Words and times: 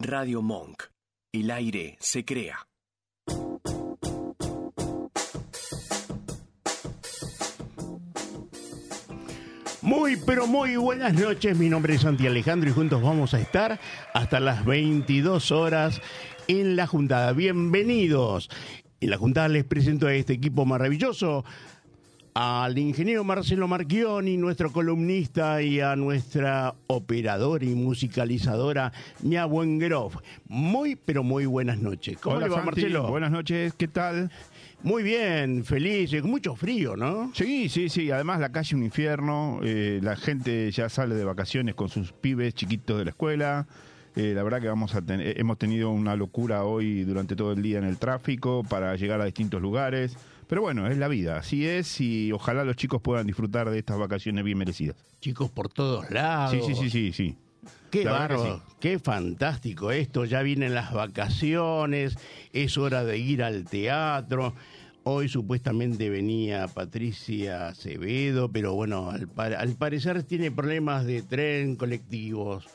Radio 0.00 0.42
Monk. 0.42 0.84
El 1.32 1.50
aire 1.50 1.96
se 1.98 2.24
crea. 2.24 2.68
Muy, 9.82 10.16
pero 10.24 10.46
muy 10.46 10.76
buenas 10.76 11.14
noches. 11.14 11.58
Mi 11.58 11.68
nombre 11.68 11.96
es 11.96 12.02
Santi 12.02 12.28
Alejandro 12.28 12.70
y 12.70 12.72
juntos 12.72 13.02
vamos 13.02 13.34
a 13.34 13.40
estar 13.40 13.80
hasta 14.14 14.38
las 14.38 14.64
22 14.64 15.50
horas 15.50 16.00
en 16.46 16.76
la 16.76 16.86
juntada. 16.86 17.32
Bienvenidos. 17.32 18.50
En 19.00 19.10
la 19.10 19.16
juntada 19.16 19.48
les 19.48 19.64
presento 19.64 20.06
a 20.06 20.14
este 20.14 20.34
equipo 20.34 20.64
maravilloso 20.64 21.44
al 22.40 22.78
ingeniero 22.78 23.24
Marcelo 23.24 23.66
Marchioni, 23.66 24.36
nuestro 24.36 24.70
columnista, 24.70 25.60
y 25.60 25.80
a 25.80 25.96
nuestra 25.96 26.72
operadora 26.86 27.64
y 27.64 27.74
musicalizadora, 27.74 28.92
Mia 29.24 29.44
Buengroff. 29.44 30.14
Muy, 30.46 30.94
pero 30.94 31.24
muy 31.24 31.46
buenas 31.46 31.78
noches. 31.78 32.16
¿Cómo 32.18 32.36
Hola, 32.36 32.46
le 32.46 32.50
va, 32.50 32.56
Santi. 32.62 32.70
Marcelo? 32.82 33.08
Buenas 33.08 33.32
noches, 33.32 33.74
¿qué 33.76 33.88
tal? 33.88 34.30
Muy 34.84 35.02
bien, 35.02 35.64
feliz, 35.64 36.12
con 36.20 36.30
mucho 36.30 36.54
frío, 36.54 36.94
¿no? 36.94 37.32
Sí, 37.34 37.68
sí, 37.68 37.88
sí. 37.88 38.12
Además, 38.12 38.38
la 38.38 38.52
calle 38.52 38.76
un 38.76 38.84
infierno. 38.84 39.58
eh, 39.64 39.98
la 40.00 40.14
gente 40.14 40.70
ya 40.70 40.88
sale 40.88 41.16
de 41.16 41.24
vacaciones 41.24 41.74
con 41.74 41.88
sus 41.88 42.12
pibes 42.12 42.54
chiquitos 42.54 42.98
de 42.98 43.04
la 43.06 43.10
escuela. 43.10 43.66
Eh, 44.14 44.32
la 44.36 44.44
verdad 44.44 44.60
que 44.60 44.68
vamos 44.68 44.94
a 44.94 45.02
ten- 45.02 45.20
eh, 45.20 45.34
hemos 45.38 45.58
tenido 45.58 45.90
una 45.90 46.14
locura 46.14 46.62
hoy 46.62 47.02
durante 47.02 47.34
todo 47.34 47.50
el 47.52 47.62
día 47.62 47.78
en 47.78 47.84
el 47.84 47.98
tráfico 47.98 48.62
para 48.68 48.94
llegar 48.94 49.20
a 49.20 49.24
distintos 49.24 49.60
lugares. 49.60 50.16
Pero 50.48 50.62
bueno, 50.62 50.86
es 50.88 50.96
la 50.96 51.08
vida, 51.08 51.36
así 51.36 51.66
es 51.66 52.00
y 52.00 52.32
ojalá 52.32 52.64
los 52.64 52.76
chicos 52.76 53.02
puedan 53.02 53.26
disfrutar 53.26 53.68
de 53.68 53.78
estas 53.78 53.98
vacaciones 53.98 54.44
bien 54.44 54.56
merecidas. 54.58 54.96
Chicos 55.20 55.50
por 55.50 55.68
todos 55.68 56.10
lados. 56.10 56.52
Sí, 56.66 56.74
sí, 56.74 56.80
sí, 56.80 56.90
sí, 56.90 57.12
sí. 57.12 57.36
Qué 57.90 58.04
bárbaro, 58.04 58.62
qué 58.80 58.98
fantástico 58.98 59.92
esto. 59.92 60.24
Ya 60.24 60.42
vienen 60.42 60.74
las 60.74 60.92
vacaciones, 60.92 62.16
es 62.52 62.78
hora 62.78 63.04
de 63.04 63.18
ir 63.18 63.42
al 63.42 63.64
teatro. 63.64 64.54
Hoy 65.04 65.28
supuestamente 65.28 66.10
venía 66.10 66.66
Patricia 66.68 67.68
Acevedo, 67.68 68.50
pero 68.50 68.74
bueno, 68.74 69.10
al, 69.10 69.28
al 69.54 69.74
parecer 69.74 70.22
tiene 70.22 70.50
problemas 70.50 71.06
de 71.06 71.22
tren, 71.22 71.76
colectivos. 71.76 72.66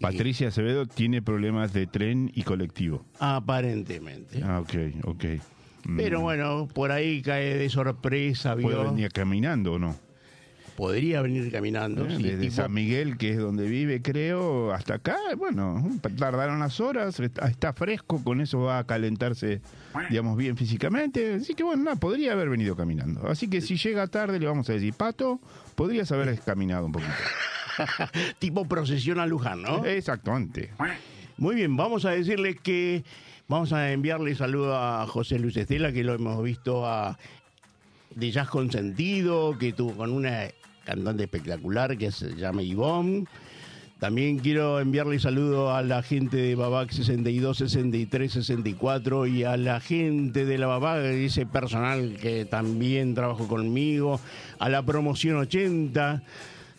Patricia 0.00 0.48
Acevedo 0.48 0.86
tiene 0.86 1.22
problemas 1.22 1.72
de 1.72 1.86
tren 1.86 2.30
y 2.34 2.42
colectivo. 2.42 3.04
Aparentemente. 3.18 4.40
Ah, 4.44 4.60
ok, 4.60 4.74
ok. 5.04 5.24
Mm. 5.84 5.96
Pero 5.96 6.20
bueno, 6.20 6.68
por 6.72 6.92
ahí 6.92 7.22
cae 7.22 7.56
de 7.56 7.68
sorpresa, 7.68 8.54
¿Puede 8.54 8.76
¿vio? 8.76 8.92
venir 8.92 9.10
caminando 9.12 9.74
o 9.74 9.78
no? 9.78 9.96
Podría 10.76 11.20
venir 11.20 11.52
caminando. 11.52 12.06
Eh, 12.06 12.16
sí, 12.16 12.22
Desde 12.22 12.38
tipo- 12.40 12.54
San 12.54 12.72
Miguel, 12.72 13.18
que 13.18 13.30
es 13.30 13.38
donde 13.38 13.68
vive, 13.68 14.00
creo, 14.00 14.72
hasta 14.72 14.94
acá, 14.94 15.16
bueno, 15.36 15.84
tardaron 16.16 16.56
unas 16.56 16.80
horas, 16.80 17.20
está, 17.20 17.46
está 17.46 17.72
fresco, 17.74 18.24
con 18.24 18.40
eso 18.40 18.60
va 18.60 18.78
a 18.78 18.84
calentarse, 18.86 19.60
digamos, 20.08 20.36
bien 20.38 20.56
físicamente. 20.56 21.34
Así 21.34 21.54
que 21.54 21.62
bueno, 21.62 21.82
nada, 21.84 21.96
podría 21.96 22.32
haber 22.32 22.48
venido 22.48 22.74
caminando. 22.74 23.28
Así 23.28 23.48
que 23.48 23.60
si 23.60 23.76
llega 23.76 24.06
tarde, 24.06 24.40
le 24.40 24.46
vamos 24.46 24.68
a 24.70 24.72
decir, 24.72 24.94
Pato, 24.94 25.40
podrías 25.74 26.10
haber 26.10 26.38
caminado 26.40 26.86
un 26.86 26.92
poquito. 26.92 27.12
tipo 28.38 28.66
procesión 28.66 29.20
a 29.20 29.26
Luján, 29.26 29.62
¿no? 29.62 29.84
Exactamente. 29.84 30.70
Muy 31.36 31.54
bien, 31.54 31.76
vamos 31.76 32.04
a 32.06 32.10
decirle 32.10 32.54
que 32.56 33.04
vamos 33.48 33.72
a 33.72 33.92
enviarle 33.92 34.34
saludo 34.34 34.76
a 34.76 35.06
José 35.06 35.38
Luis 35.38 35.56
Estela, 35.56 35.92
que 35.92 36.04
lo 36.04 36.14
hemos 36.14 36.42
visto 36.42 36.86
a 36.86 37.18
de 38.14 38.30
Jazz 38.30 38.48
Consentido, 38.48 39.56
que 39.58 39.72
tuvo 39.72 39.92
con 39.96 40.10
una 40.12 40.44
cantante 40.84 41.24
espectacular 41.24 41.96
que 41.96 42.10
se 42.12 42.34
llama 42.34 42.62
Ivonne. 42.62 43.24
También 44.00 44.40
quiero 44.40 44.80
enviarle 44.80 45.20
saludo 45.20 45.72
a 45.72 45.80
la 45.82 46.02
gente 46.02 46.36
de 46.36 46.56
Babac 46.56 46.90
62, 46.90 47.56
63, 47.58 48.32
64 48.32 49.26
y 49.28 49.44
a 49.44 49.56
la 49.56 49.78
gente 49.78 50.44
de 50.44 50.58
la 50.58 50.66
Babac, 50.66 51.04
ese 51.04 51.46
personal 51.46 52.16
que 52.20 52.44
también 52.44 53.14
trabajó 53.14 53.46
conmigo, 53.46 54.18
a 54.58 54.68
la 54.68 54.82
promoción 54.82 55.36
80, 55.36 56.20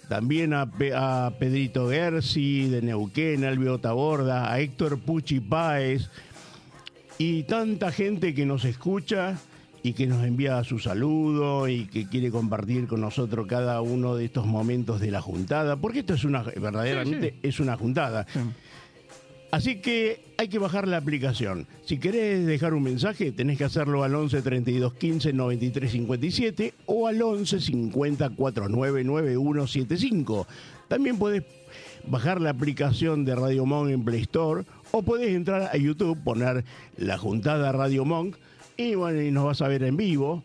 también 0.09 0.53
a, 0.53 0.69
Pe- 0.69 0.93
a 0.93 1.31
Pedrito 1.39 1.89
Gersi 1.89 2.67
de 2.67 2.81
Neuquén, 2.81 3.45
a 3.45 3.47
Alvio 3.49 3.77
Taborda, 3.77 4.51
a 4.51 4.59
Héctor 4.59 4.99
Puchi 4.99 5.39
Páez 5.39 6.09
y 7.17 7.43
tanta 7.43 7.91
gente 7.91 8.33
que 8.33 8.45
nos 8.45 8.65
escucha 8.65 9.37
y 9.83 9.93
que 9.93 10.07
nos 10.07 10.23
envía 10.23 10.63
su 10.63 10.79
saludo 10.79 11.67
y 11.67 11.85
que 11.85 12.07
quiere 12.07 12.31
compartir 12.31 12.87
con 12.87 13.01
nosotros 13.01 13.45
cada 13.47 13.81
uno 13.81 14.15
de 14.15 14.25
estos 14.25 14.45
momentos 14.45 15.01
de 15.01 15.11
la 15.11 15.21
juntada, 15.21 15.75
porque 15.75 15.99
esto 15.99 16.13
es 16.13 16.23
una 16.23 16.41
verdaderamente 16.41 17.31
Sí, 17.31 17.39
es 17.43 17.59
una 17.59 17.75
juntada. 17.75 18.25
Así 19.51 19.81
que 19.81 20.21
hay 20.37 20.47
que 20.47 20.57
bajar 20.57 20.87
la 20.87 20.97
aplicación. 20.97 21.67
Si 21.85 21.99
querés 21.99 22.45
dejar 22.47 22.73
un 22.73 22.81
mensaje, 22.81 23.31
tenés 23.31 23.57
que 23.57 23.65
hacerlo 23.65 24.03
al 24.03 24.15
11 24.15 24.41
32 24.41 24.93
15 24.95 25.33
93 25.33 25.91
57 25.91 26.73
o 26.87 27.07
al 27.07 27.21
11 27.21 27.59
50 27.59 28.29
49 28.31 29.03
91 29.03 29.67
75. 29.67 30.47
También 30.87 31.19
podés 31.19 31.43
bajar 32.07 32.41
la 32.41 32.49
aplicación 32.49 33.25
de 33.25 33.35
Radio 33.35 33.65
Monk 33.65 33.91
en 33.91 34.03
Play 34.03 34.21
Store 34.21 34.63
o 34.95 35.01
podés 35.01 35.29
entrar 35.35 35.71
a 35.73 35.75
YouTube, 35.75 36.23
poner 36.23 36.63
la 36.97 37.17
juntada 37.17 37.71
Radio 37.71 38.05
Monk 38.05 38.35
y 38.77 38.93
bueno, 38.93 39.23
y 39.23 39.31
nos 39.31 39.45
vas 39.45 39.61
a 39.63 39.67
ver 39.67 39.81
en 39.81 39.97
vivo. 39.97 40.43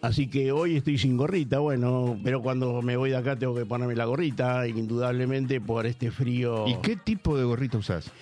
Así 0.00 0.28
que 0.28 0.52
hoy 0.52 0.76
estoy 0.76 0.96
sin 0.96 1.16
gorrita, 1.16 1.58
bueno, 1.58 2.16
pero 2.22 2.40
cuando 2.40 2.82
me 2.82 2.96
voy 2.96 3.10
de 3.10 3.16
acá 3.16 3.34
tengo 3.36 3.52
que 3.52 3.66
ponerme 3.66 3.96
la 3.96 4.04
gorrita, 4.04 4.66
indudablemente 4.68 5.60
por 5.60 5.86
este 5.86 6.12
frío. 6.12 6.68
¿Y 6.68 6.76
qué 6.76 6.94
tipo 6.94 7.36
de 7.36 7.42
gorrita 7.42 7.78
usás? 7.78 8.12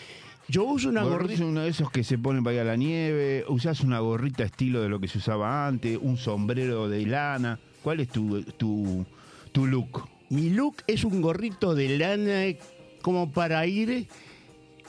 Yo 0.48 0.64
uso 0.64 0.88
una 0.88 1.02
¿Vos 1.02 1.12
gorrita. 1.12 1.44
uno 1.44 1.60
de 1.60 1.68
esos 1.68 1.90
que 1.90 2.02
se 2.02 2.16
ponen 2.16 2.42
para 2.42 2.54
ir 2.54 2.60
a 2.62 2.64
la 2.64 2.76
nieve? 2.76 3.44
¿Usás 3.48 3.82
una 3.82 3.98
gorrita 3.98 4.44
estilo 4.44 4.80
de 4.80 4.88
lo 4.88 4.98
que 4.98 5.06
se 5.06 5.18
usaba 5.18 5.66
antes? 5.66 5.98
¿Un 6.00 6.16
sombrero 6.16 6.88
de 6.88 7.04
lana? 7.04 7.60
¿Cuál 7.82 8.00
es 8.00 8.08
tu, 8.08 8.42
tu, 8.56 9.04
tu 9.52 9.66
look? 9.66 10.08
Mi 10.30 10.48
look 10.48 10.76
es 10.86 11.04
un 11.04 11.20
gorrito 11.20 11.74
de 11.74 11.98
lana 11.98 12.58
como 13.02 13.30
para 13.30 13.66
ir 13.66 14.08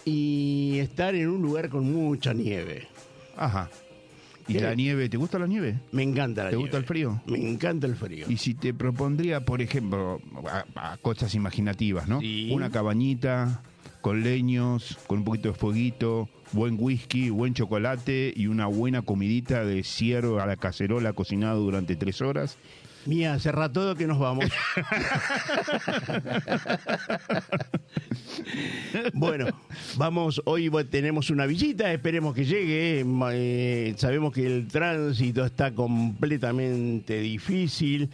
y 0.06 0.78
estar 0.80 1.16
en 1.16 1.30
un 1.30 1.42
lugar 1.42 1.70
con 1.70 1.92
mucha 1.92 2.34
nieve. 2.34 2.88
Ajá. 3.38 3.70
¿Y 4.48 4.54
¿Qué? 4.54 4.62
la 4.62 4.74
nieve? 4.74 5.10
¿Te 5.10 5.18
gusta 5.18 5.38
la 5.38 5.46
nieve? 5.46 5.80
Me 5.92 6.02
encanta 6.02 6.44
la 6.46 6.50
¿Te 6.50 6.56
nieve. 6.56 6.64
gusta 6.70 6.78
el 6.78 6.86
frío? 6.86 7.22
Me 7.28 7.38
encanta 7.48 7.86
el 7.86 7.96
frío. 7.96 8.26
Y 8.28 8.38
si 8.38 8.56
te 8.56 8.74
propondría, 8.74 9.46
por 9.46 9.62
ejemplo, 9.62 10.20
a, 10.76 10.94
a 10.94 10.98
cosas 10.98 11.36
imaginativas, 11.36 12.08
¿no? 12.08 12.20
Sí. 12.20 12.50
Una 12.52 12.72
cabañita 12.72 13.62
con 14.02 14.24
leños, 14.24 14.98
con 15.08 15.20
un 15.20 15.24
poquito 15.26 15.50
de 15.50 15.54
fueguito, 15.56 16.30
buen 16.54 16.78
whisky, 16.80 17.30
buen 17.30 17.54
chocolate 17.54 18.34
y 18.36 18.48
una 18.48 18.66
buena 18.66 19.02
comidita 19.04 19.64
de 19.66 19.84
ciervo 19.84 20.40
a 20.40 20.48
la 20.48 20.56
cacerola 20.56 21.14
cocinado 21.14 21.60
durante 21.62 21.96
tres 21.96 22.22
horas. 22.22 22.58
Mía, 23.06 23.40
cerra 23.40 23.72
todo 23.72 23.96
que 23.96 24.08
nos 24.08 24.20
vamos. 24.20 24.46
bueno, 29.14 29.48
vamos, 29.98 30.42
hoy 30.46 30.70
tenemos 30.90 31.30
una 31.30 31.46
visita, 31.46 31.92
esperemos 31.94 32.34
que 32.36 32.46
llegue. 32.46 33.06
eh, 33.34 33.94
sabemos 33.98 34.34
que 34.34 34.46
el 34.46 34.68
tránsito 34.68 35.46
está 35.46 35.74
completamente 35.74 37.20
difícil, 37.20 38.10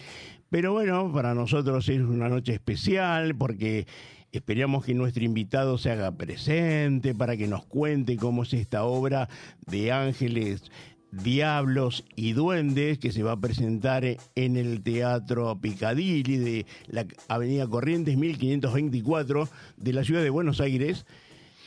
pero 0.49 0.73
bueno, 0.73 1.11
para 1.11 1.33
nosotros 1.33 1.89
es 1.89 2.01
una 2.01 2.29
noche 2.29 2.53
especial 2.53 3.35
porque 3.35 3.87
esperamos 4.31 4.85
que 4.85 4.93
nuestro 4.93 5.23
invitado 5.23 5.77
se 5.77 5.91
haga 5.91 6.11
presente 6.11 7.15
para 7.15 7.35
que 7.37 7.47
nos 7.47 7.65
cuente 7.65 8.17
cómo 8.17 8.43
es 8.43 8.53
esta 8.53 8.83
obra 8.83 9.29
de 9.65 9.91
Ángeles 9.91 10.63
Diablos 11.11 12.03
y 12.15 12.33
Duendes 12.33 12.99
que 12.99 13.11
se 13.11 13.23
va 13.23 13.33
a 13.33 13.39
presentar 13.39 14.05
en 14.35 14.57
el 14.57 14.81
Teatro 14.81 15.59
Picadilly 15.59 16.37
de 16.37 16.65
la 16.87 17.05
Avenida 17.27 17.67
Corrientes 17.67 18.17
1524 18.17 19.49
de 19.77 19.93
la 19.93 20.03
ciudad 20.03 20.23
de 20.23 20.29
Buenos 20.29 20.59
Aires 20.59 21.05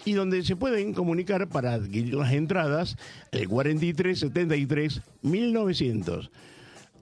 y 0.05 0.13
donde 0.13 0.43
se 0.43 0.57
pueden 0.57 0.95
comunicar 0.95 1.49
para 1.49 1.75
adquirir 1.75 2.15
las 2.15 2.33
entradas 2.33 2.97
el 3.33 3.49
43 3.49 4.19
73 4.19 5.03
1900. 5.23 6.31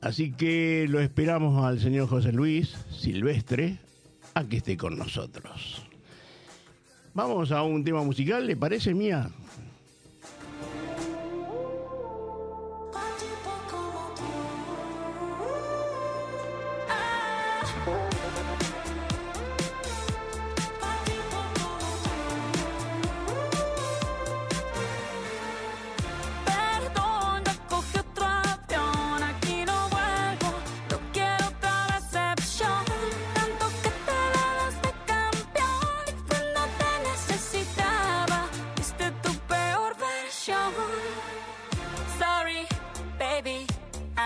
Así 0.01 0.33
que 0.33 0.87
lo 0.89 1.01
esperamos 1.01 1.65
al 1.65 1.81
señor 1.81 2.09
José 2.09 2.33
Luis 2.33 2.75
Silvestre 2.91 3.79
a 4.35 4.45
que 4.45 4.59
esté 4.59 4.77
con 4.77 4.99
nosotros. 4.99 5.83
Vamos 7.15 7.51
a 7.51 7.63
un 7.63 7.83
tema 7.83 8.03
musical, 8.03 8.47
¿le 8.47 8.57
parece, 8.57 8.93
Mía? 8.93 9.31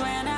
es 0.00 0.04
como 0.04 0.37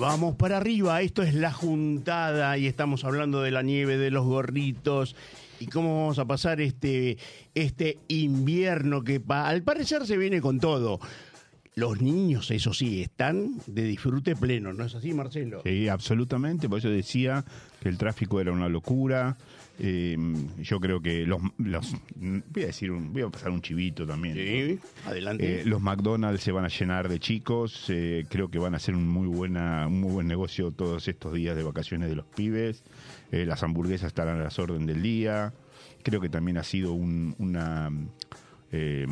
Vamos 0.00 0.34
para 0.36 0.56
arriba, 0.56 1.02
esto 1.02 1.22
es 1.22 1.34
la 1.34 1.52
juntada 1.52 2.56
y 2.56 2.66
estamos 2.66 3.04
hablando 3.04 3.42
de 3.42 3.50
la 3.50 3.62
nieve, 3.62 3.98
de 3.98 4.10
los 4.10 4.24
gorritos 4.24 5.14
y 5.60 5.66
cómo 5.66 6.00
vamos 6.00 6.18
a 6.18 6.24
pasar 6.24 6.60
este, 6.62 7.18
este 7.54 7.98
invierno 8.08 9.04
que 9.04 9.20
pa- 9.20 9.46
al 9.46 9.62
parecer 9.62 10.06
se 10.06 10.16
viene 10.16 10.40
con 10.40 10.58
todo. 10.58 11.00
Los 11.80 12.00
niños, 12.02 12.50
eso 12.50 12.74
sí, 12.74 13.00
están 13.02 13.54
de 13.66 13.84
disfrute 13.84 14.36
pleno, 14.36 14.72
¿no 14.74 14.84
es 14.84 14.94
así, 14.94 15.14
Marcelo? 15.14 15.62
Sí, 15.64 15.88
absolutamente. 15.88 16.68
Por 16.68 16.78
eso 16.78 16.90
decía 16.90 17.42
que 17.80 17.88
el 17.88 17.96
tráfico 17.96 18.38
era 18.40 18.52
una 18.52 18.68
locura. 18.68 19.36
Eh, 19.82 20.14
yo 20.60 20.78
creo 20.78 21.00
que 21.00 21.24
los, 21.26 21.40
los- 21.56 21.94
voy 22.16 22.62
a 22.64 22.66
decir, 22.66 22.90
un- 22.90 23.14
voy 23.14 23.22
a 23.22 23.28
pasar 23.30 23.50
un 23.50 23.62
chivito 23.62 24.06
también. 24.06 24.34
Sí, 24.36 24.78
adelante. 25.06 25.62
Eh, 25.62 25.64
los 25.64 25.80
McDonald's 25.80 26.42
se 26.42 26.52
van 26.52 26.66
a 26.66 26.68
llenar 26.68 27.08
de 27.08 27.18
chicos. 27.18 27.86
eh, 27.88 28.26
creo 28.28 28.50
que 28.50 28.58
van 28.58 28.74
a 28.74 28.78
ser 28.78 28.94
un 28.94 29.08
muy 29.08 29.26
buena, 29.26 29.86
un 29.86 30.02
muy 30.02 30.12
buen 30.12 30.26
negocio 30.26 30.70
todos 30.72 31.08
estos 31.08 31.32
días 31.32 31.56
de 31.56 31.62
vacaciones 31.62 32.10
de 32.10 32.16
los 32.16 32.26
pibes. 32.26 32.84
Eh, 33.32 33.46
las 33.46 33.62
hamburguesas 33.62 34.08
estarán 34.08 34.38
a 34.38 34.44
las 34.44 34.58
órdenes 34.58 34.86
del 34.86 35.02
día. 35.02 35.54
Creo 36.02 36.20
que 36.20 36.28
también 36.28 36.58
ha 36.58 36.62
sido 36.64 36.92
un- 36.92 37.34
una 37.38 37.90
eh, 38.72 39.06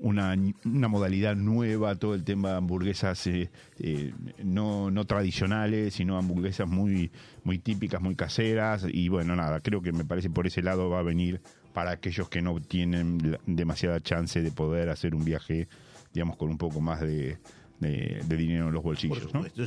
una, 0.00 0.36
una 0.64 0.88
modalidad 0.88 1.36
nueva, 1.36 1.94
todo 1.94 2.14
el 2.14 2.24
tema 2.24 2.50
de 2.50 2.56
hamburguesas 2.56 3.26
eh, 3.28 3.50
eh, 3.78 4.12
no, 4.42 4.90
no 4.90 5.04
tradicionales, 5.04 5.94
sino 5.94 6.16
hamburguesas 6.18 6.68
muy, 6.68 7.10
muy 7.44 7.58
típicas, 7.58 8.00
muy 8.00 8.14
caseras. 8.16 8.84
Y 8.90 9.08
bueno, 9.08 9.36
nada, 9.36 9.60
creo 9.60 9.80
que 9.82 9.92
me 9.92 10.04
parece 10.04 10.28
por 10.30 10.46
ese 10.46 10.62
lado 10.62 10.90
va 10.90 11.00
a 11.00 11.02
venir 11.02 11.40
para 11.72 11.92
aquellos 11.92 12.28
que 12.28 12.42
no 12.42 12.60
tienen 12.60 13.38
demasiada 13.46 14.00
chance 14.00 14.40
de 14.42 14.50
poder 14.50 14.88
hacer 14.88 15.14
un 15.14 15.24
viaje, 15.24 15.68
digamos, 16.12 16.36
con 16.36 16.48
un 16.48 16.58
poco 16.58 16.80
más 16.80 17.00
de, 17.00 17.38
de- 17.80 18.22
de 18.26 18.36
dinero 18.36 18.68
en 18.68 18.72
los 18.74 18.82
bolsillos. 18.82 19.18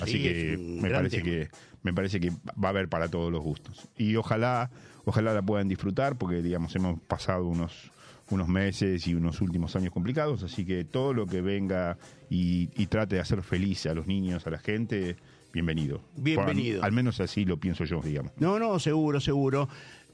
Así 0.02 0.14
sí, 0.14 0.24
que 0.24 0.58
me 0.82 0.90
parece 0.90 1.18
tema. 1.18 1.30
que 1.30 1.50
me 1.84 1.94
parece 1.94 2.20
que 2.20 2.32
va 2.32 2.68
a 2.68 2.70
haber 2.70 2.90
para 2.90 3.08
todos 3.10 3.32
los 3.32 3.42
gustos. 3.42 3.88
Y 3.96 4.16
ojalá, 4.16 4.70
ojalá 5.06 5.34
la 5.34 5.42
puedan 5.44 5.68
disfrutar, 5.70 6.18
porque 6.18 6.42
digamos, 6.42 6.76
hemos 6.76 7.00
pasado 7.02 7.46
unos 7.46 7.92
unos 8.32 8.48
meses 8.48 9.08
y 9.08 9.16
unos 9.16 9.42
últimos 9.42 9.76
años 9.76 9.92
complicados, 9.92 10.44
así 10.44 10.66
que 10.66 10.84
todo 10.84 11.14
lo 11.14 11.26
que 11.26 11.42
venga 11.42 11.98
y, 12.30 12.70
y 12.82 12.88
trate 12.88 13.16
de 13.16 13.22
hacer 13.22 13.42
feliz 13.42 13.86
a 13.88 13.94
los 13.94 14.06
niños, 14.08 14.46
a 14.46 14.52
la 14.52 14.60
gente, 14.60 15.16
bienvenido. 15.52 16.02
Bienvenido. 16.16 16.78
Por- 16.80 16.86
al 16.86 16.92
menos 16.92 17.20
así 17.20 17.46
lo 17.46 17.58
pienso 17.60 17.86
yo, 17.86 18.02
digamos. 18.02 18.32
No, 18.40 18.60
no, 18.60 18.78
seguro, 18.80 19.20
seguro. 19.20 19.68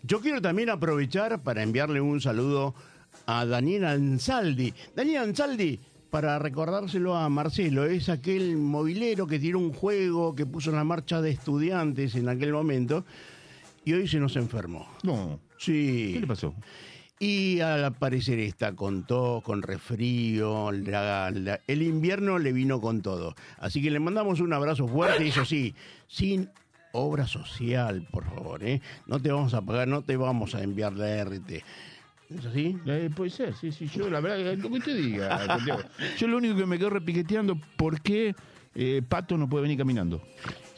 Yo 0.04 0.22
quiero 0.22 0.42
también 0.42 0.70
aprovechar 0.70 1.42
para 1.44 1.64
enviarle 1.64 2.00
un 2.00 2.22
saludo 2.22 2.74
a 3.26 3.46
Daniel 3.46 3.86
Ansaldi. 3.86 4.74
Daniel 4.96 5.24
Ansaldi, 5.24 5.80
para 6.10 6.40
recordárselo 6.40 7.16
a 7.16 7.28
Marcelo, 7.28 7.86
es 7.86 8.08
aquel 8.08 8.56
movilero 8.56 9.28
que 9.28 9.40
tiene 9.40 9.58
un 9.58 9.74
juego 9.74 10.34
que 10.36 10.46
puso 10.46 10.70
en 10.70 10.78
la 10.78 10.84
marcha 10.84 11.22
de 11.22 11.32
estudiantes 11.32 12.16
en 12.16 12.30
aquel 12.30 12.54
momento 12.54 13.04
y 13.84 13.94
hoy 13.94 14.08
se 14.08 14.20
nos 14.20 14.36
enfermó. 14.38 14.88
No, 15.04 15.40
Sí. 15.58 16.12
¿qué 16.14 16.20
le 16.22 16.28
pasó? 16.28 16.54
Y 17.20 17.62
al 17.62 17.94
parecer 17.94 18.40
está 18.40 18.76
con 18.76 19.06
tos, 19.06 19.42
con 19.44 19.62
resfrío, 19.62 20.72
la- 20.74 21.32
la- 21.32 21.62
el 21.68 21.82
invierno 21.82 22.40
le 22.40 22.52
vino 22.52 22.82
con 22.82 23.02
todo. 23.02 23.36
Así 23.58 23.82
que 23.82 23.90
le 23.90 24.00
mandamos 24.02 24.42
un 24.42 24.52
abrazo 24.52 24.86
fuerte, 24.88 25.26
eso 25.28 25.46
sí, 25.46 25.74
sin 26.08 26.50
obra 26.92 27.26
social, 27.26 28.06
por 28.12 28.26
favor, 28.26 28.64
¿eh? 28.64 28.82
No 29.08 29.20
te 29.22 29.32
vamos 29.32 29.54
a 29.54 29.62
pagar, 29.62 29.88
no 29.88 30.02
te 30.02 30.18
vamos 30.18 30.56
a 30.56 30.64
enviar 30.64 30.94
la 30.94 31.08
RT. 31.24 31.64
¿Es 32.30 32.46
así? 32.46 32.78
Eh, 32.86 33.10
puede 33.16 33.30
ser, 33.30 33.54
sí, 33.56 33.72
sí, 33.72 33.88
yo 33.88 34.10
la 34.10 34.20
verdad, 34.20 34.40
eh, 34.40 34.58
lo 34.58 34.70
que 34.70 34.78
usted 34.80 34.98
diga. 34.98 35.48
Yo 36.18 36.28
lo 36.28 36.38
único 36.38 36.56
que 36.56 36.66
me 36.66 36.78
quedo 36.78 36.90
repiqueteando, 36.90 37.56
¿por 37.78 38.02
qué 38.02 38.36
eh, 38.74 39.02
Pato 39.08 39.38
no 39.38 39.48
puede 39.48 39.62
venir 39.64 39.78
caminando. 39.78 40.22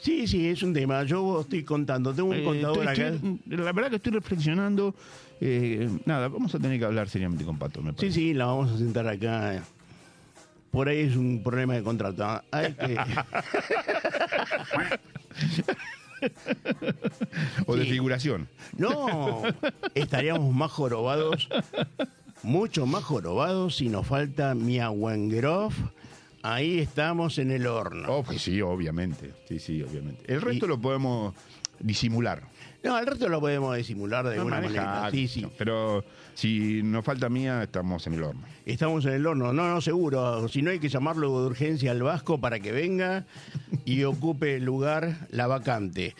Sí, 0.00 0.26
sí, 0.26 0.48
es 0.48 0.62
un 0.62 0.72
tema. 0.72 1.02
Yo 1.04 1.40
estoy 1.40 1.64
contando, 1.64 2.14
tengo 2.14 2.30
un 2.30 2.36
Eh, 2.36 2.44
contador 2.44 2.78
estoy- 2.88 3.04
acá. 3.04 3.14
estoy- 3.14 3.40
la 3.56 3.72
verdad 3.72 3.90
que 3.90 3.96
estoy 3.96 4.12
reflexionando. 4.12 4.94
eh, 5.40 5.88
nada, 6.04 6.26
vamos 6.26 6.52
a 6.54 6.58
tener 6.58 6.78
que 6.80 6.84
hablar 6.84 7.08
seriamente 7.08 7.44
con 7.44 7.58
Pato, 7.58 7.80
me 7.80 7.90
Sí, 7.90 7.96
parece. 7.96 8.12
sí, 8.14 8.34
la 8.34 8.46
vamos 8.46 8.72
a 8.72 8.78
sentar 8.78 9.06
acá. 9.06 9.62
Por 10.72 10.88
ahí 10.88 10.98
es 10.98 11.14
un 11.16 11.42
problema 11.44 11.74
de 11.74 11.82
contrato. 11.84 12.24
¿ah? 12.24 12.42
Hay 12.50 12.72
que- 12.74 12.98
O 17.66 17.76
de 17.76 17.84
Sí. 17.84 17.90
figuración. 17.90 18.48
No, 18.76 19.42
estaríamos 19.94 20.52
más 20.54 20.70
jorobados, 20.72 21.48
mucho 22.42 22.86
más 22.86 23.04
jorobados 23.04 23.76
si 23.76 23.88
nos 23.88 24.04
falta 24.06 24.54
Miawengroff. 24.56 25.76
Ahí 26.42 26.78
estamos 26.78 27.38
en 27.38 27.50
el 27.50 27.66
horno. 27.66 28.08
Oh, 28.08 28.22
pues 28.22 28.42
sí, 28.42 28.60
obviamente. 28.60 29.32
Sí, 29.48 29.58
sí, 29.58 29.82
obviamente. 29.82 30.32
El 30.32 30.40
resto 30.40 30.66
Y- 30.66 30.68
lo 30.68 30.80
podemos 30.80 31.34
disimular. 31.80 32.42
No, 32.82 32.96
el 32.98 33.06
resto 33.06 33.28
lo 33.28 33.40
podemos 33.40 33.76
disimular 33.76 34.26
de 34.28 34.36
alguna 34.36 34.60
Manejar, 34.60 34.86
manera. 34.86 35.10
Sí, 35.10 35.26
sí. 35.26 35.46
Pero 35.58 36.04
si 36.34 36.80
nos 36.84 37.04
falta 37.04 37.28
mía, 37.28 37.62
estamos 37.64 38.06
en 38.06 38.14
el 38.14 38.22
horno. 38.22 38.42
Estamos 38.64 39.04
en 39.06 39.14
el 39.14 39.26
horno. 39.26 39.52
No, 39.52 39.68
no, 39.68 39.80
seguro. 39.80 40.46
Si 40.48 40.62
no 40.62 40.70
hay 40.70 40.78
que 40.78 40.88
llamarlo 40.88 41.40
de 41.40 41.46
urgencia 41.48 41.90
al 41.90 42.02
Vasco 42.02 42.40
para 42.40 42.60
que 42.60 42.70
venga 42.70 43.26
y 43.84 44.04
ocupe 44.04 44.56
el 44.56 44.64
lugar 44.64 45.26
la 45.30 45.48
vacante. 45.48 46.14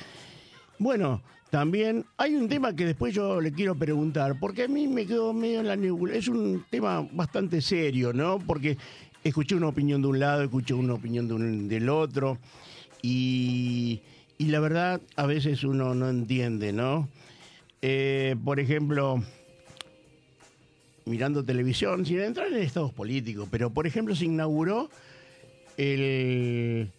Bueno, 0.80 1.22
también 1.50 2.04
hay 2.16 2.34
un 2.34 2.48
tema 2.48 2.74
que 2.74 2.84
después 2.84 3.14
yo 3.14 3.40
le 3.40 3.52
quiero 3.52 3.74
preguntar, 3.76 4.38
porque 4.38 4.64
a 4.64 4.68
mí 4.68 4.86
me 4.88 5.06
quedó 5.06 5.32
medio 5.32 5.60
en 5.60 5.68
la 5.68 5.76
nebula. 5.76 6.14
Es 6.14 6.28
un 6.28 6.64
tema 6.70 7.06
bastante 7.12 7.60
serio, 7.62 8.12
¿no? 8.12 8.38
Porque 8.40 8.76
escuché 9.24 9.54
una 9.54 9.68
opinión 9.68 10.00
de 10.02 10.08
un 10.08 10.18
lado, 10.20 10.42
escuché 10.42 10.74
una 10.74 10.94
opinión 10.94 11.28
de 11.28 11.34
un- 11.34 11.68
del 11.68 11.88
otro, 11.88 12.38
y, 13.02 14.00
y 14.38 14.46
la 14.46 14.60
verdad 14.60 15.00
a 15.16 15.26
veces 15.26 15.64
uno 15.64 15.94
no 15.94 16.08
entiende, 16.08 16.72
¿no? 16.72 17.08
Eh, 17.82 18.34
por 18.44 18.58
ejemplo, 18.60 19.22
mirando 21.04 21.44
televisión, 21.44 22.04
sin 22.04 22.20
entrar 22.20 22.48
en 22.48 22.58
estados 22.62 22.92
políticos, 22.92 23.48
pero 23.50 23.70
por 23.70 23.86
ejemplo 23.86 24.14
se 24.14 24.24
inauguró 24.26 24.90
el... 25.76 26.90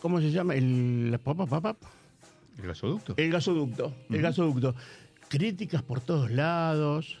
¿Cómo 0.00 0.20
se 0.20 0.30
llama? 0.30 0.54
El... 0.54 1.10
¿El 2.58 2.66
gasoducto? 2.68 3.14
el 3.16 3.30
gasoducto, 3.30 3.92
el 4.10 4.22
gasoducto. 4.22 4.74
Críticas 5.28 5.82
por 5.82 6.00
todos 6.00 6.30
lados, 6.30 7.18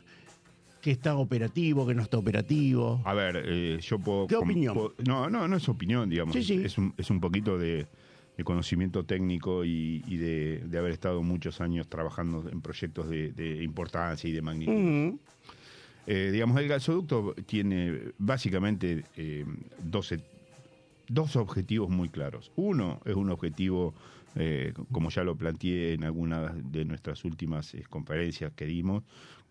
que 0.84 0.90
está 0.90 1.16
operativo, 1.16 1.86
que 1.86 1.94
no 1.94 2.02
está 2.02 2.18
operativo. 2.18 3.00
A 3.06 3.14
ver, 3.14 3.42
eh, 3.46 3.78
yo 3.80 3.98
puedo... 3.98 4.26
¿Qué 4.26 4.36
opinión? 4.36 4.74
puedo- 4.74 4.92
no, 5.06 5.30
no, 5.30 5.48
no 5.48 5.56
es 5.56 5.66
opinión, 5.70 6.10
digamos. 6.10 6.34
Sí, 6.34 6.42
sí. 6.44 6.60
Es, 6.62 6.76
un, 6.76 6.92
es 6.98 7.08
un 7.08 7.20
poquito 7.20 7.56
de, 7.56 7.86
de 8.36 8.44
conocimiento 8.44 9.02
técnico 9.02 9.64
y, 9.64 10.04
y 10.06 10.18
de, 10.18 10.58
de 10.66 10.78
haber 10.78 10.92
estado 10.92 11.22
muchos 11.22 11.62
años 11.62 11.88
trabajando 11.88 12.46
en 12.52 12.60
proyectos 12.60 13.08
de, 13.08 13.32
de 13.32 13.64
importancia 13.64 14.28
y 14.28 14.34
de 14.34 14.42
magnitud. 14.42 15.18
Eh, 16.06 16.28
digamos, 16.30 16.60
el 16.60 16.68
gasoducto 16.68 17.34
tiene 17.46 18.12
básicamente 18.18 19.04
eh, 19.16 19.46
dos, 19.82 20.12
e- 20.12 20.20
dos 21.08 21.36
objetivos 21.36 21.90
muy 21.90 22.08
claros. 22.08 22.52
Uno 22.56 23.00
es 23.04 23.14
un 23.14 23.30
objetivo, 23.30 23.94
eh, 24.34 24.72
como 24.92 25.10
ya 25.10 25.24
lo 25.24 25.36
planteé 25.36 25.94
en 25.94 26.04
algunas 26.04 26.52
de 26.70 26.84
nuestras 26.84 27.24
últimas 27.24 27.74
eh, 27.74 27.84
conferencias 27.88 28.52
que 28.52 28.66
dimos, 28.66 29.04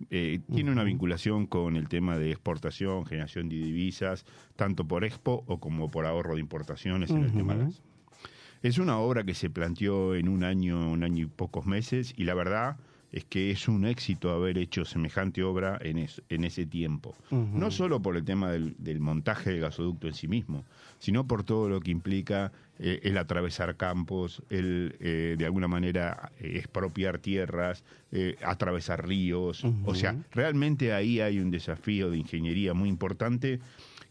eh, 0.10 0.40
tiene 0.54 0.72
una 0.72 0.84
vinculación 0.84 1.46
con 1.46 1.76
el 1.76 1.88
tema 1.88 2.18
de 2.18 2.32
exportación, 2.32 3.06
generación 3.06 3.50
de 3.50 3.58
divisas, 3.58 4.26
tanto 4.56 4.86
por 4.86 5.06
expo 5.06 5.44
o 5.48 5.60
como 5.60 5.90
por 5.92 6.06
ahorro 6.06 6.36
de 6.36 6.42
importaciones 6.42 7.12
en 7.12 7.24
el 7.24 7.32
tema 7.32 7.56
gas. 7.56 7.82
Es 8.62 8.78
una 8.78 8.98
obra 8.98 9.24
que 9.24 9.34
se 9.34 9.50
planteó 9.50 10.16
en 10.16 10.30
un 10.30 10.44
año, 10.44 10.92
un 10.92 11.04
año 11.04 11.26
y 11.26 11.28
pocos 11.28 11.66
meses, 11.66 12.14
y 12.18 12.24
la 12.24 12.34
verdad 12.34 12.78
es 13.14 13.24
que 13.26 13.52
es 13.52 13.68
un 13.70 13.86
éxito 13.86 14.32
haber 14.32 14.58
hecho 14.58 14.84
semejante 14.84 15.42
obra 15.44 15.78
en, 15.82 16.00
es- 16.00 16.22
en 16.30 16.44
ese 16.44 16.66
tiempo. 16.66 17.16
No 17.32 17.72
solo 17.72 18.02
por 18.02 18.18
el 18.18 18.26
tema 18.26 18.52
del, 18.52 18.76
del 18.80 19.00
montaje 19.00 19.52
del 19.52 19.62
gasoducto 19.62 20.08
en 20.08 20.14
sí 20.16 20.28
mismo, 20.28 20.66
sino 21.00 21.26
por 21.28 21.44
todo 21.44 21.70
lo 21.70 21.80
que 21.80 21.92
implica 21.92 22.52
eh, 22.80 23.00
el 23.04 23.18
atravesar 23.18 23.78
campos, 23.78 24.42
el 24.50 24.96
eh, 25.00 25.36
de 25.38 25.46
alguna 25.46 25.68
manera 25.68 26.32
eh, 26.40 26.54
expropiar 26.58 27.20
tierras, 27.20 27.84
atravesar 28.44 29.08
ríos. 29.08 29.64
O 29.86 29.96
sea, 29.96 30.16
realmente 30.32 30.92
ahí 30.94 31.20
hay 31.22 31.40
un 31.40 31.52
desafío 31.52 32.10
de 32.10 32.18
ingeniería 32.18 32.74
muy 32.74 32.90
importante 32.90 33.60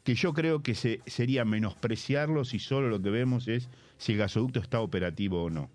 que 0.05 0.15
yo 0.15 0.33
creo 0.33 0.63
que 0.63 0.75
se, 0.75 1.01
sería 1.07 1.45
menospreciarlo 1.45 2.45
si 2.45 2.59
solo 2.59 2.89
lo 2.89 3.01
que 3.03 3.11
vemos 3.11 3.47
es 3.49 3.69
si 3.99 4.13
el 4.13 4.19
gasoducto 4.19 4.59
está 4.61 4.81
operativo 4.81 5.45
o 5.45 5.51
no. 5.51 5.71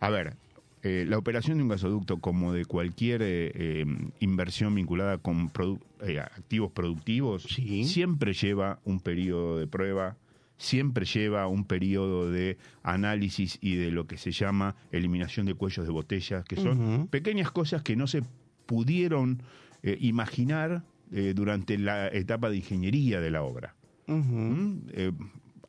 A 0.00 0.10
ver, 0.10 0.34
eh, 0.82 1.04
la 1.08 1.16
operación 1.18 1.56
de 1.58 1.62
un 1.62 1.68
gasoducto, 1.68 2.18
como 2.18 2.52
de 2.52 2.64
cualquier 2.64 3.22
eh, 3.22 3.52
eh, 3.54 3.84
inversión 4.20 4.74
vinculada 4.74 5.18
con 5.18 5.50
produ- 5.52 5.80
eh, 6.06 6.18
activos 6.18 6.72
productivos, 6.72 7.44
Sí. 7.44 7.84
siempre 7.84 8.32
lleva 8.32 8.80
un 8.84 8.98
periodo 9.00 9.58
de 9.58 9.66
prueba, 9.66 10.16
siempre 10.56 11.04
lleva 11.06 11.46
un 11.46 11.64
periodo 11.64 12.30
de 12.30 12.56
análisis 12.82 13.58
y 13.60 13.76
de 13.76 13.90
lo 13.90 14.06
que 14.06 14.16
se 14.18 14.30
llama 14.32 14.74
eliminación 14.92 15.46
de 15.46 15.54
cuellos 15.54 15.86
de 15.86 15.92
botella, 15.92 16.42
que 16.44 16.56
son 16.56 17.08
pequeñas 17.08 17.50
cosas 17.50 17.82
que 17.82 17.96
no 17.96 18.06
se 18.06 18.22
pudieron 18.66 19.42
eh, 19.82 19.96
imaginar 20.00 20.82
eh, 21.12 21.32
durante 21.34 21.78
la 21.78 22.08
etapa 22.08 22.48
de 22.50 22.56
ingeniería 22.56 23.20
de 23.20 23.30
la 23.30 23.42
obra. 23.42 23.74
¿Mm? 24.06 24.78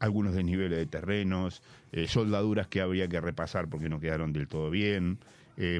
Algunos 0.04 0.34
desniveles 0.36 0.78
de 0.78 0.86
terrenos, 0.86 1.62
eh, 1.94 2.08
soldaduras 2.08 2.68
que 2.68 2.82
habría 2.82 3.08
que 3.08 3.22
repasar 3.22 3.70
porque 3.70 3.88
no 3.88 4.00
quedaron 4.02 4.34
del 4.34 4.48
todo 4.50 4.70
bien. 4.70 5.18
Eh, 5.56 5.80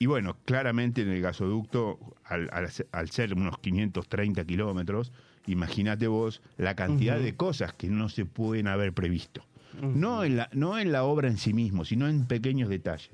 y 0.00 0.06
bueno, 0.06 0.36
claramente 0.44 1.02
en 1.02 1.08
el 1.10 1.22
gasoducto, 1.22 1.98
al, 2.24 2.50
al 2.52 2.68
ser- 2.70 2.88
al 2.90 3.08
ser 3.10 3.32
unos 3.34 3.58
530 3.60 4.44
kilómetros, 4.44 5.12
imagínate 5.46 6.08
vos 6.08 6.42
la 6.58 6.74
cantidad 6.74 7.18
de 7.18 7.34
cosas 7.36 7.72
que 7.72 7.88
no 7.88 8.08
se 8.08 8.26
pueden 8.26 8.66
haber 8.66 8.92
previsto. 8.92 9.42
no, 9.80 10.24
en 10.24 10.36
la, 10.38 10.48
no 10.52 10.78
en 10.78 10.90
la 10.90 11.04
obra 11.04 11.28
en 11.28 11.36
sí 11.38 11.52
mismo, 11.52 11.84
sino 11.84 12.08
en 12.08 12.26
pequeños 12.26 12.68
detalles. 12.68 13.10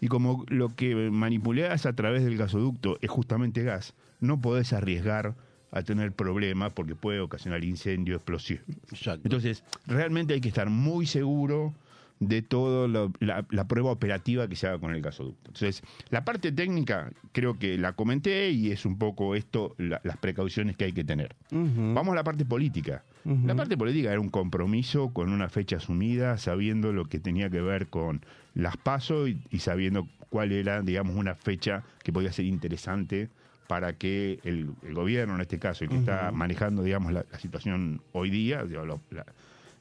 Y 0.00 0.06
como 0.08 0.44
lo 0.48 0.74
que 0.76 0.94
manipuleas 1.10 1.84
a 1.86 1.92
través 1.92 2.24
del 2.24 2.36
gasoducto 2.38 2.98
es 3.02 3.10
justamente 3.10 3.64
gas, 3.64 3.94
no 4.20 4.40
podés 4.40 4.72
arriesgar 4.72 5.34
a 5.70 5.82
tener 5.82 6.12
problemas 6.12 6.72
porque 6.72 6.94
puede 6.94 7.20
ocasionar 7.20 7.64
incendio, 7.64 8.16
explosión. 8.16 8.60
Exacto. 8.90 9.20
Entonces, 9.24 9.64
realmente 9.86 10.34
hay 10.34 10.40
que 10.40 10.48
estar 10.48 10.70
muy 10.70 11.06
seguro 11.06 11.74
de 12.20 12.42
toda 12.42 12.88
la, 13.20 13.46
la 13.48 13.68
prueba 13.68 13.92
operativa 13.92 14.48
que 14.48 14.56
se 14.56 14.66
haga 14.66 14.78
con 14.80 14.92
el 14.92 15.00
gasoducto. 15.00 15.50
Entonces, 15.50 15.82
la 16.10 16.24
parte 16.24 16.50
técnica 16.50 17.12
creo 17.30 17.58
que 17.60 17.78
la 17.78 17.92
comenté 17.92 18.50
y 18.50 18.72
es 18.72 18.84
un 18.86 18.98
poco 18.98 19.36
esto, 19.36 19.76
la- 19.78 20.00
las 20.02 20.16
precauciones 20.16 20.74
que 20.76 20.86
hay 20.86 20.92
que 20.92 21.04
tener. 21.04 21.36
Vamos 21.52 22.08
a 22.12 22.16
la 22.16 22.24
parte 22.24 22.44
política. 22.44 23.04
La 23.24 23.54
parte 23.54 23.76
política 23.76 24.10
era 24.10 24.20
un 24.20 24.30
compromiso 24.30 25.10
con 25.12 25.30
una 25.30 25.48
fecha 25.50 25.76
asumida, 25.76 26.38
sabiendo 26.38 26.92
lo 26.94 27.04
que 27.04 27.20
tenía 27.20 27.50
que 27.50 27.60
ver 27.60 27.86
con 27.88 28.22
las 28.54 28.76
PASO 28.78 29.28
y, 29.28 29.38
y 29.50 29.58
sabiendo 29.60 30.08
cuál 30.30 30.50
era, 30.52 30.80
digamos, 30.82 31.14
una 31.14 31.34
fecha 31.36 31.84
que 32.02 32.12
podía 32.12 32.32
ser 32.32 32.46
interesante 32.46 33.28
para 33.68 33.92
que 33.92 34.40
el, 34.42 34.70
el 34.82 34.94
gobierno, 34.94 35.36
en 35.36 35.42
este 35.42 35.58
caso, 35.60 35.84
el 35.84 35.90
que 35.90 35.96
está 35.98 36.32
manejando, 36.32 36.82
digamos, 36.82 37.12
la, 37.12 37.24
la 37.30 37.38
situación 37.38 38.00
hoy 38.12 38.30
día, 38.30 38.64
digo, 38.64 38.84
lo- 38.84 39.00
la- 39.10 39.26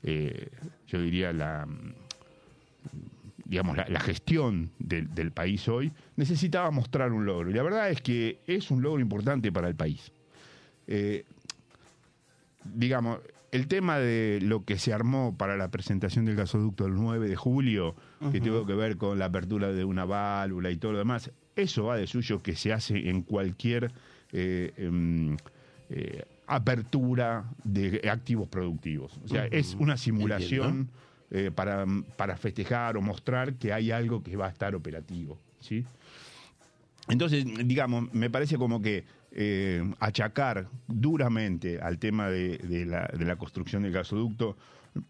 eh, 0.03 0.50
yo 0.88 1.01
diría 1.01 1.34
la 1.34 1.67
digamos, 3.46 3.77
la, 3.77 3.88
la 3.88 4.00
gestión 4.01 4.72
del, 4.77 5.13
del 5.15 5.32
país 5.32 5.67
hoy, 5.70 5.91
necesitaba 6.17 6.70
mostrar 6.70 7.13
un 7.13 7.25
logro. 7.25 7.50
Y 7.50 7.53
la 7.53 7.63
verdad 7.63 7.89
es 7.89 8.01
que 8.01 8.39
es 8.46 8.70
un 8.72 8.82
logro 8.82 9.00
importante 9.01 9.51
para 9.53 9.70
el 9.70 9.75
país. 9.75 10.12
Eh, 10.86 11.24
digamos, 12.65 13.20
el 13.51 13.67
tema 13.67 14.00
de 14.00 14.39
lo 14.41 14.65
que 14.65 14.77
se 14.77 14.94
armó 14.94 15.36
para 15.38 15.56
la 15.56 15.70
presentación 15.72 16.25
del 16.25 16.36
gasoducto 16.36 16.86
el 16.86 16.96
9 16.96 17.29
de 17.29 17.36
julio, 17.38 17.96
que 18.34 18.41
tuvo 18.41 18.65
que 18.65 18.74
ver 18.74 18.98
con 18.98 19.17
la 19.17 19.25
apertura 19.25 19.72
de 19.72 19.86
una 19.86 20.03
válvula 20.03 20.70
y 20.70 20.75
todo 20.75 20.91
lo 20.91 20.98
demás, 20.98 21.32
eso 21.57 21.85
va 21.85 21.97
de 21.97 22.07
suyo 22.07 22.41
que 22.41 22.55
se 22.55 22.71
hace 22.71 23.09
en 23.09 23.23
cualquier 23.23 23.91
eh, 24.31 24.73
em, 24.77 25.35
eh, 25.89 26.23
apertura 26.45 27.45
de 27.63 28.09
activos 28.09 28.47
productivos. 28.47 29.19
O 29.23 29.27
sea, 29.27 29.45
es 29.47 29.75
una 29.75 29.97
simulación 29.97 30.89
eh, 31.31 31.51
para, 31.53 31.85
para 32.15 32.37
festejar 32.37 32.95
o 32.95 33.01
mostrar 33.01 33.55
que 33.55 33.73
hay 33.73 33.91
algo 33.91 34.23
que 34.23 34.37
va 34.37 34.45
a 34.45 34.49
estar 34.49 34.75
operativo. 34.75 35.37
¿sí? 35.59 35.83
Entonces, 37.09 37.45
digamos, 37.65 38.13
me 38.13 38.29
parece 38.29 38.57
como 38.57 38.81
que 38.81 39.03
achacar 39.99 40.67
duramente 40.87 41.79
al 41.79 41.99
tema 41.99 42.27
de, 42.29 42.57
de 42.57 42.85
la, 42.85 43.07
de 43.07 43.23
la 43.23 43.35
construcción 43.35 43.83
del 43.83 43.91
gasoducto 43.91 44.57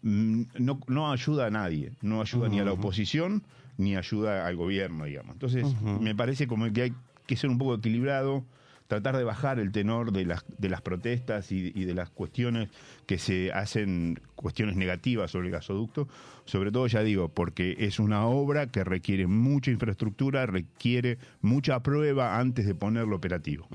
mm, 0.02 0.42
no, 0.58 0.80
no 0.86 1.10
ayuda 1.10 1.46
a 1.46 1.50
nadie, 1.50 1.92
no 2.02 2.20
ayuda 2.20 2.48
ni 2.48 2.60
a 2.60 2.64
la 2.64 2.72
oposición 2.72 3.42
ni 3.78 3.96
ayuda 3.96 4.46
al 4.46 4.56
gobierno, 4.56 5.06
digamos. 5.06 5.32
Entonces, 5.32 5.64
me 6.00 6.14
parece 6.14 6.46
como 6.46 6.70
que 6.72 6.82
hay 6.82 6.92
que 7.26 7.36
ser 7.36 7.48
un 7.48 7.56
poco 7.56 7.76
equilibrado, 7.76 8.44
tratar 8.88 9.16
de 9.16 9.24
bajar 9.24 9.58
el 9.58 9.70
tenor 9.70 10.12
de 10.12 10.24
las, 10.24 10.44
de 10.56 10.68
las 10.68 10.82
protestas 10.82 11.52
y, 11.52 11.72
y 11.74 11.84
de 11.84 11.94
las 11.94 12.10
cuestiones 12.10 12.70
que 13.06 13.18
se 13.18 13.52
hacen, 13.52 14.18
cuestiones 14.34 14.76
negativas 14.76 15.30
sobre 15.30 15.48
el 15.48 15.52
gasoducto, 15.52 16.08
sobre 16.46 16.72
todo, 16.72 16.86
ya 16.86 17.02
digo, 17.02 17.28
porque 17.28 17.76
es 17.78 18.00
una 18.00 18.24
obra 18.26 18.68
que 18.68 18.82
requiere 18.82 19.26
mucha 19.26 19.70
infraestructura, 19.70 20.46
requiere 20.46 21.18
mucha 21.42 21.82
prueba 21.82 22.38
antes 22.38 22.66
de 22.66 22.74
ponerlo 22.74 23.14
operativo. 23.14 23.68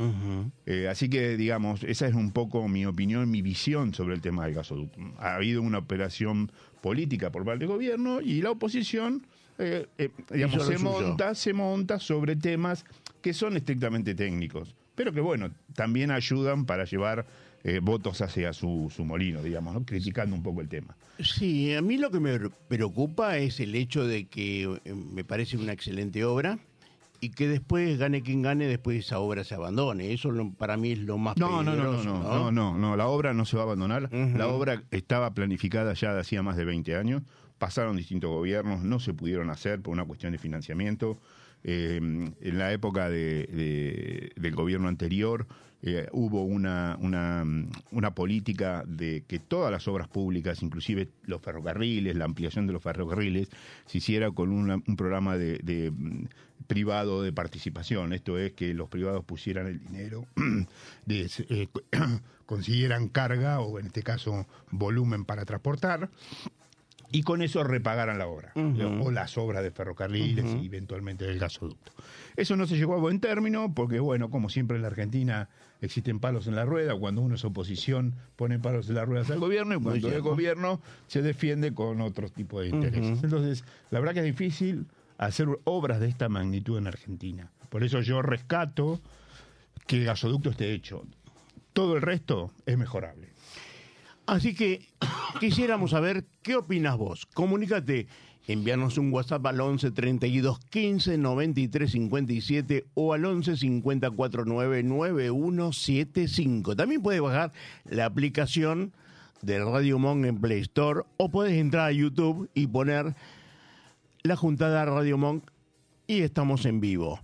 Eh, 0.66 0.88
así 0.90 1.10
que, 1.10 1.38
digamos, 1.38 1.84
esa 1.84 2.08
es 2.08 2.16
un 2.16 2.32
poco 2.32 2.68
mi 2.68 2.86
opinión, 2.88 3.30
mi 3.30 3.44
visión 3.44 3.94
sobre 3.94 4.16
el 4.16 4.22
tema 4.22 4.46
del 4.46 4.56
gasoducto. 4.56 5.00
Ha 5.20 5.36
habido 5.36 5.62
una 5.62 5.78
operación 5.78 6.52
política 6.82 7.32
por 7.32 7.46
parte 7.46 7.60
del 7.60 7.68
gobierno 7.68 8.20
y 8.20 8.42
la 8.42 8.50
oposición 8.50 9.28
eh, 9.60 9.88
eh, 9.98 10.10
digamos, 10.32 10.56
Hizo 10.58 10.72
lo 10.72 10.78
se 10.78 10.84
monta, 10.84 11.36
se 11.36 11.54
monta 11.54 12.00
sobre 12.00 12.36
temas 12.36 12.86
que 13.22 13.34
son 13.34 13.56
estrictamente 13.58 14.16
técnicos, 14.16 14.76
pero 14.96 15.14
que 15.14 15.22
bueno, 15.22 15.50
también 15.76 16.12
ayudan 16.12 16.66
para 16.66 16.86
llevar 16.86 17.26
eh, 17.64 17.80
votos 17.82 18.22
hacia 18.22 18.52
su, 18.52 18.92
su 18.94 19.06
molino, 19.06 19.42
digamos, 19.42 19.74
¿no? 19.74 19.86
criticando 19.86 20.36
un 20.36 20.44
poco 20.44 20.60
el 20.62 20.68
tema. 20.68 20.96
Sí, 21.20 21.74
a 21.74 21.82
mí 21.82 21.98
lo 21.98 22.12
que 22.12 22.20
me 22.20 22.38
preocupa 22.68 23.38
es 23.38 23.60
el 23.60 23.76
hecho 23.76 24.06
de 24.06 24.26
que 24.26 24.64
eh, 24.84 24.94
me 24.94 25.24
parece 25.24 25.58
una 25.58 25.72
excelente 25.72 26.26
obra 26.26 26.60
y 27.22 27.30
que 27.30 27.48
después, 27.48 27.98
gane 27.98 28.22
quien 28.22 28.42
gane, 28.42 28.68
después 28.68 29.00
esa 29.06 29.20
obra 29.20 29.46
se 29.46 29.56
abandone. 29.56 30.12
Eso 30.12 30.30
lo- 30.32 30.52
para 30.52 30.76
mí 30.76 30.92
es 30.92 31.00
lo 31.00 31.18
más 31.18 31.38
No, 31.38 31.64
no, 31.64 31.74
no, 31.76 31.84
no, 31.84 32.04
no, 32.04 32.20
no, 32.22 32.52
no, 32.52 32.78
no, 32.78 32.98
la 32.98 33.08
obra 33.08 33.34
no 33.34 33.46
se 33.46 33.56
va 33.56 33.62
a 33.62 33.66
abandonar. 33.66 34.10
La 34.12 34.48
obra 34.48 34.84
estaba 34.92 35.34
planificada 35.34 35.94
ya 35.94 36.14
de 36.14 36.20
hacía 36.20 36.44
más 36.44 36.58
de 36.58 36.66
20 36.66 36.98
años. 36.98 37.22
Pasaron 37.64 37.96
distintos 37.96 38.30
gobiernos, 38.30 38.84
no 38.84 39.00
se 39.00 39.14
pudieron 39.14 39.50
hacer 39.50 39.80
por 39.82 39.94
una 39.94 40.04
cuestión 40.04 40.34
de 40.34 40.38
financiamiento. 40.38 41.18
Eh, 41.64 41.96
en 41.96 42.58
la 42.58 42.74
época 42.74 43.08
de- 43.10 43.48
de- 43.48 44.32
del 44.36 44.54
gobierno 44.54 44.90
anterior 44.90 45.48
eh, 45.82 46.10
hubo 46.12 46.44
una, 46.44 46.98
una, 47.00 48.16
política 48.16 48.84
de 48.86 49.24
que 49.26 49.40
todas 49.40 49.72
las 49.72 49.88
obras 49.88 50.10
públicas, 50.10 50.62
inclusive 50.62 51.08
los 51.26 51.42
ferrocarriles, 51.42 52.18
la 52.18 52.26
ampliación 52.26 52.68
de 52.68 52.74
los 52.74 52.84
ferrocarriles, 52.84 53.48
se 53.86 54.00
hiciera 54.00 54.30
con 54.32 54.52
un 54.52 54.82
programa 54.98 55.38
de, 55.38 55.94
privado 56.68 57.22
de 57.24 57.32
participación. 57.32 58.12
Esto 58.12 58.38
es 58.38 58.52
que 58.52 58.74
los 58.74 58.90
privados 58.90 59.24
pusieran 59.24 59.68
el 59.68 59.80
dinero, 59.80 60.26
eh, 61.08 61.68
consiguieran 62.46 63.08
carga 63.08 63.62
o 63.62 63.80
en 63.80 63.86
este 63.86 64.04
caso 64.04 64.48
volumen 64.70 65.24
para 65.24 65.46
transportar 65.46 66.10
y 67.14 67.22
con 67.22 67.44
eso 67.44 67.64
repagaran 67.64 68.18
la 68.18 68.28
obra 68.28 68.52
o 68.56 69.12
las 69.12 69.38
obras 69.38 69.64
de 69.64 69.70
ferrocarriles 69.70 70.58
y 70.60 70.66
eventualmente 70.66 71.26
del 71.26 71.38
gasoducto. 71.38 71.92
Eso 72.36 72.58
no 72.58 72.66
se 72.66 72.76
llegó 72.76 72.96
a 72.96 72.98
buen 72.98 73.20
término 73.20 73.72
porque, 73.74 74.00
bueno, 74.00 74.32
como 74.32 74.50
siempre 74.50 74.78
en 74.78 74.82
la 74.82 74.88
Argentina 74.88 75.48
existen 75.80 76.20
palos 76.20 76.48
en 76.48 76.56
la 76.56 76.66
rueda, 76.66 76.96
cuando 76.96 77.22
uno 77.22 77.36
es 77.36 77.46
oposición 77.46 78.16
pone 78.36 78.58
palos 78.58 78.90
en 78.90 78.96
las 78.96 79.08
ruedas 79.08 79.30
al 79.30 79.40
gobierno 79.40 79.76
y 79.76 79.78
cuando 79.78 79.96
es 79.96 80.02
cierto. 80.02 80.24
gobierno 80.28 80.82
se 81.08 81.22
defiende 81.22 81.74
con 81.76 82.02
otro 82.02 82.30
tipo 82.30 82.60
de 82.62 82.70
intereses. 82.70 83.24
Entonces, 83.24 83.64
la 83.92 84.00
verdad 84.00 84.16
que 84.16 84.22
es 84.22 84.26
difícil 84.26 84.88
hacer 85.20 85.48
obras 85.66 86.00
de 86.00 86.08
esta 86.08 86.30
magnitud 86.30 86.80
en 86.80 86.88
Argentina. 86.88 87.52
Por 87.70 87.84
eso 87.84 88.02
yo 88.02 88.24
rescato 88.24 89.00
que 89.86 89.98
el 89.98 90.06
gasoducto 90.06 90.50
esté 90.50 90.74
hecho. 90.74 91.04
Todo 91.74 91.96
el 91.96 92.02
resto 92.02 92.52
es 92.66 92.76
mejorable. 92.76 93.33
Así 94.26 94.56
que 94.56 94.88
quisiéramos 95.40 95.92
saber 95.92 96.26
qué 96.42 96.56
opinas 96.56 96.98
vos. 96.98 97.26
Comunícate, 97.34 98.08
envíanos 98.48 98.98
un 98.98 99.12
WhatsApp 99.12 99.46
al 99.46 99.60
11 99.60 99.92
32 99.92 100.60
15 100.70 101.18
93 101.18 101.92
57 101.92 102.86
o 102.94 103.14
al 103.14 103.26
11 103.26 103.58
50 103.58 104.12
49 104.12 104.84
9175. 104.84 106.76
También 106.76 107.02
puedes 107.02 107.22
bajar 107.22 107.52
la 107.86 108.06
aplicación 108.06 108.94
de 109.42 109.60
Radio 109.60 110.00
Monk 110.00 110.26
en 110.26 110.40
Play 110.40 110.62
Store 110.62 111.02
o 111.18 111.30
puedes 111.30 111.54
entrar 111.54 111.90
a 111.90 111.92
YouTube 111.92 112.50
y 112.54 112.68
poner 112.68 113.16
la 114.24 114.38
juntada 114.38 114.86
Radio 114.86 115.18
Monk 115.18 115.44
y 116.08 116.22
estamos 116.22 116.66
en 116.66 116.80
vivo. 116.80 117.20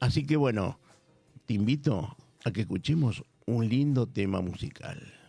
Así 0.00 0.26
que 0.26 0.34
bueno, 0.34 0.80
te 1.46 1.54
invito 1.54 2.16
a 2.44 2.50
que 2.50 2.62
escuchemos 2.62 3.22
un 3.46 3.68
lindo 3.68 4.08
tema 4.08 4.40
musical. 4.40 5.21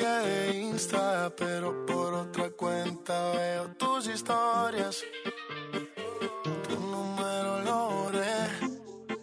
Te 0.00 0.06
bloqueé 0.06 0.50
de 0.50 0.58
Insta, 0.60 1.30
pero 1.36 1.84
por 1.84 2.14
otra 2.14 2.48
cuenta 2.52 3.32
veo 3.32 3.68
tus 3.76 4.06
historias. 4.06 5.04
Tu 6.68 6.80
número 6.80 7.60
lo 7.60 7.90
borré. 7.90 8.48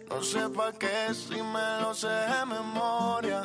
No 0.08 0.22
sé 0.22 0.48
pa' 0.50 0.72
qué 0.72 1.12
si 1.12 1.42
me 1.42 1.80
lo 1.80 1.92
sé 1.94 2.06
de 2.06 2.46
memoria. 2.46 3.44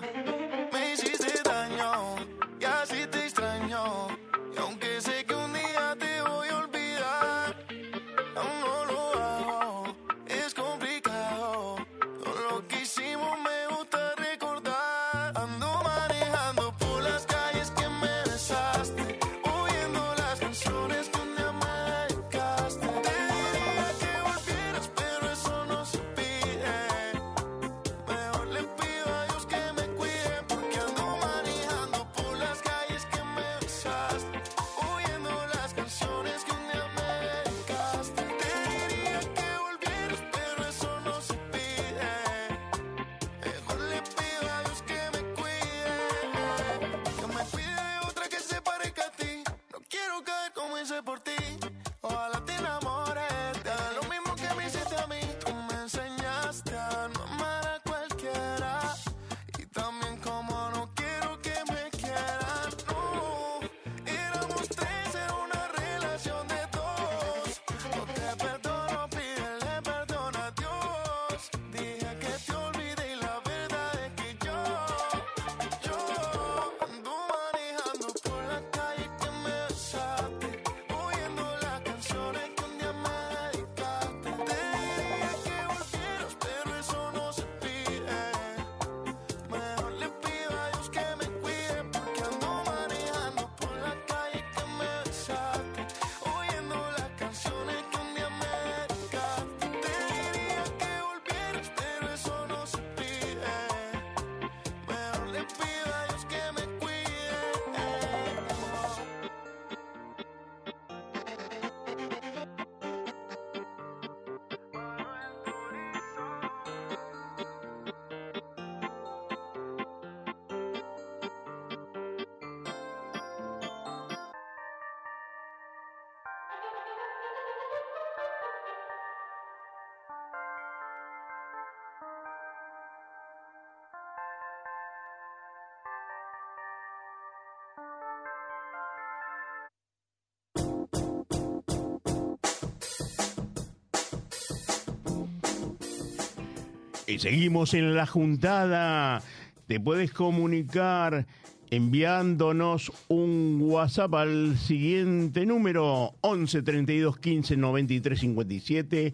Y 147.05 147.19
seguimos 147.19 147.73
en 147.73 147.95
la 147.95 148.05
juntada. 148.05 149.21
Te 149.67 149.79
puedes 149.79 150.13
comunicar 150.13 151.25
enviándonos 151.69 152.93
un 153.09 153.59
WhatsApp 153.61 154.13
al 154.13 154.57
siguiente 154.57 155.45
número 155.45 156.13
11 156.21 156.61
32 156.61 157.17
15 157.17 157.57
93 157.57 158.19
57 158.19 159.13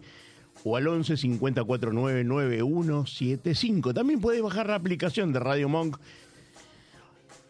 o 0.62 0.76
al 0.76 0.86
11 0.86 1.16
54 1.16 1.92
9 1.92 2.24
9175. 2.24 3.92
También 3.92 4.20
puedes 4.20 4.42
bajar 4.42 4.68
la 4.68 4.76
aplicación 4.76 5.32
de 5.32 5.40
Radio 5.40 5.68
Monk 5.68 5.98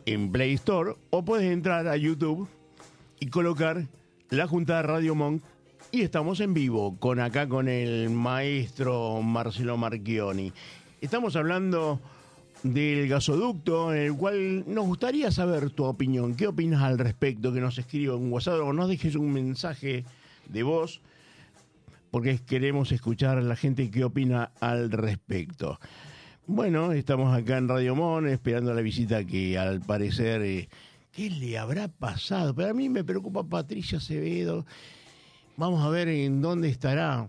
en 0.07 0.33
Play 0.33 0.55
Store 0.55 0.95
o 1.11 1.23
puedes 1.23 1.53
entrar 1.53 1.87
a 1.87 1.99
YouTube 1.99 2.49
y 3.19 3.27
colocar 3.27 3.89
la 4.31 4.47
juntada 4.47 4.83
Radio 4.83 5.15
Monk 5.15 5.43
y 5.93 6.03
estamos 6.03 6.41
en 6.41 6.55
vivo 6.55 6.97
con 6.99 7.19
acá 7.19 7.49
con 7.49 7.69
el 7.69 8.11
maestro 8.11 9.23
Marcelo 9.23 9.77
Marchioni. 9.77 10.53
Estamos 11.01 11.35
hablando 11.35 12.01
del 12.63 13.09
gasoducto, 13.09 13.93
en 13.93 14.03
el 14.03 14.15
cual 14.15 14.65
nos 14.73 14.87
gustaría 14.87 15.33
saber 15.33 15.71
tu 15.71 15.85
opinión. 15.85 16.37
¿Qué 16.37 16.47
opinas 16.47 16.83
al 16.83 16.99
respecto? 16.99 17.53
Que 17.53 17.61
nos 17.61 17.79
escriba 17.79 18.15
un 18.15 18.33
WhatsApp 18.33 18.61
o 18.61 18.73
nos 18.73 18.89
dejes 18.89 19.17
un 19.17 19.33
mensaje 19.33 20.05
de 20.49 20.63
voz, 20.63 21.01
porque 22.11 22.39
queremos 22.39 22.93
escuchar 22.93 23.39
a 23.39 23.43
la 23.43 23.57
gente 23.57 23.91
qué 23.91 24.05
opina 24.05 24.53
al 24.61 24.93
respecto. 24.93 25.81
Bueno, 26.47 26.93
estamos 26.93 27.37
acá 27.37 27.59
en 27.59 27.69
Radio 27.69 27.97
Mon 27.97 28.29
esperando 28.29 28.75
la 28.75 28.81
visita 28.81 29.25
que 29.25 29.59
al 29.59 29.81
parecer, 29.81 30.43
eh, 30.43 30.69
¿qué 31.13 31.31
le 31.31 31.59
habrá 31.59 31.89
pasado? 31.89 32.55
Pero 32.55 32.71
a 32.71 32.75
mí 32.75 32.89
me 32.89 33.03
preocupa 33.03 33.43
Patricia 33.43 33.99
Acevedo. 33.99 34.67
Vamos 35.61 35.85
a 35.85 35.91
ver 35.91 36.09
en 36.09 36.41
dónde 36.41 36.71
estará. 36.71 37.29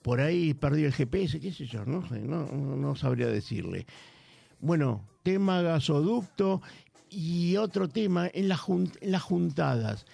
Por 0.00 0.20
ahí 0.20 0.54
perdió 0.54 0.86
el 0.86 0.92
GPS, 0.92 1.40
qué 1.40 1.50
sé 1.50 1.66
yo, 1.66 1.84
no 1.84 2.08
sé, 2.08 2.20
no, 2.20 2.46
no 2.46 2.94
sabría 2.94 3.26
decirle. 3.26 3.84
Bueno, 4.60 5.04
tema 5.24 5.60
gasoducto 5.60 6.62
y 7.10 7.56
otro 7.56 7.88
tema 7.88 8.30
en, 8.32 8.48
la 8.48 8.60
en 8.68 9.10
las 9.10 9.22
juntadas. 9.22 10.06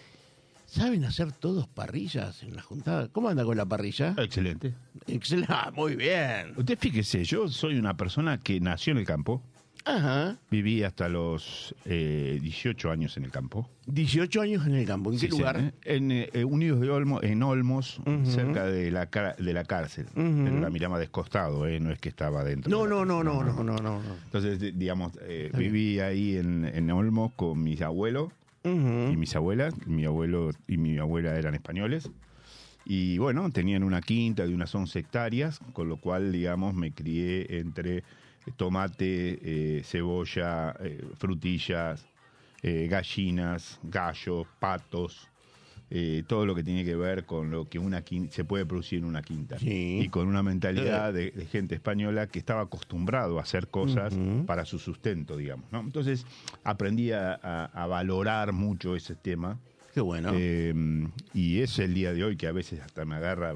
¿Saben 0.64 1.04
hacer 1.04 1.32
todos 1.32 1.68
parrillas 1.68 2.42
en 2.44 2.56
las 2.56 2.64
juntadas? 2.64 3.10
¿Cómo 3.12 3.28
anda 3.28 3.44
con 3.44 3.58
la 3.58 3.66
parrilla? 3.66 4.14
Excelente. 4.16 4.72
Excelente, 5.06 5.52
ah, 5.54 5.70
muy 5.70 5.96
bien. 5.96 6.54
Usted 6.56 6.78
fíjese, 6.78 7.24
yo 7.24 7.46
soy 7.48 7.78
una 7.78 7.94
persona 7.94 8.40
que 8.40 8.58
nació 8.58 8.92
en 8.92 8.98
el 9.00 9.04
campo. 9.04 9.42
Ajá. 9.84 10.36
Viví 10.50 10.82
hasta 10.82 11.08
los 11.08 11.74
eh, 11.86 12.38
18 12.42 12.90
años 12.90 13.16
en 13.16 13.24
el 13.24 13.30
campo. 13.30 13.68
18 13.86 14.40
años 14.42 14.66
en 14.66 14.74
el 14.74 14.86
campo. 14.86 15.10
¿En 15.10 15.18
qué 15.18 15.26
Sí, 15.26 15.36
lugar? 15.38 15.58
sí, 15.60 15.70
En 15.84 16.10
eh, 16.12 16.28
Unidos 16.44 16.80
de 16.80 16.90
Olmos, 16.90 17.22
en 17.22 17.42
Olmos, 17.42 18.00
cerca 18.24 18.66
de 18.66 18.90
la, 18.90 19.06
de 19.38 19.52
la 19.52 19.64
cárcel. 19.64 20.06
Pero 20.14 20.60
la 20.60 20.70
miraba 20.70 20.98
descostado, 20.98 21.66
eh, 21.66 21.80
no 21.80 21.90
es 21.90 21.98
que 21.98 22.08
estaba 22.10 22.44
dentro. 22.44 22.70
No, 22.70 22.84
de 22.84 22.90
la 22.90 23.04
no, 23.06 23.24
no, 23.24 23.38
cárcel. 23.38 23.56
no, 23.56 23.72
no, 23.72 23.76
no, 23.82 24.02
no. 24.02 24.14
Entonces, 24.26 24.60
di- 24.60 24.72
digamos, 24.72 25.12
eh, 25.22 25.50
viví 25.56 25.98
ahí 26.00 26.36
en, 26.36 26.64
en 26.66 26.90
Olmos 26.90 27.32
con 27.34 27.62
mis 27.62 27.80
abuelos 27.82 28.32
y 28.64 29.16
mis 29.16 29.34
abuelas. 29.34 29.74
Mi 29.86 30.04
abuelo 30.04 30.50
y 30.68 30.76
mi 30.76 30.98
abuela 30.98 31.34
eran 31.36 31.54
españoles. 31.54 32.10
Y 32.84 33.18
bueno, 33.18 33.50
tenían 33.50 33.82
una 33.82 34.00
quinta 34.02 34.46
de 34.46 34.54
unas 34.54 34.74
11 34.74 34.98
hectáreas, 34.98 35.60
con 35.72 35.88
lo 35.88 35.96
cual, 35.96 36.32
digamos, 36.32 36.74
me 36.74 36.92
crié 36.92 37.58
entre 37.60 38.02
tomate, 38.56 39.38
eh, 39.78 39.82
cebolla, 39.84 40.74
eh, 40.80 41.04
frutillas, 41.18 42.04
eh, 42.62 42.86
gallinas, 42.90 43.78
gallos, 43.82 44.46
patos, 44.58 45.28
eh, 45.92 46.22
todo 46.28 46.46
lo 46.46 46.54
que 46.54 46.62
tiene 46.62 46.84
que 46.84 46.94
ver 46.94 47.24
con 47.26 47.50
lo 47.50 47.68
que 47.68 47.78
una 47.78 48.04
quin- 48.04 48.30
se 48.30 48.44
puede 48.44 48.64
producir 48.64 49.00
en 49.00 49.06
una 49.06 49.22
quinta. 49.22 49.58
Sí. 49.58 49.98
Y 50.02 50.08
con 50.08 50.28
una 50.28 50.42
mentalidad 50.42 51.12
de, 51.12 51.32
de 51.32 51.46
gente 51.46 51.74
española 51.74 52.28
que 52.28 52.38
estaba 52.38 52.62
acostumbrado 52.62 53.38
a 53.38 53.42
hacer 53.42 53.68
cosas 53.68 54.14
para 54.46 54.64
su 54.64 54.78
sustento, 54.78 55.36
digamos. 55.36 55.70
¿no? 55.72 55.80
Entonces 55.80 56.26
aprendí 56.62 57.10
a, 57.12 57.34
a- 57.42 57.64
a 57.66 57.86
valorar 57.88 58.52
mucho 58.52 58.94
ese 58.94 59.16
tema. 59.16 59.58
Qué 59.92 60.00
bueno. 60.00 60.30
Eh, 60.34 60.72
y 61.34 61.58
es 61.60 61.76
el 61.80 61.92
día 61.94 62.12
de 62.12 62.22
hoy 62.22 62.36
que 62.36 62.46
a 62.46 62.52
veces 62.52 62.80
hasta 62.80 63.04
me 63.04 63.16
agarra 63.16 63.54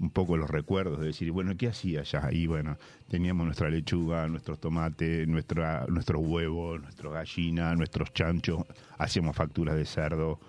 un 0.00 0.10
poco 0.10 0.36
los 0.36 0.50
recuerdos 0.50 1.00
de 1.00 1.06
decir, 1.06 1.30
bueno, 1.30 1.56
¿qué 1.56 1.68
hacía 1.68 2.00
allá? 2.00 2.28
Y 2.32 2.46
bueno, 2.46 2.76
teníamos 3.08 3.46
nuestra 3.46 3.70
lechuga, 3.70 4.26
nuestros 4.28 4.58
tomates, 4.60 5.26
nuestra, 5.28 5.86
nuestros 5.88 6.22
huevos, 6.26 6.80
nuestras 6.82 7.12
gallinas, 7.12 7.76
nuestros 7.76 8.12
chanchos, 8.12 8.64
hacíamos 8.98 9.36
facturas 9.36 9.76
de 9.76 9.84
cerdo. 9.84 10.40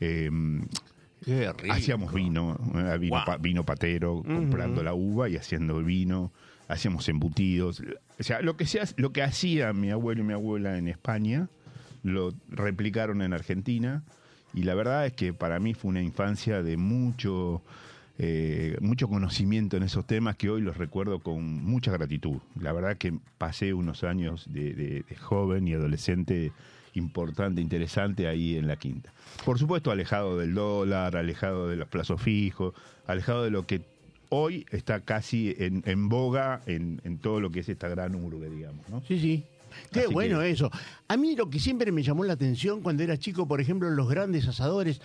eh, 0.00 0.30
Qué 1.24 1.50
rico. 1.52 1.72
Hacíamos 1.74 2.12
vino, 2.12 2.58
eh, 2.74 2.98
vino, 2.98 3.16
Wow. 3.16 3.24
pa- 3.24 3.36
vino 3.38 3.64
patero, 3.64 4.22
comprando 4.22 4.82
la 4.82 4.92
uva 4.92 5.28
y 5.28 5.36
haciendo 5.36 5.78
el 5.78 5.84
vino, 5.84 6.32
hacíamos 6.68 7.08
embutidos. 7.08 7.82
O 8.18 8.22
sea, 8.22 8.42
lo 8.42 8.56
que, 8.58 8.66
se 8.66 8.80
hace- 8.80 8.94
lo 8.98 9.12
que 9.12 9.22
hacía 9.22 9.72
mi 9.72 9.90
abuelo 9.90 10.22
y 10.22 10.26
mi 10.26 10.32
abuela 10.34 10.76
en 10.76 10.88
España, 10.88 11.48
lo 12.02 12.34
replicaron 12.50 13.22
en 13.22 13.32
Argentina. 13.32 14.02
Y 14.52 14.64
la 14.64 14.74
verdad 14.74 15.06
es 15.06 15.14
que 15.14 15.32
para 15.32 15.58
mí 15.60 15.72
fue 15.74 15.88
una 15.90 16.02
infancia 16.02 16.62
de 16.62 16.76
mucho, 16.76 17.62
eh, 18.18 18.76
mucho 18.80 19.08
conocimiento 19.08 19.76
en 19.76 19.82
esos 19.82 20.06
temas 20.06 20.36
que 20.36 20.48
hoy 20.50 20.60
los 20.62 20.76
recuerdo 20.76 21.18
con 21.20 21.42
mucha 21.64 21.90
gratitud. 21.92 22.38
La 22.60 22.72
verdad 22.72 22.96
que 22.96 23.12
pasé 23.38 23.74
unos 23.74 24.04
años 24.04 24.46
de, 24.52 24.72
de- 24.74 25.02
de 25.08 25.16
joven 25.16 25.66
y 25.66 25.74
adolescente 25.74 26.52
importante, 26.94 27.60
interesante 27.60 28.28
ahí 28.28 28.56
en 28.56 28.68
la 28.68 28.76
quinta. 28.76 29.12
Por 29.44 29.58
supuesto, 29.58 29.90
alejado 29.90 30.38
del 30.38 30.54
dólar, 30.54 31.16
alejado 31.16 31.68
de 31.68 31.74
los 31.76 31.88
plazos 31.88 32.22
fijos, 32.22 32.72
alejado 33.08 33.42
de 33.42 33.50
lo 33.50 33.66
que 33.66 33.82
hoy 34.28 34.64
está 34.70 35.00
casi 35.00 35.54
en, 35.58 35.82
en 35.86 36.08
boga 36.08 36.60
en, 36.66 37.00
en 37.04 37.18
todo 37.18 37.40
lo 37.40 37.50
que 37.50 37.60
es 37.60 37.68
esta 37.68 37.88
gran 37.88 38.14
urbe, 38.14 38.48
digamos. 38.48 38.88
¿no? 38.88 39.00
Sí, 39.02 39.18
sí. 39.18 39.44
Qué 39.92 40.00
Así 40.04 40.12
bueno 40.14 40.38
que- 40.38 40.50
eso. 40.50 40.70
A 41.08 41.16
mí 41.16 41.34
lo 41.34 41.50
que 41.50 41.58
siempre 41.58 41.90
me 41.90 42.04
llamó 42.04 42.22
la 42.24 42.34
atención 42.34 42.80
cuando 42.80 43.02
era 43.02 43.18
chico, 43.18 43.48
por 43.48 43.60
ejemplo, 43.60 43.90
los 43.90 44.08
grandes 44.08 44.46
asadores, 44.46 45.00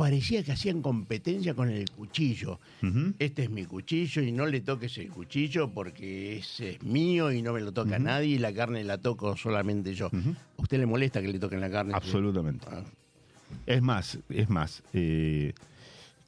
parecía 0.00 0.42
que 0.42 0.52
hacían 0.52 0.80
competencia 0.80 1.52
con 1.54 1.68
el 1.68 1.90
cuchillo. 1.90 2.58
Este 3.18 3.42
es 3.44 3.50
mi 3.50 3.66
cuchillo 3.66 4.22
y 4.22 4.32
no 4.32 4.46
le 4.46 4.62
toques 4.62 4.96
el 4.96 5.10
cuchillo 5.10 5.70
porque 5.74 6.38
ese 6.38 6.70
es 6.70 6.82
mío 6.82 7.30
y 7.30 7.42
no 7.42 7.52
me 7.52 7.60
lo 7.60 7.70
toca 7.72 7.98
nadie 7.98 8.36
y 8.36 8.38
la 8.38 8.50
carne 8.54 8.82
la 8.82 8.96
toco 8.96 9.36
solamente 9.36 9.92
yo. 9.94 10.06
¿A 10.06 10.62
usted 10.62 10.78
le 10.78 10.86
molesta 10.86 11.20
que 11.20 11.28
le 11.28 11.38
toquen 11.38 11.60
la 11.60 11.70
carne? 11.70 11.92
Absolutamente. 11.94 12.66
Ah. 12.70 12.82
Es 13.66 13.82
más, 13.82 14.18
es 14.30 14.48
más. 14.48 14.82
eh, 14.94 15.52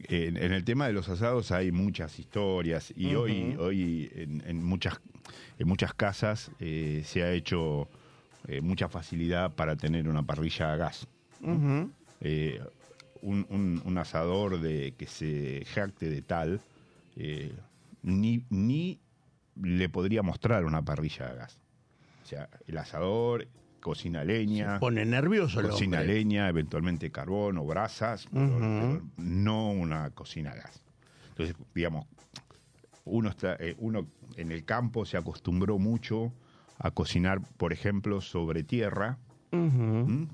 en, 0.08 0.36
en 0.36 0.52
el 0.52 0.64
tema 0.64 0.86
de 0.86 0.92
los 0.92 1.08
asados 1.08 1.50
hay 1.50 1.72
muchas 1.72 2.18
historias 2.18 2.92
y 2.94 3.14
hoy, 3.14 3.56
hoy 3.58 4.10
en, 4.16 4.42
en 4.46 4.62
muchas, 4.62 5.00
en 5.58 5.66
muchas 5.66 5.94
casas 5.94 6.50
eh, 6.60 7.02
se 7.06 7.22
ha 7.22 7.32
hecho 7.32 7.88
eh, 8.48 8.60
mucha 8.60 8.90
facilidad 8.90 9.54
para 9.54 9.76
tener 9.76 10.08
una 10.08 10.22
parrilla 10.24 10.74
a 10.74 10.76
gas. 10.76 11.06
Eh, 12.20 12.60
un, 13.22 13.46
un- 13.48 13.80
un 13.84 13.98
asador 13.98 14.60
de 14.60 14.94
que 14.98 15.06
se 15.06 15.64
jacte 15.64 16.10
de 16.10 16.22
tal, 16.22 16.60
eh, 17.16 17.52
ni, 18.02 18.44
ni 18.50 19.00
le 19.60 19.88
podría 19.88 20.22
mostrar 20.22 20.64
una 20.64 20.82
parrilla 20.82 21.28
a 21.30 21.34
gas. 21.34 21.58
O 22.22 22.26
sea, 22.26 22.48
el 22.66 22.76
asador, 22.78 23.46
cocina 23.80 24.24
leña, 24.24 24.78
Pone 24.80 25.04
nervioso 25.04 25.60
el 25.60 25.68
cocina 25.68 26.00
hombre. 26.00 26.14
leña, 26.14 26.48
eventualmente 26.48 27.10
carbón 27.10 27.58
o 27.58 27.64
brasas, 27.64 28.26
pero- 28.32 29.02
no 29.16 29.70
una 29.70 30.10
cocina 30.10 30.50
a 30.52 30.56
gas. 30.56 30.82
Entonces, 31.30 31.56
digamos, 31.74 32.06
uno 33.04 33.28
está, 33.30 33.56
eh, 33.58 33.74
uno 33.78 34.06
en 34.36 34.52
el 34.52 34.64
campo 34.64 35.04
se 35.04 35.16
acostumbró 35.16 35.78
mucho 35.78 36.32
a 36.78 36.90
cocinar, 36.90 37.40
por 37.56 37.72
ejemplo, 37.72 38.20
sobre 38.20 38.62
tierra, 38.62 39.18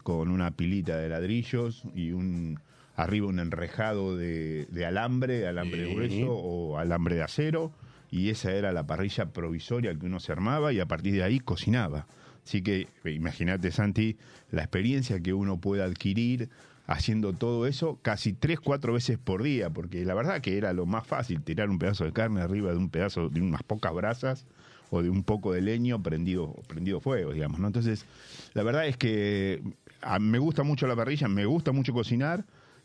con 0.04 0.30
una 0.30 0.52
pilita 0.52 0.96
de 0.96 1.08
ladrillos 1.08 1.82
y 1.94 2.12
un 2.12 2.60
arriba 2.98 3.28
un 3.28 3.38
enrejado 3.38 4.16
de, 4.16 4.66
de 4.70 4.84
alambre, 4.84 5.46
alambre 5.46 5.84
Sí. 5.84 5.90
grueso 5.90 6.32
o 6.32 6.78
alambre 6.78 7.14
de 7.14 7.22
acero, 7.22 7.72
y 8.10 8.30
esa 8.30 8.52
era 8.52 8.72
la 8.72 8.86
parrilla 8.86 9.26
provisoria 9.26 9.94
que 9.94 10.06
uno 10.06 10.18
se 10.18 10.32
armaba 10.32 10.72
y 10.72 10.80
a 10.80 10.86
partir 10.86 11.14
de 11.14 11.22
ahí 11.22 11.38
cocinaba. 11.38 12.06
Así 12.44 12.60
que 12.60 12.88
eh, 13.04 13.10
imagínate, 13.12 13.70
Santi, 13.70 14.16
la 14.50 14.62
experiencia 14.62 15.20
que 15.20 15.32
uno 15.32 15.60
puede 15.60 15.82
adquirir 15.84 16.48
haciendo 16.88 17.34
todo 17.34 17.66
eso 17.68 17.98
casi 18.02 18.32
tres, 18.32 18.58
cuatro 18.58 18.94
veces 18.94 19.16
por 19.18 19.42
día, 19.44 19.70
porque 19.70 20.04
la 20.04 20.14
verdad 20.14 20.40
que 20.40 20.56
era 20.58 20.72
lo 20.72 20.84
más 20.84 21.06
fácil, 21.06 21.42
tirar 21.42 21.70
un 21.70 21.78
pedazo 21.78 22.04
de 22.04 22.12
carne 22.12 22.40
arriba 22.40 22.72
de 22.72 22.78
un 22.78 22.88
pedazo, 22.88 23.28
de 23.28 23.40
unas 23.42 23.62
pocas 23.62 23.92
brasas 23.94 24.44
o 24.90 25.02
de 25.02 25.10
un 25.10 25.22
poco 25.22 25.52
de 25.52 25.60
leño 25.60 26.02
prendido, 26.02 26.52
prendido 26.66 26.98
fuego, 27.00 27.32
digamos, 27.32 27.60
¿no? 27.60 27.66
Entonces, 27.68 28.06
la 28.54 28.62
verdad 28.64 28.88
es 28.88 28.96
que 28.96 29.62
a- 30.00 30.18
me 30.18 30.38
gusta 30.38 30.62
mucho 30.64 30.86
la 30.88 30.96
parrilla, 30.96 31.28
me 31.28 31.44
gusta 31.44 31.70
mucho 31.72 31.92
cocinar 31.92 32.44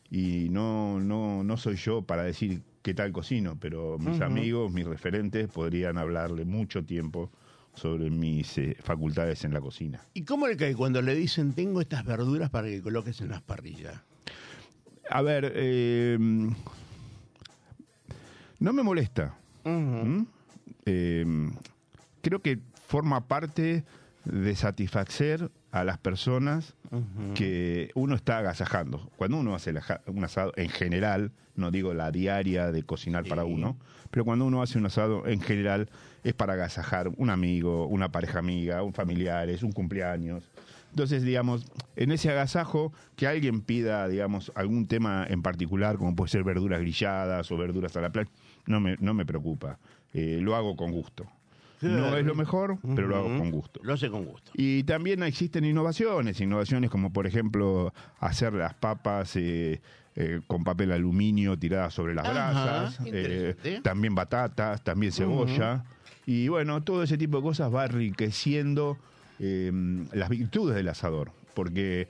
y 0.09 0.49
no, 0.49 0.99
no, 0.99 1.43
no 1.43 1.57
soy 1.57 1.75
yo 1.75 2.01
para 2.01 2.23
decir 2.23 2.61
qué 2.81 2.93
tal 2.93 3.11
cocino, 3.11 3.57
pero 3.59 3.97
mis 3.97 4.21
amigos, 4.21 4.71
mis 4.71 4.85
referentes 4.85 5.47
podrían 5.47 5.97
hablarle 5.97 6.45
mucho 6.45 6.83
tiempo 6.83 7.31
sobre 7.73 8.09
mis 8.09 8.57
eh, 8.57 8.77
facultades 8.81 9.43
en 9.45 9.53
la 9.53 9.61
cocina. 9.61 10.01
¿Y 10.13 10.23
cómo 10.23 10.47
le 10.47 10.57
cae 10.57 10.75
cuando 10.75 11.01
le 11.01 11.15
dicen 11.15 11.53
tengo 11.53 11.81
estas 11.81 12.05
verduras 12.05 12.49
para 12.49 12.67
que 12.67 12.81
coloques 12.81 13.19
en 13.21 13.29
las 13.29 13.41
parrillas? 13.41 14.01
A 15.09 15.21
ver, 15.21 15.51
eh, 15.55 16.17
no 18.59 18.73
me 18.73 18.83
molesta. 18.83 19.35
¿Mm? 19.63 20.23
Eh, 20.85 21.25
creo 22.21 22.41
que 22.41 22.59
forma 22.87 23.27
parte 23.27 23.83
de 24.25 24.55
satisfacer 24.55 25.49
a 25.73 25.83
las 25.83 25.97
personas 25.97 26.75
que 27.33 27.89
uno 27.95 28.13
está 28.13 28.37
agasajando. 28.37 29.09
Cuando 29.17 29.37
uno 29.37 29.55
hace 29.55 29.73
un 30.05 30.23
asado 30.23 30.53
en 30.55 30.69
general, 30.69 31.31
no 31.55 31.71
digo 31.71 31.95
la 31.95 32.11
diaria 32.11 32.71
de 32.71 32.83
cocinar 32.83 33.27
para 33.27 33.43
uno, 33.43 33.75
pero 34.11 34.23
cuando 34.23 34.45
uno 34.45 34.61
hace 34.61 34.77
un 34.77 34.85
asado 34.85 35.25
en 35.25 35.41
general 35.41 35.89
es 36.23 36.35
para 36.35 36.53
agasajar 36.53 37.09
un 37.17 37.31
amigo, 37.31 37.87
una 37.87 38.11
pareja 38.11 38.37
amiga, 38.37 38.83
un 38.83 38.93
familiares, 38.93 39.63
un 39.63 39.71
cumpleaños. 39.71 40.51
Entonces, 40.91 41.23
digamos, 41.23 41.65
en 41.95 42.11
ese 42.11 42.29
agasajo, 42.29 42.93
que 43.15 43.25
alguien 43.25 43.61
pida, 43.61 44.07
digamos, 44.07 44.51
algún 44.53 44.85
tema 44.85 45.25
en 45.27 45.41
particular, 45.41 45.97
como 45.97 46.15
puede 46.15 46.29
ser 46.29 46.43
verduras 46.43 46.81
grilladas 46.81 47.51
o 47.51 47.57
verduras 47.57 47.97
a 47.97 48.01
la 48.01 48.11
plancha, 48.11 48.31
no 48.67 48.79
me, 48.79 48.95
no 48.99 49.15
me 49.15 49.25
preocupa. 49.25 49.79
Eh, 50.13 50.37
lo 50.39 50.55
hago 50.55 50.75
con 50.75 50.91
gusto. 50.91 51.25
No 51.89 52.17
es 52.17 52.25
lo 52.25 52.35
mejor, 52.35 52.77
pero 52.95 53.07
lo 53.07 53.17
hago 53.17 53.37
con 53.37 53.51
gusto. 53.51 53.79
Lo 53.83 53.93
hace 53.93 54.09
con 54.09 54.25
gusto. 54.25 54.51
Y 54.55 54.83
también 54.83 55.23
existen 55.23 55.65
innovaciones, 55.65 56.39
innovaciones 56.41 56.89
como 56.89 57.11
por 57.11 57.27
ejemplo 57.27 57.93
hacer 58.19 58.53
las 58.53 58.73
papas 58.73 59.35
eh, 59.35 59.81
eh, 60.15 60.41
con 60.45 60.63
papel 60.63 60.91
aluminio 60.91 61.57
tiradas 61.57 61.93
sobre 61.93 62.13
las 62.13 62.27
Ajá, 62.27 62.33
brasas, 62.63 62.99
eh, 63.05 63.55
también 63.81 64.13
batatas, 64.13 64.83
también 64.83 65.11
cebolla. 65.11 65.85
Y 66.25 66.47
bueno, 66.49 66.83
todo 66.83 67.03
ese 67.03 67.17
tipo 67.17 67.37
de 67.37 67.43
cosas 67.43 67.73
va 67.73 67.85
enriqueciendo 67.85 68.97
eh, 69.39 69.71
las 70.13 70.29
virtudes 70.29 70.75
del 70.75 70.87
asador, 70.89 71.31
porque 71.55 72.07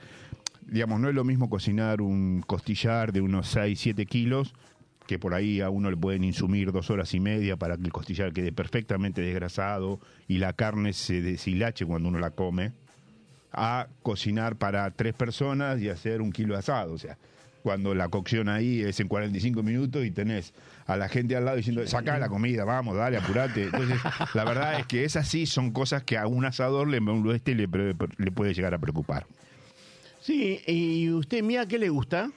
digamos, 0.68 1.00
no 1.00 1.10
es 1.10 1.16
lo 1.16 1.24
mismo 1.24 1.50
cocinar 1.50 2.02
un 2.02 2.44
costillar 2.46 3.14
de 3.14 3.22
unos 3.22 3.48
6, 3.48 3.80
7 3.80 4.06
kilos 4.06 4.54
que 5.08 5.20
por 5.20 5.34
ahí 5.34 5.62
a 5.62 5.70
uno 5.70 5.90
le 5.90 5.98
pueden 5.98 6.24
insumir 6.24 6.72
dos 6.72 6.90
horas 6.90 7.14
y 7.14 7.20
media 7.20 7.58
para 7.58 7.78
que 7.78 7.84
el 7.84 7.92
costillar 7.92 8.32
quede 8.32 8.52
perfectamente 8.52 9.22
desgrasado 9.22 10.00
y 10.28 10.38
la 10.38 10.54
carne 10.54 10.94
se 10.94 11.22
deshilache 11.22 11.86
cuando 11.86 12.10
uno 12.10 12.20
la 12.20 12.32
come, 12.32 12.72
a 13.52 13.88
cocinar 14.02 14.56
para 14.56 14.90
tres 14.92 15.14
personas 15.14 15.80
y 15.82 15.90
hacer 15.90 16.22
un 16.22 16.32
kilo 16.32 16.54
de 16.54 16.60
asado. 16.60 16.94
O 16.94 16.98
sea, 16.98 17.18
cuando 17.62 17.94
la 17.94 18.10
cocción 18.10 18.50
ahí 18.50 18.82
es 18.82 19.00
en 19.00 19.08
45 19.08 19.64
minutos 19.64 20.06
y 20.06 20.12
tenés 20.12 20.54
a 20.86 20.98
la 20.98 21.08
gente 21.08 21.36
al 21.36 21.46
lado 21.46 21.58
diciendo, 21.58 21.86
saca 21.88 22.18
la 22.18 22.30
comida, 22.30 22.66
vamos, 22.66 22.98
dale, 22.98 23.18
apurate. 23.18 23.64
Entonces, 23.64 24.00
la 24.34 24.44
verdad 24.44 24.80
es 24.80 24.86
que 24.86 25.06
esas 25.06 25.28
sí 25.28 25.46
son 25.46 25.72
cosas 25.72 26.04
que 26.04 26.18
a 26.18 26.28
un 26.28 26.46
asador 26.46 26.88
le, 26.88 27.00
este 27.36 27.56
le, 27.56 27.68
le 27.68 28.32
puede 28.32 28.54
llegar 28.54 28.74
a 28.74 28.80
preocupar. 28.80 29.26
Sí, 30.22 30.62
y 30.66 31.10
usted, 31.10 31.44
Mía, 31.44 31.68
¿qué 31.68 31.78
le 31.78 31.90
gusta? 31.90 32.32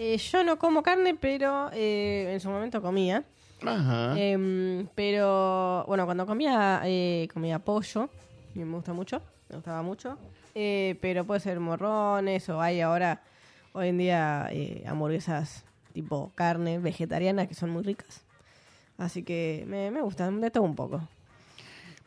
Eh, 0.00 0.16
yo 0.16 0.44
no 0.44 0.58
como 0.58 0.82
carne, 0.82 1.16
pero 1.20 1.70
eh, 1.72 2.30
en 2.32 2.40
su 2.40 2.48
momento 2.48 2.80
comía. 2.80 3.24
Ajá. 3.66 4.14
Em, 4.16 4.86
pero 4.94 5.84
bueno, 5.88 6.04
cuando 6.06 6.24
comía, 6.24 6.82
eh, 6.84 7.28
comía 7.34 7.58
pollo, 7.58 8.08
y 8.54 8.60
me 8.60 8.76
gusta 8.76 8.92
mucho, 8.92 9.20
me 9.48 9.56
gustaba 9.56 9.82
mucho. 9.82 10.16
Eh, 10.54 10.96
pero 11.00 11.24
puede 11.24 11.40
ser 11.40 11.58
morrones 11.58 12.48
o 12.48 12.60
hay 12.60 12.80
ahora, 12.80 13.22
hoy 13.72 13.88
en 13.88 13.98
día, 13.98 14.48
eh, 14.52 14.84
hamburguesas 14.86 15.64
tipo 15.92 16.30
carne, 16.36 16.78
vegetarianas, 16.78 17.48
que 17.48 17.54
son 17.54 17.70
muy 17.70 17.82
ricas. 17.82 18.22
Así 18.98 19.24
que 19.24 19.64
me, 19.66 19.90
me 19.90 20.00
gustan 20.00 20.40
de 20.40 20.50
todo 20.52 20.62
un 20.62 20.76
poco. 20.76 21.00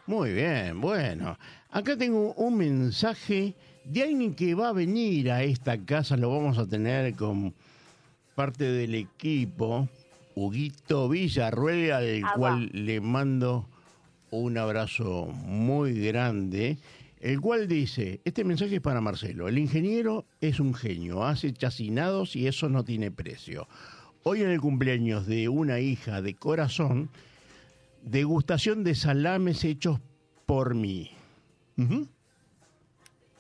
Muy 0.08 0.32
bien, 0.32 0.80
bueno. 0.80 1.38
Acá 1.69 1.97
tengo 1.97 2.34
un 2.34 2.58
mensaje 2.58 3.54
de 3.84 4.04
alguien 4.04 4.34
que 4.34 4.56
va 4.56 4.69
a 4.69 4.73
venir 4.73 5.30
a 5.32 5.43
esta 5.43 5.77
casa, 5.77 6.15
lo 6.15 6.30
vamos 6.30 6.58
a 6.58 6.65
tener 6.65 7.15
con 7.15 7.54
parte 8.35 8.65
del 8.65 8.95
equipo, 8.95 9.87
Huguito 10.35 11.09
Villarruel, 11.09 11.91
al 11.91 12.33
cual 12.33 12.69
le 12.73 13.01
mando 13.01 13.67
un 14.31 14.57
abrazo 14.57 15.27
muy 15.45 15.99
grande, 15.99 16.77
el 17.19 17.39
cual 17.41 17.67
dice, 17.67 18.21
este 18.25 18.43
mensaje 18.43 18.75
es 18.75 18.81
para 18.81 19.01
Marcelo, 19.01 19.47
el 19.47 19.57
ingeniero 19.57 20.25
es 20.39 20.59
un 20.59 20.73
genio, 20.73 21.23
hace 21.25 21.53
chacinados 21.53 22.35
y 22.35 22.47
eso 22.47 22.69
no 22.69 22.83
tiene 22.83 23.11
precio. 23.11 23.67
Hoy 24.23 24.41
en 24.41 24.49
el 24.49 24.61
cumpleaños 24.61 25.27
de 25.27 25.49
una 25.49 25.79
hija 25.79 26.21
de 26.21 26.35
corazón, 26.35 27.09
degustación 28.03 28.83
de 28.83 28.95
salames 28.95 29.63
hechos 29.63 29.99
por 30.45 30.75
mí. 30.75 31.11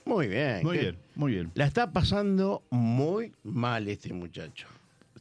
Muy 0.05 0.27
bien. 0.27 0.59
Muy 0.63 0.77
bien, 0.77 0.97
muy 1.15 1.31
bien. 1.33 1.51
La 1.53 1.65
está 1.65 1.91
pasando 1.91 2.63
muy 2.69 3.31
mal 3.43 3.87
este 3.87 4.13
muchacho. 4.13 4.67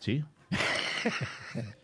¿Sí? 0.01 0.25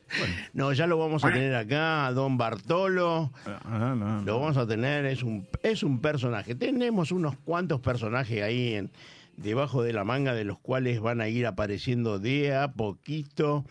No, 0.52 0.72
ya 0.72 0.86
lo 0.86 0.98
vamos 0.98 1.24
a 1.24 1.32
tener 1.32 1.54
acá, 1.54 2.06
a 2.06 2.12
don 2.12 2.38
Bartolo. 2.38 3.32
Ah, 3.44 3.94
no, 3.96 3.96
no. 3.96 4.22
Lo 4.22 4.38
vamos 4.38 4.56
a 4.56 4.66
tener, 4.66 5.04
es 5.04 5.22
un, 5.22 5.46
es 5.62 5.82
un 5.82 6.00
personaje. 6.00 6.54
Tenemos 6.54 7.10
unos 7.10 7.36
cuantos 7.38 7.80
personajes 7.80 8.40
ahí 8.42 8.74
en, 8.74 8.90
debajo 9.36 9.82
de 9.82 9.92
la 9.92 10.04
manga, 10.04 10.32
de 10.32 10.44
los 10.44 10.58
cuales 10.58 11.00
van 11.00 11.20
a 11.20 11.28
ir 11.28 11.44
apareciendo 11.44 12.18
de 12.18 12.54
a 12.54 12.72
poquito. 12.72 13.64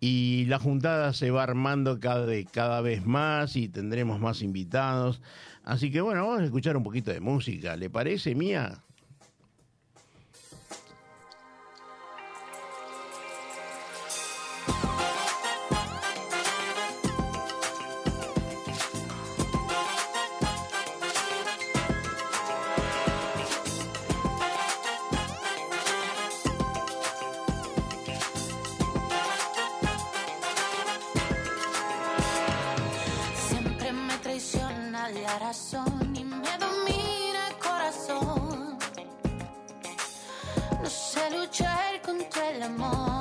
Y 0.00 0.46
la 0.46 0.58
juntada 0.58 1.12
se 1.12 1.30
va 1.30 1.42
armando 1.42 2.00
cada, 2.00 2.26
cada 2.52 2.80
vez 2.80 3.04
más 3.06 3.54
y 3.54 3.68
tendremos 3.68 4.18
más 4.18 4.42
invitados. 4.42 5.20
Así 5.62 5.90
que 5.90 6.00
bueno, 6.00 6.26
vamos 6.26 6.40
a 6.40 6.44
escuchar 6.44 6.76
un 6.76 6.84
poquito 6.84 7.12
de 7.12 7.20
música. 7.20 7.76
¿Le 7.76 7.90
parece, 7.90 8.34
Mía? 8.34 8.82
Luchar 41.46 42.00
contra 42.02 42.50
el 42.50 42.62
amor. 42.62 43.15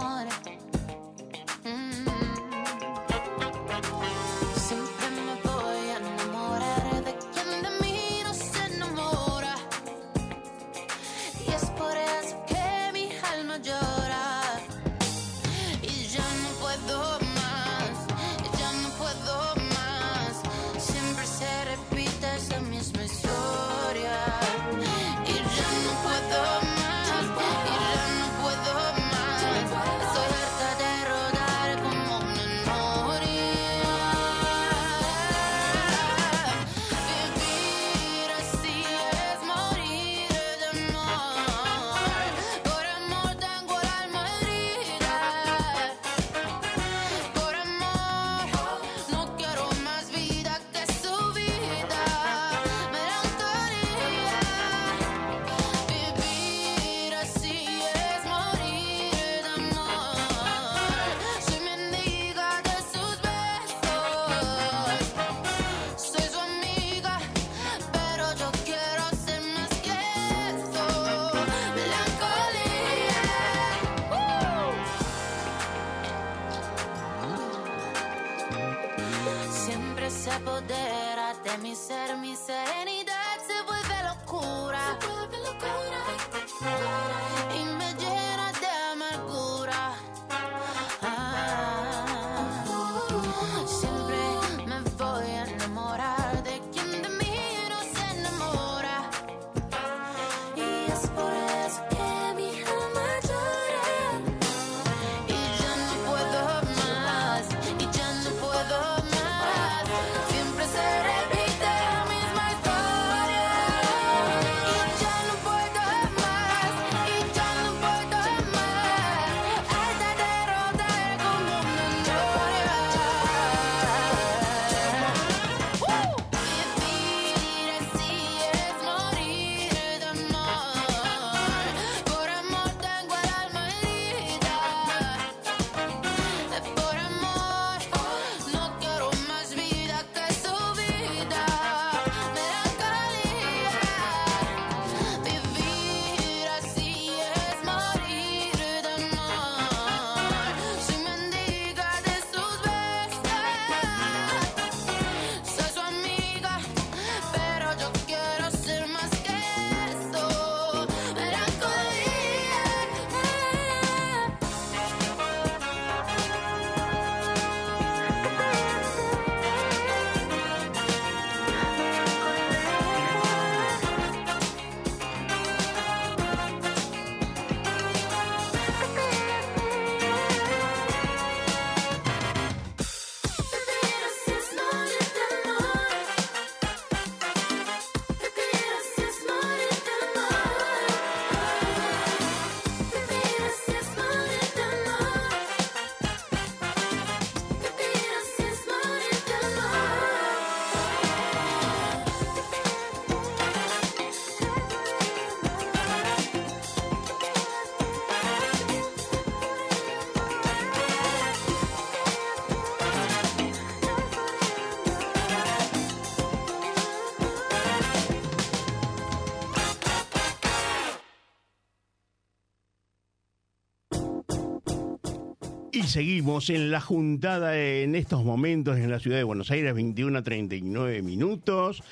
Seguimos 225.96 226.50
en 226.50 226.72
la 226.72 226.82
juntada 226.82 227.58
en 227.58 227.96
estos 227.96 228.26
momentos 228.26 228.76
en 228.76 228.92
la 228.92 229.00
ciudad 229.00 229.16
de 229.16 229.24
Buenos 229.24 229.50
Aires, 229.50 229.74
21 229.74 230.18
a 230.18 230.24
39 230.24 231.02
minutos. 231.02 231.84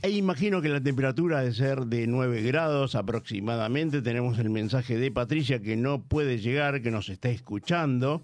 E 0.00 0.10
imagino 0.10 0.62
que 0.62 0.68
la 0.68 0.80
temperatura 0.80 1.42
de 1.42 1.52
ser 1.52 1.86
de 1.86 2.06
9 2.06 2.40
grados 2.42 2.94
aproximadamente. 2.94 4.00
Tenemos 4.00 4.38
el 4.38 4.50
mensaje 4.50 4.96
de 4.96 5.10
Patricia 5.10 5.60
que 5.60 5.74
no 5.74 6.02
puede 6.02 6.38
llegar, 6.38 6.80
que 6.80 6.92
nos 6.92 7.08
está 7.08 7.30
escuchando. 7.30 8.22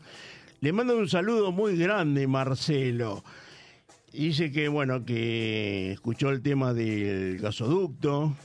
Le 0.61 0.73
mando 0.73 0.97
un 0.99 1.09
saludo 1.09 1.51
muy 1.51 1.77
grande, 1.77 2.29
Marcelo. 2.29 3.25
Dice 4.13 4.53
que, 4.53 4.69
bueno, 4.69 5.05
que 5.05 5.91
escuchó 5.91 6.31
el 6.31 6.43
tema 6.43 6.73
del 6.73 7.39
gasoducto. 7.39 8.37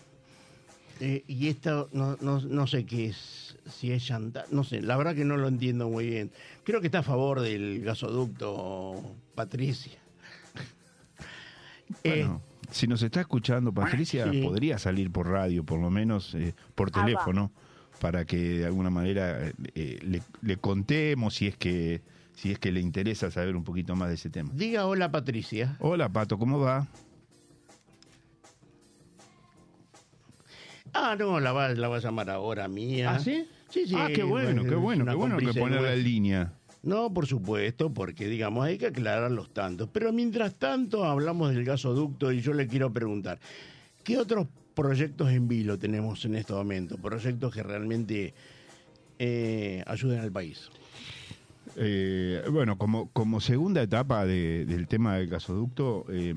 Eh, 1.01 1.23
y 1.27 1.49
esto, 1.49 1.87
no, 1.93 2.17
no, 2.19 2.41
no 2.41 2.65
sé 2.65 2.87
qué 2.87 3.09
es, 3.09 3.48
si 3.69 3.91
es 3.91 4.05
chantaje, 4.05 4.47
no 4.51 4.63
sé, 4.63 4.81
la 4.81 4.97
verdad 4.97 5.15
que 5.15 5.25
no 5.25 5.37
lo 5.37 5.47
entiendo 5.47 5.89
muy 5.89 6.07
bien. 6.07 6.31
Creo 6.63 6.81
que 6.81 6.87
está 6.87 6.99
a 6.99 7.03
favor 7.03 7.39
del 7.41 7.81
gasoducto, 7.83 9.15
Patricia. 9.35 9.93
Eh, 12.03 12.23
Bueno, 12.23 12.41
si 12.69 12.85
nos 12.87 13.01
está 13.01 13.21
escuchando 13.21 13.73
Patricia, 13.73 14.31
sí. 14.31 14.43
podría 14.43 14.77
salir 14.77 15.11
por 15.11 15.27
radio, 15.27 15.63
por 15.63 15.79
lo 15.79 15.89
menos 15.89 16.35
eh, 16.35 16.53
por 16.75 16.89
Ah, 16.93 17.03
teléfono, 17.03 17.51
para 17.99 18.25
que 18.25 18.37
de 18.59 18.65
alguna 18.67 18.91
manera 18.91 19.47
eh, 19.47 19.53
eh, 19.73 19.99
le, 20.03 20.21
le 20.43 20.57
contemos 20.57 21.33
si 21.33 21.47
es 21.47 21.57
que 21.57 22.01
si 22.35 22.51
es 22.51 22.59
que 22.59 22.71
le 22.71 22.79
interesa 22.79 23.31
saber 23.31 23.55
un 23.55 23.63
poquito 23.63 23.95
más 23.95 24.09
de 24.09 24.15
ese 24.15 24.29
tema. 24.29 24.51
diga 24.53 24.85
hola, 24.85 25.09
Patricia. 25.11 25.75
Hola 25.79 26.09
Pato, 26.09 26.37
¿cómo 26.37 26.59
va? 26.59 26.87
Ah, 30.93 31.15
no, 31.17 31.39
la 31.39 31.51
va, 31.51 31.69
la 31.69 31.87
va 31.87 31.97
a 31.97 31.99
llamar 31.99 32.29
ahora 32.29 32.67
mía. 32.67 33.11
¿Ah, 33.15 33.19
sí? 33.19 33.47
Sí, 33.69 33.87
sí. 33.87 33.95
ah, 33.97 34.09
qué 34.13 34.23
bueno, 34.23 34.63
qué 34.63 34.75
bueno, 34.75 35.05
qué 35.05 35.15
bueno 35.15 35.37
que 35.37 35.45
en 35.45 35.69
nuestra. 35.69 35.95
línea. 35.95 36.53
No, 36.81 37.13
por 37.13 37.27
supuesto, 37.27 37.93
porque 37.93 38.27
digamos, 38.27 38.65
hay 38.65 38.77
que 38.77 38.87
aclarar 38.87 39.31
los 39.31 39.53
tantos. 39.53 39.89
Pero 39.91 40.13
mientras 40.13 40.55
tanto 40.55 41.03
hablamos 41.03 41.53
del 41.53 41.65
gasoducto 41.65 42.31
y 42.31 42.41
yo 42.41 42.53
le 42.53 42.67
quiero 42.67 42.91
preguntar, 42.91 43.39
¿qué 44.03 44.17
otros 44.17 44.47
proyectos 44.73 45.29
en 45.29 45.47
vilo 45.47 45.77
tenemos 45.77 46.23
en 46.25 46.35
este 46.35 46.53
momento? 46.53 46.97
Proyectos 46.97 47.53
que 47.53 47.63
realmente 47.63 48.33
eh, 49.19 49.83
ayuden 49.85 50.19
al 50.19 50.31
país. 50.31 50.69
Eh, 51.81 52.43
bueno, 52.51 52.77
como, 52.77 53.09
como 53.11 53.39
segunda 53.39 53.81
etapa 53.81 54.25
de- 54.25 54.65
del 54.65 54.87
tema 54.89 55.15
del 55.15 55.29
gasoducto, 55.29 56.05
eh, 56.09 56.35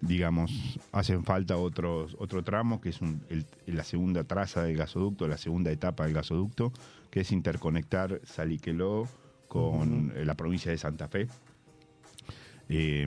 digamos, 0.00 0.80
hacen 0.90 1.22
falta 1.22 1.56
otros 1.56 2.16
otro 2.18 2.42
tramo, 2.42 2.80
que 2.80 2.88
es 2.88 3.00
un- 3.00 3.22
el- 3.30 3.46
la 3.66 3.84
segunda 3.84 4.24
traza 4.24 4.64
del 4.64 4.76
gasoducto, 4.76 5.28
la 5.28 5.38
segunda 5.38 5.70
etapa 5.70 6.04
del 6.06 6.14
gasoducto, 6.14 6.72
que 7.10 7.20
es 7.20 7.30
interconectar 7.30 8.20
Saliqueló 8.24 9.06
con 9.46 10.12
eh, 10.16 10.24
la 10.24 10.34
provincia 10.34 10.72
de 10.72 10.78
Santa 10.78 11.06
Fe. 11.06 11.28
Eh, 12.68 13.06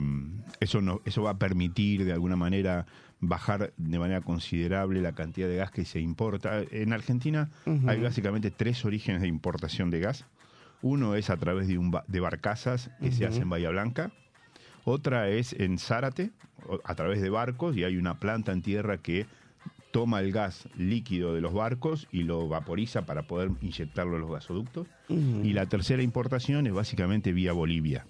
eso, 0.60 0.80
no, 0.80 1.00
eso 1.04 1.22
va 1.22 1.30
a 1.30 1.38
permitir 1.38 2.04
de 2.04 2.12
alguna 2.12 2.36
manera 2.36 2.86
bajar 3.20 3.72
de 3.76 3.98
manera 3.98 4.20
considerable 4.20 5.00
la 5.00 5.12
cantidad 5.12 5.48
de 5.48 5.56
gas 5.56 5.70
que 5.70 5.84
se 5.84 6.00
importa. 6.00 6.62
En 6.70 6.92
Argentina 6.94 7.50
hay 7.88 8.00
básicamente 8.00 8.50
tres 8.50 8.84
orígenes 8.84 9.22
de 9.22 9.28
importación 9.28 9.90
de 9.90 10.00
gas. 10.00 10.24
Uno 10.84 11.14
es 11.14 11.30
a 11.30 11.38
través 11.38 11.66
de, 11.66 11.78
un 11.78 11.90
ba- 11.90 12.04
de 12.08 12.20
barcazas 12.20 12.90
que 13.00 13.10
se 13.10 13.24
hace 13.24 13.40
en 13.40 13.48
Bahía 13.48 13.70
Blanca. 13.70 14.12
Otra 14.84 15.30
es 15.30 15.54
en 15.54 15.78
Zárate, 15.78 16.30
a 16.84 16.94
través 16.94 17.22
de 17.22 17.30
barcos, 17.30 17.74
y 17.74 17.84
hay 17.84 17.96
una 17.96 18.20
planta 18.20 18.52
en 18.52 18.60
tierra 18.60 18.98
que 18.98 19.24
toma 19.92 20.20
el 20.20 20.30
gas 20.30 20.68
líquido 20.76 21.32
de 21.34 21.40
los 21.40 21.54
barcos 21.54 22.06
y 22.12 22.24
lo 22.24 22.48
vaporiza 22.48 23.06
para 23.06 23.22
poder 23.22 23.50
inyectarlo 23.62 24.16
en 24.16 24.20
los 24.22 24.30
gasoductos. 24.30 24.86
Y 25.08 25.54
la 25.54 25.64
tercera 25.66 26.02
importación 26.02 26.66
es 26.66 26.74
básicamente 26.74 27.32
vía 27.32 27.52
Bolivia. 27.52 28.04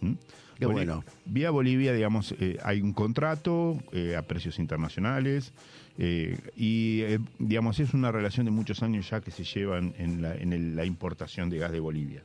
¿Mm? 0.00 0.12
Qué 0.58 0.66
bueno. 0.66 1.04
Vía 1.24 1.50
Bolivia, 1.50 1.92
digamos, 1.92 2.34
eh, 2.40 2.58
hay 2.64 2.80
un 2.80 2.92
contrato 2.94 3.78
eh, 3.92 4.16
a 4.16 4.22
precios 4.22 4.58
internacionales 4.58 5.52
eh, 5.98 6.38
y, 6.56 7.00
eh, 7.02 7.18
digamos, 7.38 7.80
es 7.80 7.92
una 7.92 8.10
relación 8.12 8.46
de 8.46 8.52
muchos 8.52 8.82
años 8.82 9.10
ya 9.10 9.20
que 9.20 9.30
se 9.32 9.44
llevan 9.44 9.94
en, 9.98 10.22
la, 10.22 10.34
en 10.34 10.52
el- 10.52 10.76
la 10.76 10.84
importación 10.84 11.50
de 11.50 11.58
gas 11.58 11.72
de 11.72 11.80
Bolivia. 11.80 12.22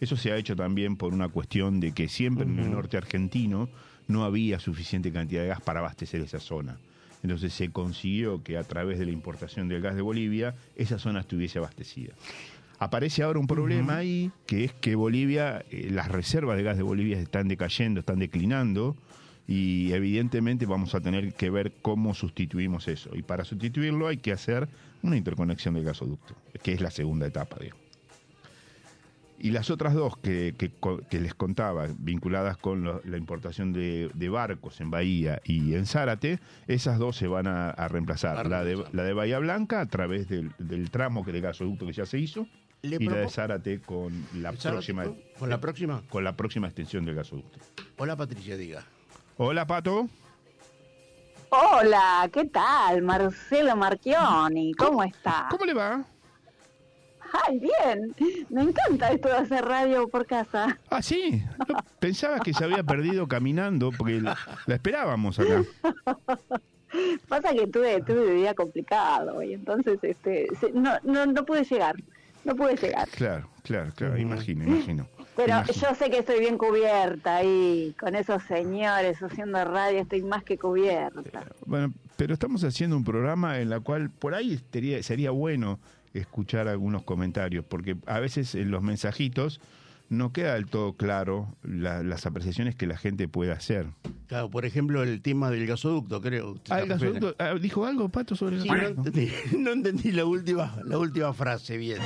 Eso 0.00 0.16
se 0.16 0.30
ha 0.32 0.36
hecho 0.36 0.54
también 0.56 0.96
por 0.96 1.12
una 1.12 1.28
cuestión 1.28 1.80
de 1.80 1.92
que 1.92 2.08
siempre 2.08 2.44
en 2.44 2.58
el 2.58 2.70
norte 2.70 2.96
argentino 2.96 3.68
no 4.08 4.24
había 4.24 4.58
suficiente 4.60 5.10
cantidad 5.10 5.42
de 5.42 5.48
gas 5.48 5.60
para 5.60 5.80
abastecer 5.80 6.20
esa 6.20 6.38
zona. 6.38 6.76
Entonces 7.22 7.52
se 7.54 7.70
consiguió 7.70 8.42
que 8.44 8.58
a 8.58 8.62
través 8.62 8.98
de 8.98 9.06
la 9.06 9.10
importación 9.10 9.68
del 9.68 9.80
gas 9.82 9.96
de 9.96 10.02
Bolivia 10.02 10.54
esa 10.76 10.98
zona 10.98 11.20
estuviese 11.20 11.58
abastecida. 11.58 12.12
Aparece 12.78 13.22
ahora 13.22 13.38
un 13.40 13.46
problema 13.46 13.96
ahí, 13.96 14.30
que 14.46 14.64
es 14.64 14.72
que 14.74 14.94
Bolivia, 14.96 15.64
eh, 15.70 15.88
las 15.90 16.08
reservas 16.08 16.58
de 16.58 16.62
gas 16.62 16.76
de 16.76 16.82
Bolivia 16.82 17.18
están 17.18 17.48
decayendo, 17.48 18.00
están 18.00 18.18
declinando, 18.18 18.94
y 19.48 19.92
evidentemente 19.92 20.66
vamos 20.66 20.94
a 20.94 21.00
tener 21.00 21.32
que 21.34 21.50
ver 21.50 21.72
cómo 21.82 22.14
sustituimos 22.14 22.88
eso. 22.88 23.10
Y 23.14 23.22
para 23.22 23.44
sustituirlo 23.44 24.08
hay 24.08 24.16
que 24.16 24.32
hacer 24.32 24.68
una 25.02 25.16
interconexión 25.16 25.74
del 25.74 25.84
gasoducto, 25.84 26.34
que 26.62 26.72
es 26.72 26.80
la 26.80 26.90
segunda 26.90 27.26
etapa, 27.26 27.56
digamos. 27.60 27.84
Y 29.38 29.50
las 29.50 29.68
otras 29.70 29.92
dos 29.92 30.16
que, 30.16 30.54
que 31.10 31.20
les 31.20 31.34
contaba, 31.34 31.86
vinculadas 31.98 32.56
con 32.56 32.82
lo- 32.84 33.02
la 33.04 33.18
importación 33.18 33.72
de, 33.74 34.10
de 34.14 34.28
barcos 34.30 34.80
en 34.80 34.90
Bahía 34.90 35.42
y 35.44 35.74
en 35.74 35.84
Zárate, 35.84 36.40
esas 36.66 36.98
dos 36.98 37.16
se 37.16 37.26
van 37.28 37.46
a, 37.46 37.68
a 37.68 37.86
reemplazar. 37.88 38.46
La, 38.48 38.64
de, 38.64 38.82
la 38.92 39.02
de 39.04 39.12
Bahía 39.12 39.38
Blanca 39.38 39.82
a 39.82 39.86
través 39.86 40.26
del, 40.28 40.52
del 40.58 40.90
tramo 40.90 41.22
que 41.22 41.32
de 41.32 41.42
gasoducto 41.42 41.86
que 41.86 41.92
ya 41.92 42.06
se 42.06 42.18
hizo 42.18 42.48
Le 42.80 42.96
y 42.98 43.04
la 43.04 43.16
de 43.16 43.28
Zárate 43.28 43.80
con 43.80 44.10
la 44.36 44.52
¿Zárate 44.54 44.70
próxima 44.70 45.04
con 45.38 45.50
la 45.50 45.60
próxima? 45.60 46.02
con 46.08 46.24
la 46.24 46.34
próxima 46.34 46.66
extensión 46.68 47.04
del 47.04 47.14
gasoducto. 47.16 47.58
Hola, 47.98 48.16
Patricia, 48.16 48.56
diga. 48.56 48.86
Hola 49.38 49.66
Pato. 49.66 50.08
Hola, 51.50 52.28
¿qué 52.32 52.46
tal? 52.46 53.02
Marcelo 53.02 53.76
Marchioni, 53.76 54.72
¿cómo 54.74 55.02
está? 55.02 55.48
¿Cómo 55.50 55.64
le 55.64 55.74
va? 55.74 56.04
Ay, 57.46 57.58
bien. 57.58 58.14
Me 58.48 58.62
encanta 58.62 59.10
esto 59.10 59.28
de 59.28 59.36
hacer 59.36 59.64
radio 59.64 60.08
por 60.08 60.26
casa. 60.26 60.78
Ah, 60.90 61.02
sí. 61.02 61.42
No, 61.68 61.76
pensaba 61.98 62.40
que 62.40 62.54
se 62.54 62.64
había 62.64 62.82
perdido 62.82 63.28
caminando 63.28 63.90
porque 63.92 64.20
la, 64.20 64.38
la 64.66 64.74
esperábamos 64.74 65.38
acá. 65.38 65.62
Pasa 67.28 67.52
que 67.52 67.66
tuve, 67.66 68.00
tuve 68.02 68.28
un 68.28 68.36
día 68.36 68.54
complicado 68.54 69.42
y 69.42 69.52
entonces 69.52 69.98
este, 70.02 70.48
no, 70.72 70.92
no, 71.02 71.26
no 71.26 71.44
pude 71.44 71.64
llegar. 71.64 71.96
No 72.44 72.54
pude 72.56 72.76
llegar. 72.76 73.08
Claro, 73.10 73.50
claro, 73.64 73.92
claro. 73.94 74.16
Imagino, 74.16 74.64
imagino. 74.64 75.06
Pero 75.36 75.62
yo 75.66 75.94
sé 75.94 76.10
que 76.10 76.18
estoy 76.18 76.40
bien 76.40 76.56
cubierta 76.56 77.36
ahí 77.36 77.94
con 78.00 78.14
esos 78.16 78.42
señores 78.44 79.22
haciendo 79.22 79.62
radio, 79.64 80.00
estoy 80.00 80.22
más 80.22 80.42
que 80.42 80.56
cubierta. 80.56 81.44
Bueno, 81.66 81.92
pero 82.16 82.32
estamos 82.32 82.64
haciendo 82.64 82.96
un 82.96 83.04
programa 83.04 83.60
en 83.60 83.68
la 83.68 83.80
cual 83.80 84.10
por 84.10 84.34
ahí 84.34 84.58
sería, 84.72 85.02
sería 85.02 85.30
bueno 85.30 85.78
escuchar 86.14 86.68
algunos 86.68 87.02
comentarios, 87.02 87.64
porque 87.66 87.96
a 88.06 88.18
veces 88.18 88.54
en 88.54 88.70
los 88.70 88.82
mensajitos 88.82 89.60
no 90.08 90.32
queda 90.32 90.54
del 90.54 90.66
todo 90.66 90.92
claro 90.94 91.48
la- 91.62 92.02
las 92.02 92.26
apreciaciones 92.26 92.74
que 92.76 92.86
la 92.86 92.96
gente 92.96 93.28
puede 93.28 93.52
hacer. 93.52 93.86
Claro, 94.28 94.50
por 94.50 94.64
ejemplo, 94.64 95.02
el 95.02 95.22
tema 95.22 95.50
del 95.50 95.66
gasoducto, 95.66 96.20
creo. 96.20 96.52
¿Usted 96.52 96.72
Ah, 96.74 96.80
el 96.80 96.88
gasoducto, 96.88 97.34
ah, 97.38 97.54
¿Dijo 97.54 97.86
algo, 97.86 98.08
Pato, 98.08 98.34
sobre 98.34 98.56
el 98.56 98.62
Sí, 98.62 98.68
no 98.68 98.74
gasoducto? 98.74 99.08
entendí, 99.08 99.32
no 99.58 99.70
entendí 99.70 100.12
la 100.12 100.24
última, 100.24 100.76
la 100.84 100.98
última 100.98 101.32
frase 101.32 101.76
bien. 101.76 101.98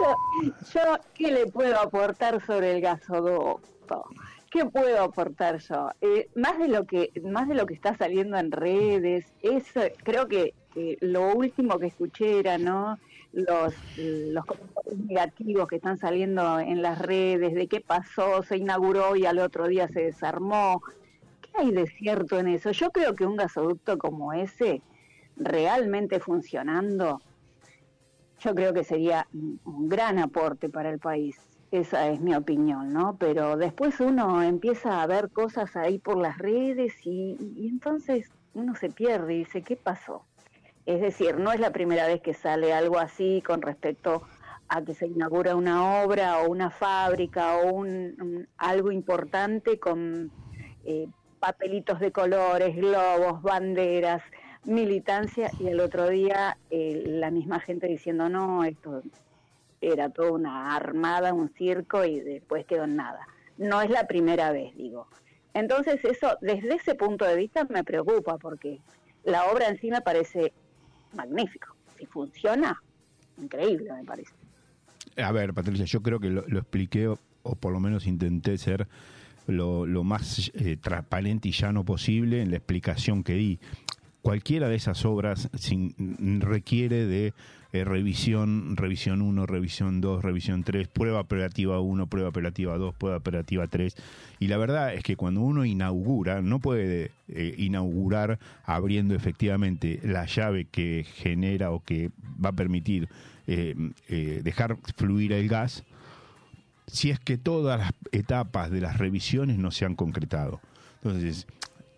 Yo, 0.00 0.14
yo, 0.74 0.80
¿qué 1.14 1.32
le 1.32 1.46
puedo 1.46 1.78
aportar 1.80 2.44
sobre 2.44 2.72
el 2.76 2.80
gasoducto? 2.80 4.04
¿Qué 4.50 4.64
puedo 4.66 5.02
aportar 5.02 5.58
yo? 5.58 5.90
Eh, 6.00 6.28
más 6.36 6.58
de 6.58 6.68
lo 6.68 6.86
que 6.86 7.10
más 7.24 7.48
de 7.48 7.54
lo 7.54 7.66
que 7.66 7.74
está 7.74 7.96
saliendo 7.96 8.36
en 8.36 8.52
redes, 8.52 9.26
eso 9.42 9.80
creo 10.04 10.28
que, 10.28 10.54
que 10.72 10.96
lo 11.00 11.34
último 11.34 11.78
que 11.78 11.86
escuché 11.88 12.38
era, 12.38 12.56
¿no? 12.58 12.98
Los, 13.34 13.74
los 13.96 14.44
comentarios 14.44 14.98
negativos 15.08 15.66
que 15.66 15.76
están 15.76 15.98
saliendo 15.98 16.60
en 16.60 16.82
las 16.82 17.00
redes, 17.00 17.52
de 17.52 17.66
qué 17.66 17.80
pasó, 17.80 18.44
se 18.44 18.56
inauguró 18.58 19.16
y 19.16 19.26
al 19.26 19.40
otro 19.40 19.66
día 19.66 19.88
se 19.88 20.04
desarmó. 20.04 20.80
¿Qué 21.42 21.50
hay 21.54 21.72
de 21.72 21.86
cierto 21.88 22.38
en 22.38 22.46
eso? 22.46 22.70
Yo 22.70 22.90
creo 22.90 23.16
que 23.16 23.26
un 23.26 23.36
gasoducto 23.36 23.98
como 23.98 24.32
ese, 24.32 24.82
realmente 25.36 26.20
funcionando, 26.20 27.20
yo 28.38 28.54
creo 28.54 28.72
que 28.72 28.84
sería 28.84 29.26
un 29.32 29.88
gran 29.88 30.18
aporte 30.20 30.68
para 30.68 30.90
el 30.90 31.00
país. 31.00 31.36
Esa 31.72 32.08
es 32.10 32.20
mi 32.20 32.36
opinión, 32.36 32.92
¿no? 32.92 33.16
Pero 33.18 33.56
después 33.56 33.98
uno 33.98 34.42
empieza 34.42 35.02
a 35.02 35.06
ver 35.08 35.30
cosas 35.30 35.74
ahí 35.74 35.98
por 35.98 36.18
las 36.18 36.38
redes 36.38 36.94
y, 37.04 37.36
y 37.56 37.66
entonces 37.66 38.30
uno 38.52 38.76
se 38.76 38.90
pierde 38.90 39.34
y 39.34 39.38
dice, 39.38 39.62
¿qué 39.62 39.74
pasó? 39.74 40.24
Es 40.86 41.00
decir, 41.00 41.38
no 41.38 41.52
es 41.52 41.60
la 41.60 41.70
primera 41.70 42.06
vez 42.06 42.20
que 42.20 42.34
sale 42.34 42.72
algo 42.72 42.98
así 42.98 43.42
con 43.42 43.62
respecto 43.62 44.22
a 44.68 44.82
que 44.82 44.94
se 44.94 45.06
inaugura 45.06 45.56
una 45.56 46.02
obra 46.02 46.40
o 46.40 46.50
una 46.50 46.70
fábrica 46.70 47.56
o 47.56 47.72
un, 47.72 48.48
algo 48.58 48.92
importante 48.92 49.78
con 49.78 50.30
eh, 50.84 51.08
papelitos 51.38 52.00
de 52.00 52.12
colores, 52.12 52.76
globos, 52.76 53.42
banderas, 53.42 54.22
militancia 54.64 55.50
y 55.58 55.68
el 55.68 55.80
otro 55.80 56.08
día 56.08 56.56
eh, 56.70 57.02
la 57.06 57.30
misma 57.30 57.60
gente 57.60 57.86
diciendo 57.86 58.28
no, 58.28 58.64
esto 58.64 59.02
era 59.80 60.08
toda 60.08 60.32
una 60.32 60.74
armada, 60.74 61.34
un 61.34 61.50
circo 61.50 62.04
y 62.04 62.20
después 62.20 62.64
quedó 62.64 62.84
en 62.84 62.96
nada. 62.96 63.26
No 63.58 63.82
es 63.82 63.90
la 63.90 64.06
primera 64.06 64.50
vez, 64.50 64.74
digo. 64.76 65.06
Entonces 65.52 66.04
eso, 66.04 66.36
desde 66.40 66.74
ese 66.74 66.94
punto 66.94 67.24
de 67.24 67.36
vista 67.36 67.64
me 67.68 67.84
preocupa 67.84 68.38
porque 68.38 68.80
la 69.22 69.44
obra 69.46 69.68
en 69.68 69.78
sí 69.78 69.90
me 69.90 70.00
parece 70.00 70.52
magnífico. 71.14 71.74
Si 71.98 72.06
funciona, 72.06 72.80
increíble 73.38 73.92
me 73.92 74.04
parece. 74.04 74.32
A 75.16 75.32
ver, 75.32 75.54
Patricia, 75.54 75.84
yo 75.84 76.02
creo 76.02 76.18
que 76.18 76.30
lo, 76.30 76.42
expliqué 76.58 77.08
o, 77.08 77.16
por 77.56 77.72
lo 77.72 77.80
menos 77.80 78.06
intenté 78.06 78.58
ser 78.58 78.88
lo, 79.46 79.86
más 80.04 80.50
eh, 80.54 80.76
transparente 80.76 81.48
y 81.48 81.52
llano 81.52 81.84
posible 81.84 82.42
en 82.42 82.50
la 82.50 82.56
explicación 82.56 83.22
que 83.22 83.34
di. 83.34 83.58
Cualquiera 84.22 84.68
de 84.68 84.76
esas 84.76 85.04
obras 85.04 85.50
requiere 86.40 87.06
de 87.06 87.34
eh, 87.74 87.82
revisión, 87.82 88.76
revisión 88.76 89.20
1, 89.20 89.46
revisión 89.46 90.00
2, 90.00 90.22
revisión 90.22 90.62
3, 90.62 90.86
prueba 90.86 91.18
operativa 91.18 91.80
1, 91.80 92.06
prueba 92.06 92.28
operativa 92.28 92.78
2, 92.78 92.94
prueba 92.94 93.16
operativa 93.16 93.66
3. 93.66 93.96
Y 94.38 94.46
la 94.46 94.58
verdad 94.58 94.94
es 94.94 95.02
que 95.02 95.16
cuando 95.16 95.40
uno 95.40 95.64
inaugura, 95.64 96.40
no 96.40 96.60
puede 96.60 97.10
eh, 97.26 97.52
inaugurar 97.58 98.38
abriendo 98.62 99.16
efectivamente 99.16 99.98
la 100.04 100.24
llave 100.26 100.66
que 100.66 101.04
genera 101.16 101.72
o 101.72 101.82
que 101.82 102.12
va 102.22 102.50
a 102.50 102.52
permitir 102.52 103.08
eh, 103.48 103.74
dejar 104.44 104.76
fluir 104.96 105.32
el 105.32 105.48
gas, 105.48 105.82
si 106.86 107.10
es 107.10 107.18
que 107.18 107.38
todas 107.38 107.80
las 107.80 107.92
etapas 108.12 108.70
de 108.70 108.82
las 108.82 108.98
revisiones 108.98 109.58
no 109.58 109.72
se 109.72 109.84
han 109.84 109.96
concretado. 109.96 110.60
Entonces, 111.02 111.48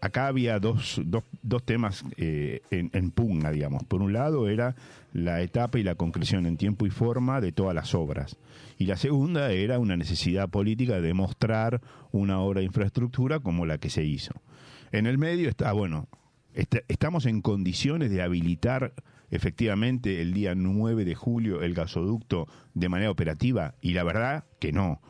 acá 0.01 0.27
había 0.29 0.59
dos, 0.61 1.01
dos, 1.05 1.25
dos 1.43 1.63
temas 1.63 2.05
eh, 2.17 2.61
en, 2.71 2.91
en 2.93 3.11
pugna, 3.11 3.51
digamos. 3.51 3.85
Por 3.85 4.03
un 4.03 4.13
lado 4.13 4.49
era 4.49 4.75
la 5.13 5.41
etapa 5.43 5.79
y 5.79 5.83
la 5.83 5.95
concreción 5.95 6.47
en 6.47 6.57
tiempo 6.57 6.87
y 6.87 6.91
forma 6.91 7.41
de 7.41 7.53
todas 7.53 7.75
las 7.75 7.95
obras. 7.95 8.37
Y 8.79 8.87
la 8.87 8.97
segunda 8.97 9.51
era 9.53 9.79
una 9.79 9.97
necesidad 9.97 10.49
política 10.51 11.01
de 11.01 11.15
mostrar 11.15 11.81
una 12.13 12.41
obra 12.41 12.61
de 12.61 12.67
infraestructura 12.67 13.41
como 13.41 13.65
la 13.67 13.79
que 13.79 13.89
se 13.91 14.05
hizo. 14.05 14.33
En 14.93 15.07
el 15.07 15.17
medio 15.19 15.49
está, 15.49 15.73
bueno, 15.73 16.09
est- 16.55 16.85
estamos 16.89 17.25
en 17.27 17.41
condiciones 17.41 18.11
de 18.11 18.23
habilitar 18.23 18.93
efectivamente 19.31 20.21
el 20.23 20.33
día 20.33 20.55
9 20.55 21.05
de 21.05 21.15
julio 21.15 21.63
el 21.63 21.75
gasoducto 21.75 22.47
de 22.75 22.89
manera 22.89 23.11
operativa 23.11 23.75
y 23.81 23.93
la 23.95 24.05
verdad 24.05 24.45
que 24.61 24.73
no. 24.73 25.01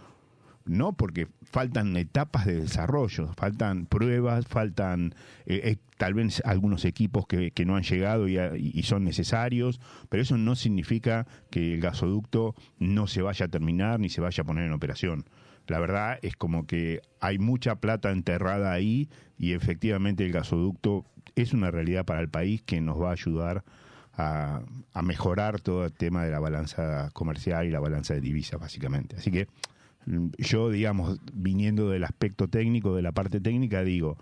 No, 0.67 0.93
porque 0.95 1.29
faltan 1.45 1.97
etapas 1.97 2.45
de 2.45 2.61
desarrollo, 2.61 3.33
faltan 3.35 3.87
pruebas, 3.87 4.47
faltan 4.49 5.14
eh, 5.47 5.61
eh, 5.64 5.77
tal 5.97 6.14
vez 6.14 6.43
algunos 6.45 6.85
equipos 6.85 7.27
que, 7.27 7.53
no 7.64 7.77
han 7.77 7.85
llegado 7.85 8.27
y, 8.29 8.37
a- 8.39 8.57
y 8.57 8.83
son 8.83 9.05
necesarios, 9.05 9.81
pero 10.09 10.23
eso 10.25 10.37
no 10.37 10.57
significa 10.57 11.27
que 11.51 11.75
el 11.75 11.81
gasoducto 11.81 12.55
no 12.81 13.07
se 13.07 13.23
vaya 13.23 13.47
a 13.47 13.49
terminar 13.49 14.01
ni 14.01 14.09
se 14.09 14.21
vaya 14.21 14.43
a 14.43 14.45
poner 14.45 14.64
en 14.67 14.73
operación. 14.73 15.25
La 15.69 15.79
verdad 15.79 16.19
es 16.23 16.35
como 16.37 16.67
que 16.67 17.01
hay 17.21 17.39
mucha 17.39 17.77
plata 17.77 18.11
enterrada 18.11 18.73
ahí 18.73 19.09
y 19.39 19.53
efectivamente 19.53 20.25
el 20.27 20.33
gasoducto 20.33 21.05
es 21.37 21.53
una 21.53 21.71
realidad 21.71 22.05
para 22.05 22.21
el 22.21 22.29
país 22.29 22.62
que 22.62 22.81
nos 22.81 23.01
va 23.01 23.11
a 23.11 23.12
ayudar 23.12 23.64
a, 24.14 24.62
a 24.93 25.03
mejorar 25.03 25.61
todo 25.61 25.85
el 25.85 25.93
tema 25.93 26.25
de 26.25 26.31
la 26.33 26.41
balanza 26.41 27.11
comercial 27.12 27.67
y 27.67 27.71
la 27.71 27.81
balanza 27.81 28.14
de 28.14 28.21
divisas, 28.21 28.59
básicamente. 28.61 29.17
Así 29.17 29.31
que 29.31 29.47
yo, 30.07 30.71
digamos, 30.71 31.19
viniendo 31.33 31.91
del 31.91 32.05
aspecto 32.05 32.49
técnico, 32.49 32.95
de 32.95 33.03
la 33.03 33.13
parte 33.13 33.41
técnica, 33.41 33.83
digo, 33.83 34.17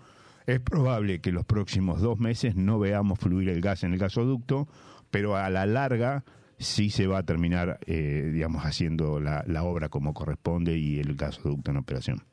es 0.47 0.59
probable 0.59 1.21
que 1.21 1.31
los 1.31 1.45
próximos 1.45 2.01
dos 2.01 2.19
meses 2.19 2.55
no 2.55 2.79
veamos 2.79 3.19
fluir 3.19 3.49
el 3.49 3.61
gas 3.61 3.83
en 3.83 3.93
el 3.93 3.99
gasoducto, 3.99 4.67
pero 5.11 5.35
a 5.35 5.49
la 5.49 5.65
larga 5.65 6.23
sí 6.57 6.89
se 6.89 7.07
va 7.07 7.19
a 7.19 7.23
terminar, 7.23 7.79
eh, 7.85 8.29
digamos, 8.33 8.63
haciendo 8.63 9.19
la, 9.19 9.63
obra 9.63 9.89
como 9.89 10.13
corresponde 10.13 10.77
y 10.77 10.99
el 10.99 11.15
gasoducto 11.15 11.71
en 11.71 11.77
operación. 11.77 12.23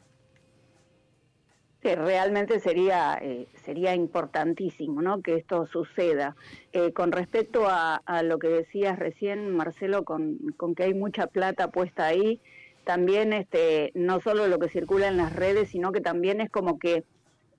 Realmente 1.83 2.61
sería 2.61 3.19
eh, 3.21 3.49
sería 3.65 3.93
importantísimo 3.97 5.03
¿no? 5.03 5.21
que 5.21 5.35
esto 5.35 5.67
suceda. 5.67 6.37
Eh, 6.73 6.93
con 6.93 7.11
respecto 7.11 7.67
a, 7.69 7.97
a 7.97 8.23
lo 8.23 8.39
que 8.39 8.47
decías 8.47 9.01
recién, 9.01 9.57
Marcelo, 9.57 10.05
con, 10.05 10.39
con 10.57 10.77
que 10.77 10.85
hay 10.85 10.95
mucha 10.95 11.27
plata 11.27 11.73
puesta 11.73 12.07
ahí, 12.07 12.41
también 12.85 13.33
este, 13.33 13.91
no 13.95 14.21
solo 14.21 14.47
lo 14.49 14.59
que 14.59 14.69
circula 14.69 15.09
en 15.09 15.17
las 15.17 15.33
redes, 15.33 15.71
sino 15.71 15.93
que 15.93 16.01
también 16.01 16.41
es 16.41 16.51
como 16.51 16.79
que 16.79 17.05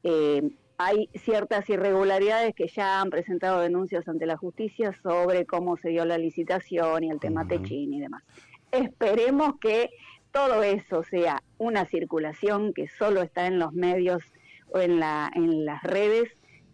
eh, 0.04 0.42
hay 0.78 1.10
ciertas 1.14 1.70
irregularidades 1.70 2.54
que 2.56 2.68
ya 2.68 3.00
han 3.02 3.10
presentado 3.10 3.62
denuncias 3.62 4.08
ante 4.08 4.26
la 4.26 4.38
justicia 4.38 4.92
sobre 5.02 5.46
cómo 5.46 5.78
se 5.78 5.90
dio 5.90 6.06
la 6.06 6.18
licitación 6.18 7.04
y 7.04 7.10
el 7.10 7.20
tema 7.20 7.42
Ujú. 7.42 7.50
Techín 7.50 7.94
y 7.94 8.02
demás. 8.02 8.24
Esperemos 8.72 9.54
que 9.62 9.90
todo 10.32 10.64
eso 10.64 11.04
sea 11.04 11.42
una 11.58 11.86
circulación 11.86 12.74
que 12.74 12.88
solo 12.88 13.22
está 13.22 13.46
en 13.48 13.60
los 13.60 13.72
medios 13.74 14.24
o 14.68 14.80
en, 14.80 15.00
la, 15.00 15.32
en 15.36 15.64
las 15.64 15.84
redes 15.84 16.26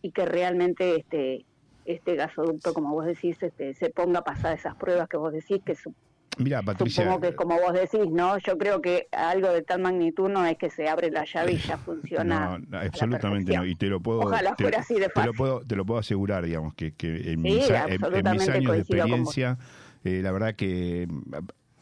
y 0.02 0.12
que 0.12 0.26
realmente 0.26 0.96
este, 0.96 1.46
este 1.84 2.16
gasoducto, 2.16 2.74
como 2.74 2.94
vos 2.94 3.06
decís, 3.06 3.38
este, 3.44 3.74
se 3.74 3.90
ponga 3.90 4.20
a 4.20 4.24
pasar 4.24 4.58
esas 4.58 4.76
pruebas 4.78 5.10
que 5.10 5.18
vos 5.18 5.34
decís, 5.34 5.60
que 5.66 5.76
su- 5.76 5.94
Mira, 6.40 6.64
Patricia, 6.64 7.04
supongo 7.04 7.22
que 7.22 7.36
como 7.36 7.60
vos 7.60 7.74
decís, 7.74 8.10
¿no? 8.12 8.38
Yo 8.40 8.58
creo 8.58 8.82
que 8.82 9.08
algo 9.12 9.50
de 9.50 9.62
tal 9.62 9.82
magnitud 9.82 10.30
no 10.30 10.46
es 10.46 10.58
que 10.58 10.70
se 10.70 10.88
abre 10.90 11.12
la 11.12 11.26
llave 11.26 11.54
y 11.54 11.58
ya 11.58 11.78
funciona. 11.86 12.58
No, 12.58 12.60
no, 12.60 12.80
absolutamente 12.80 13.54
no. 13.56 13.66
Y 13.66 13.76
te 13.76 13.88
lo 13.88 14.00
puedo, 14.00 14.22
Ojalá 14.22 14.56
te, 14.56 14.64
fuera 14.64 14.80
así 14.80 14.96
de 14.96 15.10
te 15.10 15.24
lo 15.24 15.34
puedo, 15.34 15.62
te 15.62 15.76
lo 15.76 15.86
puedo 15.86 16.00
asegurar, 16.00 16.46
digamos, 16.46 16.74
que, 16.74 16.94
que 16.94 17.34
en, 17.34 17.42
Sí, 17.44 17.54
mis, 17.56 17.70
en- 17.70 18.06
en 18.16 18.32
mis 18.32 18.50
años 18.50 18.74
de 18.74 18.80
experiencia, 18.80 19.58
eh, 20.04 20.22
la 20.24 20.32
verdad 20.32 20.56
que 20.56 21.08
mm, 21.10 21.34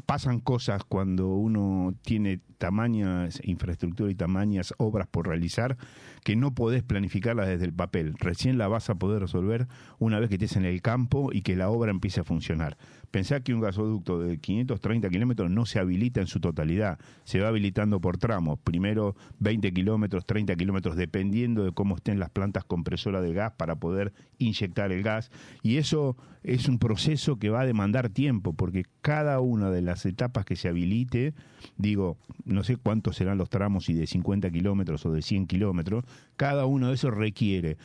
pasan 0.06 0.40
cosas 0.40 0.84
cuando 0.84 1.28
uno 1.28 1.94
tiene 2.02 2.40
tamañas 2.58 3.40
infraestructura 3.44 4.12
y 4.12 4.16
tamañas 4.16 4.74
obras 4.78 5.08
por 5.08 5.28
realizar 5.28 5.78
que 6.24 6.36
no 6.36 6.54
podés 6.54 6.84
planificarlas 6.84 7.48
desde 7.48 7.66
el 7.66 7.74
papel. 7.74 8.16
Recién 8.20 8.58
la 8.58 8.68
vas 8.68 8.90
a 8.90 8.96
poder 8.96 9.22
resolver 9.22 9.68
una 10.00 10.20
vez 10.20 10.30
que 10.30 10.36
estés 10.36 10.56
en 10.56 10.66
el 10.66 10.82
campo 10.82 11.30
y 11.32 11.42
que 11.42 11.56
la 11.56 11.70
obra 11.70 11.92
empiece 11.92 12.22
a 12.22 12.24
funcionar. 12.24 12.78
Pensá 13.12 13.40
que 13.40 13.54
un 13.54 13.62
gasoducto 13.62 14.20
de 14.20 14.38
530 14.38 15.10
kilómetros 15.10 15.50
no 15.50 15.66
se 15.66 15.80
habilita 15.80 16.20
en 16.20 16.28
su 16.28 16.40
totalidad, 16.42 17.00
se 17.24 17.40
va 17.40 17.48
habilitando 17.48 18.02
por 18.02 18.18
tramos. 18.18 18.60
Primero 18.60 19.16
20 19.40 19.72
kilómetros, 19.72 20.26
30 20.26 20.56
kilómetros, 20.56 20.98
dependiendo 20.98 21.64
de 21.64 21.72
cómo 21.72 21.96
estén 21.96 22.20
las 22.20 22.30
plantas 22.30 22.66
compresoras 22.66 23.24
de 23.24 23.34
gas 23.34 23.54
para 23.56 23.76
poder 23.76 24.14
inyectar 24.38 24.92
el 24.92 25.04
gas. 25.04 25.32
Y 25.64 25.78
eso 25.78 26.18
es 26.44 26.68
un 26.68 26.80
proceso 26.80 27.38
que 27.38 27.50
va 27.50 27.62
a 27.62 27.66
demandar 27.66 28.10
tiempo, 28.10 28.54
porque 28.54 28.84
cada 29.02 29.40
una 29.40 29.70
de 29.70 29.82
las 29.82 30.06
etapas 30.06 30.46
que 30.46 30.56
se 30.56 30.68
habilite, 30.68 31.34
digo, 31.78 32.18
no 32.48 32.64
sé 32.64 32.78
cuántos 32.78 33.16
serán 33.18 33.38
los 33.38 33.50
tramos, 33.50 33.86
si 33.86 33.94
de 33.94 34.08
50 34.08 34.50
kilómetros 34.52 35.06
o 35.06 35.12
de 35.12 35.22
100 35.22 35.48
kilómetros, 35.48 36.04
cada 36.36 36.66
uno 36.66 36.88
de 36.90 36.96
esos 36.96 37.14
requiere 37.14 37.78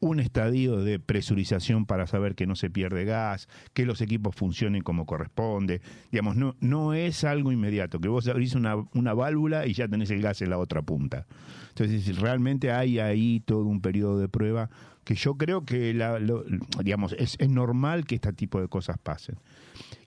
un 0.00 0.18
estadio 0.18 0.78
de 0.82 0.98
presurización 0.98 1.86
para 1.86 2.08
saber 2.08 2.34
que 2.34 2.44
no 2.44 2.56
se 2.56 2.70
pierde 2.70 3.04
gas, 3.04 3.48
que 3.72 3.86
los 3.86 4.00
equipos 4.00 4.34
funcionen 4.34 4.82
como 4.82 5.06
corresponde. 5.06 5.80
Digamos, 6.10 6.34
no, 6.34 6.56
no 6.58 6.92
es 6.92 7.22
algo 7.22 7.52
inmediato, 7.52 8.00
que 8.00 8.08
vos 8.08 8.26
abrís 8.26 8.56
una, 8.56 8.74
una 8.94 9.14
válvula 9.14 9.64
y 9.66 9.74
ya 9.74 9.86
tenés 9.86 10.10
el 10.10 10.20
gas 10.20 10.42
en 10.42 10.50
la 10.50 10.58
otra 10.58 10.82
punta. 10.82 11.26
Entonces, 11.68 12.18
realmente 12.18 12.72
hay 12.72 12.98
ahí 12.98 13.40
todo 13.46 13.64
un 13.66 13.80
periodo 13.80 14.18
de 14.18 14.28
prueba 14.28 14.70
que 15.04 15.14
yo 15.14 15.36
creo 15.36 15.64
que, 15.64 15.94
la, 15.94 16.18
lo- 16.18 16.44
digamos, 16.82 17.14
es, 17.16 17.36
es 17.38 17.48
normal 17.48 18.04
que 18.04 18.16
este 18.16 18.32
tipo 18.32 18.60
de 18.60 18.66
cosas 18.66 18.98
pasen. 18.98 19.36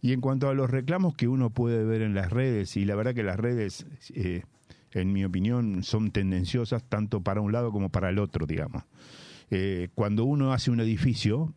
Y 0.06 0.14
en 0.14 0.22
cuanto 0.22 0.50
a 0.50 0.54
los 0.54 0.70
reclamos 0.70 1.16
que 1.16 1.28
uno 1.28 1.50
puede 1.50 1.84
ver 1.84 2.04
en 2.04 2.14
las 2.14 2.30
redes, 2.30 2.78
y 2.78 2.86
la 2.86 2.94
verdad 2.94 3.16
que 3.16 3.24
las 3.24 3.38
redes, 3.38 3.88
eh, 4.14 4.44
en 4.92 5.12
mi 5.12 5.26
opinión, 5.26 5.82
son 5.82 6.12
tendenciosas 6.12 6.84
tanto 6.84 7.22
para 7.22 7.42
un 7.42 7.52
lado 7.52 7.72
como 7.72 7.90
para 7.90 8.12
el 8.12 8.20
otro, 8.20 8.46
digamos. 8.46 8.84
Eh, 9.50 9.90
cuando 9.96 10.24
uno 10.24 10.54
hace 10.54 10.70
un 10.70 10.80
edificio, 10.80 11.56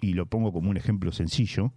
y 0.00 0.14
lo 0.14 0.24
pongo 0.24 0.50
como 0.50 0.70
un 0.70 0.78
ejemplo 0.78 1.12
sencillo, 1.12 1.74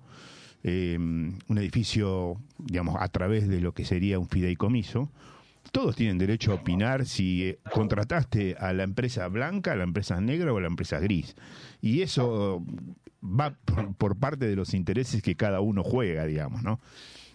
eh, 0.64 0.96
un 0.98 1.58
edificio, 1.58 2.38
digamos, 2.58 2.96
a 3.02 3.10
través 3.10 3.50
de 3.50 3.60
lo 3.60 3.74
que 3.74 3.84
sería 3.84 4.18
un 4.18 4.30
fideicomiso, 4.30 5.12
todos 5.74 5.98
tienen 5.98 6.18
derecho 6.18 6.54
a 6.54 6.56
opinar 6.56 7.06
si 7.06 7.58
contrataste 7.74 8.56
a 8.58 8.72
la 8.72 8.84
empresa 8.84 9.28
blanca, 9.28 9.74
a 9.74 9.76
la 9.76 9.84
empresa 9.84 10.22
negra 10.22 10.54
o 10.54 10.58
a 10.58 10.62
la 10.62 10.68
empresa 10.68 11.00
gris. 11.00 11.36
Y 11.82 12.02
eso 12.02 12.64
va 13.24 13.56
por, 13.98 14.16
parte 14.18 14.48
de 14.48 14.56
los 14.56 14.74
intereses 14.74 15.22
que 15.22 15.36
cada 15.36 15.62
uno 15.62 15.84
juega, 15.84 16.26
digamos, 16.26 16.64
¿no? 16.64 16.80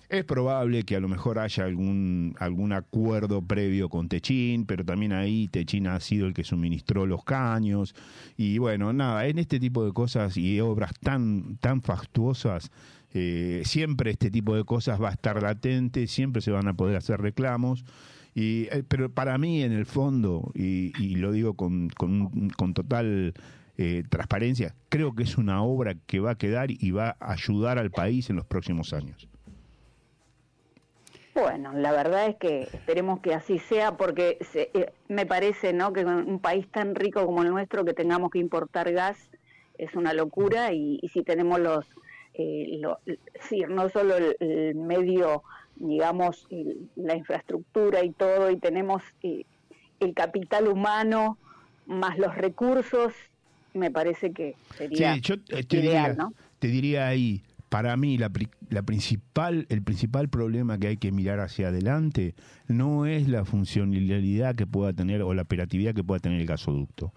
Es 0.09 0.25
probable 0.25 0.83
que 0.83 0.95
a 0.95 1.01
lo 1.01 1.09
mejor 1.09 1.39
haya 1.39 1.65
algún, 1.65 2.37
algún 2.39 2.75
acuerdo 2.75 3.41
previo 3.41 3.89
con 3.89 4.11
Techín, 4.11 4.67
pero 4.67 4.85
también 4.85 5.15
ahí 5.15 5.49
Techín 5.49 5.87
ha 5.87 5.99
sido 6.01 6.27
el 6.27 6.35
que 6.35 6.45
suministró 6.45 7.07
los 7.07 7.25
caños. 7.25 7.95
Y 8.37 8.59
bueno, 8.59 8.93
nada, 8.93 9.27
en 9.27 9.39
este 9.39 9.59
tipo 9.59 9.87
de 9.87 9.93
cosas 9.93 10.37
y 10.37 10.61
obras 10.61 10.93
tan, 11.01 11.57
tan 11.57 11.81
fastuosas, 11.81 12.71
eh, 13.15 13.63
siempre 13.65 14.11
este 14.11 14.31
tipo 14.31 14.55
de 14.55 14.65
cosas 14.65 15.01
va 15.01 15.09
a 15.09 15.13
estar 15.13 15.43
latente, 15.43 16.07
siempre 16.07 16.43
se 16.43 16.51
van 16.51 16.69
a 16.69 16.75
poder 16.75 16.97
hacer 16.97 17.19
reclamos. 17.23 17.87
Y, 18.35 18.65
eh, 18.71 18.85
pero 18.87 19.11
para 19.11 19.39
mí, 19.39 19.63
en 19.63 19.73
el 19.73 19.87
fondo, 19.87 20.53
y, 20.55 20.93
lo 21.17 21.33
digo 21.33 21.55
con, 21.55 21.89
con 21.89 22.75
total 22.75 23.33
eh, 23.79 24.03
transparencia, 24.11 24.75
creo 24.89 25.15
que 25.15 25.23
es 25.23 25.39
una 25.39 25.63
obra 25.63 25.95
que 26.07 26.21
va 26.21 26.33
a 26.33 26.35
quedar 26.39 26.71
y 26.71 26.91
va 26.91 27.17
a 27.21 27.33
ayudar 27.33 27.79
al 27.79 27.91
país 27.91 28.29
en 28.31 28.37
los 28.37 28.47
próximos 28.47 28.93
años. 28.93 29.29
Bueno, 31.35 31.73
la 31.73 31.93
verdad 31.93 32.27
es 32.27 32.37
que 32.37 32.63
esperemos 32.65 33.21
que 33.21 33.33
así 33.35 33.59
sea, 33.59 33.97
porque 33.97 34.37
se- 34.43 34.71
eh, 34.75 34.93
me 35.09 35.25
parece, 35.25 35.73
¿no? 35.73 35.93
Que 35.93 36.01
en 36.03 36.09
un 36.09 36.39
país 36.41 36.71
tan 36.71 36.95
rico 36.95 37.25
como 37.25 37.43
el 37.43 37.49
nuestro 37.51 37.85
que 37.87 37.95
tengamos 37.95 38.31
que 38.31 38.39
importar 38.39 38.93
gas 38.93 39.31
es 39.79 39.95
una 39.95 40.13
locura 40.13 40.73
y, 40.75 41.01
si 41.13 41.23
tenemos 41.23 41.59
los, 41.59 41.89
eh, 42.35 42.81
sí, 43.49 43.63
no 43.67 43.89
solo 43.89 44.17
el, 44.19 44.37
el 44.41 44.75
medio, 44.75 45.43
digamos, 45.77 46.47
el- 46.51 46.91
la 46.97 47.17
infraestructura 47.17 48.05
y 48.05 48.13
todo, 48.13 48.51
y 48.51 48.59
tenemos 48.59 49.03
eh, 49.23 49.47
el 50.01 50.13
capital 50.13 50.69
humano 50.69 51.39
más 51.87 52.19
los 52.19 52.35
recursos, 52.37 53.15
me 53.75 53.91
parece 53.91 54.33
que 54.33 54.55
sería 54.77 55.15
Sí, 55.15 55.21
yo 55.23 55.41
te, 55.41 55.63
te 55.65 55.77
ideal, 55.79 56.13
diría, 56.13 56.15
¿no? 56.15 56.33
te 56.59 56.69
diría 56.69 57.07
ahí, 57.07 57.43
para 57.69 57.97
mí 57.97 58.19
la, 58.19 58.31
la 58.69 58.83
principal, 58.83 59.67
el 59.71 59.83
principal 59.83 60.29
problema 60.29 60.79
que 60.79 60.89
hay 60.89 60.97
que 60.99 61.11
mirar 61.11 61.41
hacia 61.41 61.69
adelante 61.69 62.35
no 62.69 63.07
es 63.07 63.29
la 63.29 63.45
funcionalidad 63.45 64.55
que 64.55 64.67
pueda 64.67 64.93
tener 64.93 65.23
o 65.23 65.33
la 65.35 65.43
operatividad 65.43 65.95
que 65.95 66.05
pueda 66.05 66.21
tener 66.21 66.41
el 66.41 66.47
gasoducto. 66.47 67.13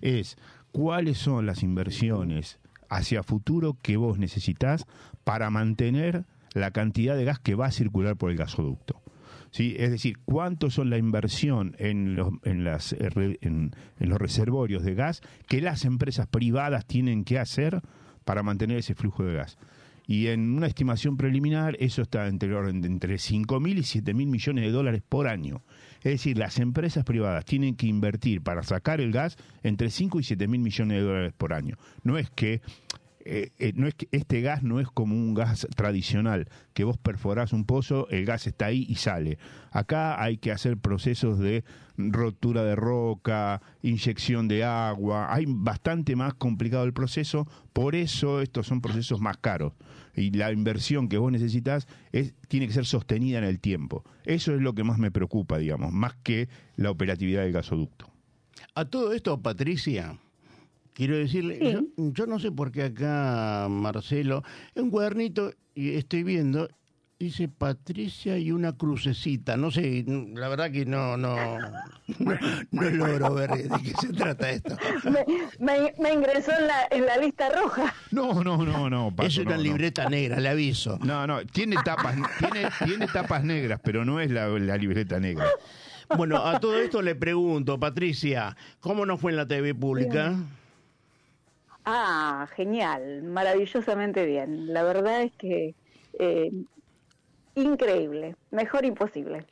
Es 0.00 0.36
cuáles 0.72 1.18
son 1.18 1.46
las 1.46 1.62
inversiones 1.62 2.58
hacia 2.88 3.22
futuro 3.22 3.76
que 3.82 3.96
vos 3.98 4.18
necesitas 4.18 4.86
para 5.24 5.50
mantener 5.50 6.24
la 6.54 6.70
cantidad 6.70 7.14
de 7.14 7.24
gas 7.24 7.38
que 7.38 7.54
va 7.54 7.66
a 7.66 7.70
circular 7.70 8.16
por 8.16 8.30
el 8.30 8.36
gasoducto. 8.38 9.02
¿Sí? 9.50 9.74
Es 9.78 9.90
decir, 9.90 10.18
cuánto 10.24 10.70
son 10.70 10.90
la 10.90 10.98
inversión 10.98 11.74
en 11.78 12.16
los, 12.16 12.32
en, 12.44 12.64
las, 12.64 12.92
eh, 12.92 13.38
en, 13.40 13.72
los 13.98 14.18
reservorios 14.18 14.84
de 14.84 14.94
gas 14.94 15.20
que 15.48 15.60
las 15.60 15.84
empresas 15.84 16.26
privadas 16.26 16.86
tienen 16.86 17.24
que 17.24 17.38
hacer 17.38 17.80
para 18.24 18.42
mantener 18.42 18.78
ese 18.78 18.94
flujo 18.94 19.24
de 19.24 19.34
gas. 19.34 19.58
Y 20.06 20.28
en 20.28 20.56
una 20.56 20.66
estimación 20.66 21.18
preliminar, 21.18 21.76
eso 21.80 22.00
está 22.00 22.28
entre 22.28 22.56
entre 22.56 23.18
5 23.18 23.60
mil 23.60 23.76
y 23.76 23.82
7 23.82 24.14
mil 24.14 24.26
millones 24.26 24.64
de 24.64 24.70
dólares 24.70 25.02
por 25.06 25.28
año. 25.28 25.62
Es 25.98 26.12
decir, 26.12 26.38
las 26.38 26.58
empresas 26.58 27.04
privadas 27.04 27.44
tienen 27.44 27.74
que 27.74 27.88
invertir 27.88 28.40
para 28.40 28.62
sacar 28.62 29.02
el 29.02 29.12
gas 29.12 29.36
entre 29.62 29.90
5 29.90 30.20
y 30.20 30.22
7 30.22 30.48
mil 30.48 30.60
millones 30.60 30.98
de 30.98 31.02
dólares 31.02 31.34
por 31.36 31.52
año. 31.52 31.76
No 32.04 32.16
es 32.16 32.30
que 32.30 32.62
eh, 33.30 33.52
eh, 33.58 33.72
no 33.76 33.86
es 33.86 33.94
que 33.94 34.08
este 34.10 34.40
gas 34.40 34.62
no 34.62 34.80
es 34.80 34.88
como 34.88 35.14
un 35.14 35.34
gas 35.34 35.66
tradicional, 35.76 36.48
que 36.72 36.84
vos 36.84 36.96
perforás 36.96 37.52
un 37.52 37.66
pozo, 37.66 38.08
el 38.08 38.24
gas 38.24 38.46
está 38.46 38.66
ahí 38.66 38.86
y 38.88 38.94
sale. 38.94 39.36
Acá 39.70 40.22
hay 40.22 40.38
que 40.38 40.50
hacer 40.50 40.78
procesos 40.78 41.38
de 41.38 41.62
rotura 41.98 42.64
de 42.64 42.74
roca, 42.74 43.60
inyección 43.82 44.48
de 44.48 44.64
agua, 44.64 45.32
hay 45.32 45.44
bastante 45.46 46.16
más 46.16 46.32
complicado 46.32 46.84
el 46.84 46.94
proceso, 46.94 47.46
por 47.74 47.94
eso 47.94 48.40
estos 48.40 48.66
son 48.66 48.80
procesos 48.80 49.20
más 49.20 49.36
caros. 49.36 49.74
Y 50.14 50.30
la 50.30 50.50
inversión 50.50 51.10
que 51.10 51.18
vos 51.18 51.30
necesitas 51.30 51.86
es, 52.12 52.32
tiene 52.48 52.66
que 52.66 52.72
ser 52.72 52.86
sostenida 52.86 53.36
en 53.36 53.44
el 53.44 53.60
tiempo. 53.60 54.04
Eso 54.24 54.54
es 54.54 54.62
lo 54.62 54.74
que 54.74 54.84
más 54.84 54.98
me 54.98 55.10
preocupa, 55.10 55.58
digamos, 55.58 55.92
más 55.92 56.16
que 56.22 56.48
la 56.76 56.90
operatividad 56.90 57.42
del 57.42 57.52
gasoducto. 57.52 58.10
A 58.74 58.86
todo 58.86 59.12
esto, 59.12 59.40
Patricia, 59.42 60.18
quiero 60.98 61.16
decirle, 61.16 61.58
Sí. 61.60 61.72
yo, 61.72 61.80
yo 61.96 62.26
no 62.26 62.38
sé 62.40 62.50
por 62.52 62.72
qué 62.72 62.82
acá 62.82 63.68
Marcelo, 63.70 64.42
en 64.74 64.84
un 64.84 64.90
cuadernito, 64.90 65.52
y 65.74 65.94
estoy 65.94 66.24
viendo, 66.24 66.68
dice 67.20 67.48
Patricia 67.48 68.36
y 68.36 68.50
una 68.50 68.76
crucecita. 68.76 69.56
No 69.56 69.70
sé, 69.70 70.04
la 70.34 70.48
verdad 70.48 70.72
que 70.72 70.84
no, 70.86 71.16
no, 71.16 71.36
no, 72.18 72.38
no 72.72 72.90
logro 72.90 73.32
ver 73.34 73.50
de 73.52 73.68
qué 73.82 73.92
se 74.00 74.12
trata 74.12 74.50
esto. 74.50 74.76
Me, 75.04 75.24
me- 75.60 75.94
me 76.00 76.12
ingresó 76.14 76.50
en 76.58 76.66
la, 76.66 76.88
en 76.90 77.06
la 77.06 77.16
lista 77.16 77.48
roja. 77.50 77.94
No, 78.10 78.42
no, 78.42 78.64
no, 78.64 78.90
no. 78.90 79.14
Paco, 79.14 79.28
es 79.28 79.38
una 79.38 79.52
no, 79.52 79.56
no. 79.58 79.62
libreta 79.62 80.08
negra, 80.10 80.40
le 80.40 80.48
aviso. 80.48 80.98
No, 81.04 81.26
no, 81.28 81.46
tiene 81.46 81.76
tapas, 81.84 82.16
tiene, 82.40 82.68
tiene 82.84 83.06
tapas 83.06 83.44
negras, 83.44 83.80
pero 83.84 84.04
no 84.04 84.20
es 84.20 84.30
la, 84.32 84.48
la 84.48 84.76
libreta 84.76 85.20
negra. 85.20 85.46
Bueno, 86.16 86.38
a 86.38 86.58
todo 86.58 86.78
esto 86.80 87.02
le 87.02 87.14
pregunto, 87.14 87.78
Patricia, 87.78 88.56
¿cómo 88.80 89.04
nos 89.06 89.20
fue 89.20 89.30
en 89.30 89.36
la 89.36 89.46
TV 89.46 89.74
pública? 89.74 90.34
Ah, 91.90 92.46
genial, 92.54 93.22
maravillosamente 93.22 94.26
bien. 94.26 94.74
La 94.74 94.82
verdad 94.82 95.22
es 95.22 95.32
que 95.38 95.74
eh, 96.18 96.50
increíble, 97.54 98.36
mejor 98.50 98.84
imposible. 98.84 99.46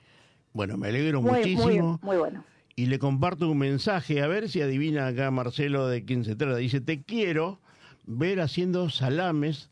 Bueno, 0.52 0.76
me 0.76 0.88
alegro 0.88 1.22
Muy, 1.22 1.30
muy, 1.30 1.40
muchísimo. 1.40 1.98
muy 2.02 2.16
bueno. 2.18 2.44
y 2.76 2.86
le 2.86 2.98
comparto 2.98 3.50
un 3.50 3.56
mensaje, 3.56 4.20
a 4.20 4.26
ver 4.26 4.50
si 4.50 4.60
adivina 4.60 5.06
acá 5.06 5.30
Marcelo 5.30 5.88
de 5.88 6.04
quién 6.04 6.26
se 6.26 6.36
trata. 6.36 6.56
Dice, 6.56 6.82
te 6.82 7.02
quiero 7.02 7.58
ver 8.04 8.40
haciendo 8.42 8.90
salames, 8.90 9.70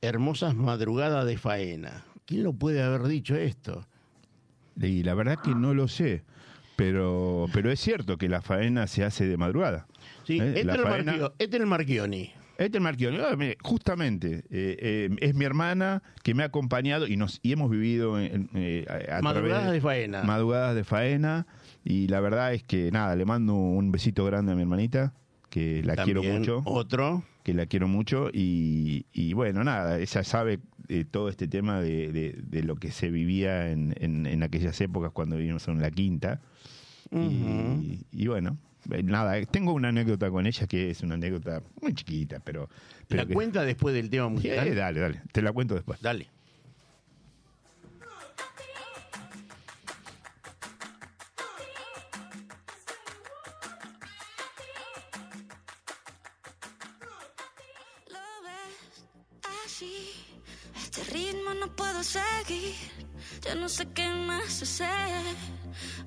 hermosas 0.00 0.54
madrugadas 0.54 1.26
de 1.26 1.38
faena. 1.38 2.04
¿Quién 2.24 2.44
lo 2.44 2.52
puede 2.52 2.84
haber 2.84 3.02
dicho 3.08 3.34
esto? 3.34 3.84
Y 4.80 5.02
la 5.02 5.14
verdad 5.14 5.38
que 5.40 5.56
no 5.56 5.74
lo 5.74 5.88
sé, 5.88 6.22
pero, 6.76 7.46
pero 7.52 7.72
es 7.72 7.80
cierto 7.80 8.16
que 8.16 8.28
la 8.28 8.42
faena 8.42 8.86
se 8.86 9.02
hace 9.04 9.26
de 9.26 9.36
madrugada. 9.36 9.88
Sí, 10.26 10.38
¿Eh? 10.40 10.48
este, 10.56 10.60
el 10.60 10.80
faena- 10.82 11.12
Marchio- 11.12 11.32
este 11.38 11.56
es 11.56 11.60
el 11.62 11.66
Marchioni. 11.68 12.30
Este 12.58 12.80
Marchioni. 12.80 13.18
Ah, 13.20 13.36
justamente, 13.62 14.38
eh, 14.50 14.76
eh, 14.80 15.10
es 15.20 15.34
mi 15.34 15.44
hermana 15.44 16.02
que 16.22 16.32
me 16.34 16.42
ha 16.42 16.46
acompañado 16.46 17.06
y 17.06 17.16
nos 17.18 17.38
y 17.42 17.52
hemos 17.52 17.70
vivido 17.70 18.18
en, 18.18 18.48
eh, 18.54 18.86
a- 19.10 19.20
Madrugadas 19.20 19.64
través- 19.64 19.72
de 19.74 19.80
faena. 19.82 20.22
Madrugadas 20.22 20.74
de 20.74 20.84
faena. 20.84 21.46
Y 21.84 22.08
la 22.08 22.20
verdad 22.20 22.54
es 22.54 22.62
que, 22.64 22.90
nada, 22.90 23.14
le 23.14 23.24
mando 23.26 23.54
un 23.54 23.92
besito 23.92 24.24
grande 24.24 24.52
a 24.52 24.54
mi 24.54 24.62
hermanita, 24.62 25.12
que 25.50 25.82
la 25.84 25.96
quiero 25.96 26.22
mucho. 26.22 26.62
Otro. 26.64 27.22
que 27.44 27.54
la 27.54 27.66
quiero 27.66 27.86
mucho 27.86 28.28
y, 28.32 29.06
y 29.12 29.32
bueno, 29.34 29.62
nada, 29.62 30.00
ella 30.00 30.24
sabe 30.24 30.58
eh, 30.88 31.04
todo 31.08 31.28
este 31.28 31.46
tema 31.46 31.80
de, 31.80 32.10
de- 32.10 32.40
de 32.42 32.62
lo 32.64 32.74
que 32.74 32.90
se 32.90 33.08
vivía 33.10 33.70
en, 33.70 33.94
en- 34.00 34.26
en 34.26 34.42
aquellas 34.42 34.80
épocas 34.80 35.12
cuando 35.12 35.36
vivimos 35.36 35.68
en 35.68 35.80
la 35.80 35.90
quinta. 35.92 36.40
y, 37.12 38.04
y 38.12 38.26
bueno, 38.26 38.58
nada, 39.02 39.38
eh, 39.38 39.46
tengo 39.46 39.72
una 39.72 39.88
anécdota 39.88 40.30
con 40.30 40.46
ella 40.46 40.66
que 40.66 40.90
es 40.90 41.00
una 41.02 41.14
anécdota 41.14 41.62
muy 41.80 41.94
chiquita, 41.94 42.40
pero... 42.40 42.68
pero 43.08 43.22
¿La 43.22 43.28
que- 43.28 43.34
cuenta 43.34 43.64
después 43.64 43.94
del 43.94 44.08
tema 44.10 44.28
Sí, 44.28 44.34
musical? 44.34 44.74
dale, 44.74 45.00
dale, 45.00 45.22
te 45.32 45.42
la 45.42 45.52
cuento 45.52 45.74
después. 45.74 46.00
Dale. 46.00 46.28
Lo 58.08 58.18
ves 58.44 59.04
así, 59.64 60.10
este 60.76 61.04
ritmo 61.12 61.54
no 61.54 61.74
puedo 61.74 62.02
seguir. 62.02 62.74
Ya 63.42 63.54
no 63.54 63.68
sé 63.68 63.86
qué 63.94 64.08
más 64.08 64.62
hacer 64.62 65.24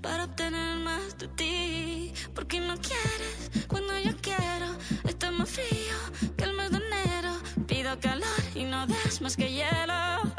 para 0.01 0.25
obtener 0.25 0.77
más 0.77 1.17
de 1.17 1.27
ti. 1.29 2.13
Porque 2.33 2.59
no 2.59 2.75
quieres 2.77 3.67
cuando 3.67 3.97
yo 3.99 4.15
quiero. 4.21 4.67
Está 5.07 5.31
más 5.31 5.49
frío 5.49 5.97
que 6.37 6.43
el 6.43 6.53
mes 6.53 6.71
de 6.71 6.77
enero. 6.77 7.33
Pido 7.67 7.99
calor 7.99 8.41
y 8.55 8.63
no 8.63 8.87
das 8.87 9.21
más 9.21 9.35
que 9.35 9.51
hielo. 9.51 10.38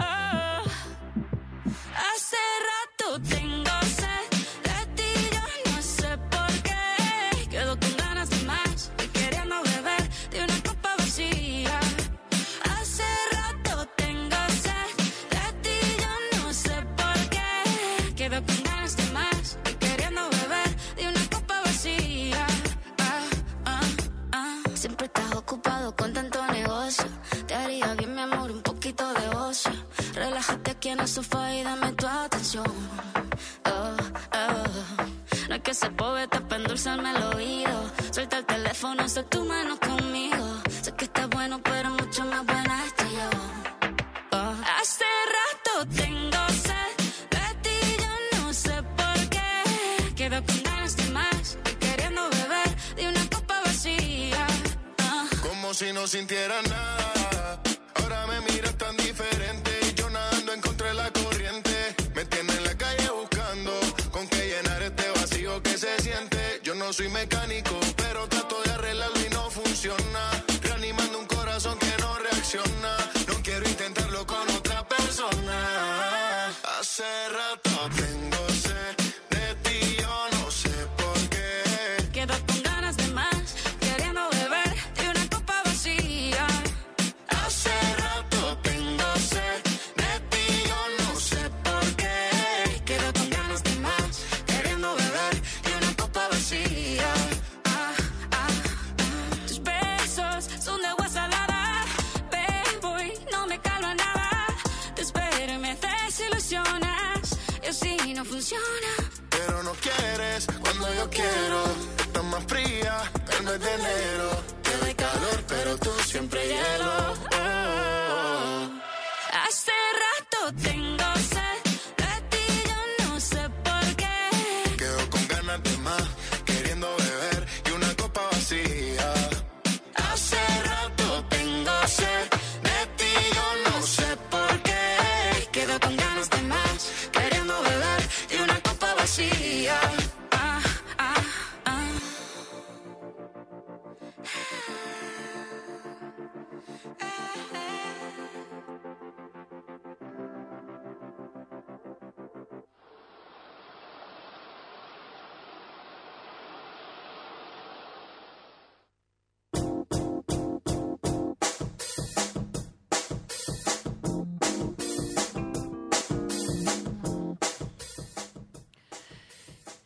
Sofá 31.10 31.52
y 31.56 31.64
dame 31.64 31.92
tu 31.92 32.06
atención. 32.06 32.89
Mecánico, 67.20 67.79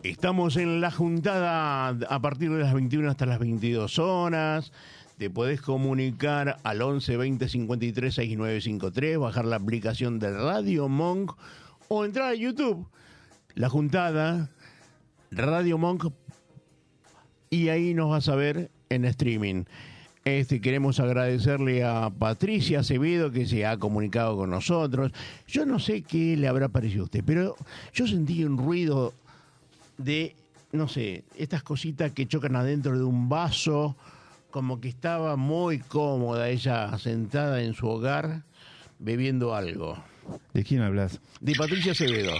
Estamos 0.05 0.59
en 0.59 0.83
la 0.83 0.91
juntada 0.91 1.89
a 1.89 2.21
partir 2.21 2.53
de 2.53 2.59
las 2.59 2.75
21 2.75 3.09
hasta 3.11 3.25
las 3.25 3.39
22 3.39 3.99
horas. 3.99 4.71
Te 5.17 5.31
podés 5.31 5.63
comunicar 5.63 6.59
al 6.63 6.83
11 6.83 7.17
20 7.17 7.49
53 7.49 8.15
6953, 8.15 9.19
bajar 9.19 9.47
la 9.47 9.57
aplicación 9.57 10.19
de 10.19 10.31
Radio 10.31 10.91
Monk 10.91 11.33
o 11.89 12.05
entrar 12.05 12.29
a 12.29 12.35
YouTube. 12.35 12.87
La 13.55 13.71
juntada, 13.71 14.51
Radio 15.31 15.79
Monk, 15.79 16.13
y 17.49 17.71
ahí 17.71 17.95
nos 17.95 18.11
vas 18.11 18.29
a 18.29 18.35
ver 18.35 18.71
en 18.91 19.07
streaming. 19.07 19.65
Este, 20.27 20.61
queremos 20.61 21.01
agradecerle 21.01 21.83
a 21.83 22.11
Patricia 22.11 22.81
Acevedo 22.81 23.31
que 23.31 23.47
se 23.47 23.65
ha 23.65 23.79
comunicado 23.79 24.37
con 24.37 24.51
nosotros. 24.51 25.13
Yo 25.47 25.65
no 25.65 25.79
sé 25.79 26.03
qué 26.03 26.37
le 26.37 26.47
habrá 26.47 26.69
parecido 26.69 27.03
a 27.03 27.05
usted, 27.05 27.25
pero 27.25 27.57
yo 27.95 28.07
sentí 28.07 28.45
un 28.45 28.59
ruido 28.59 29.15
de, 29.99 30.37
no 30.73 30.89
sé, 30.89 31.25
estas 31.37 31.63
cositas 31.63 32.13
que 32.13 32.27
chocan 32.27 32.57
adentro 32.57 32.97
de 32.97 33.05
un 33.05 33.29
vaso, 33.29 33.97
como 34.51 34.81
que 34.81 34.89
estaba 34.89 35.37
muy 35.37 35.79
cómoda 35.79 36.49
ella 36.49 36.97
sentada 36.99 37.63
en 37.63 37.75
su 37.75 37.89
hogar 37.89 38.45
bebiendo 38.99 39.55
algo. 39.55 39.97
¿De 40.53 40.65
quién 40.65 40.83
hablas? 40.83 41.21
De 41.41 41.55
Patricia 41.55 41.93
Acevedo. 41.93 42.33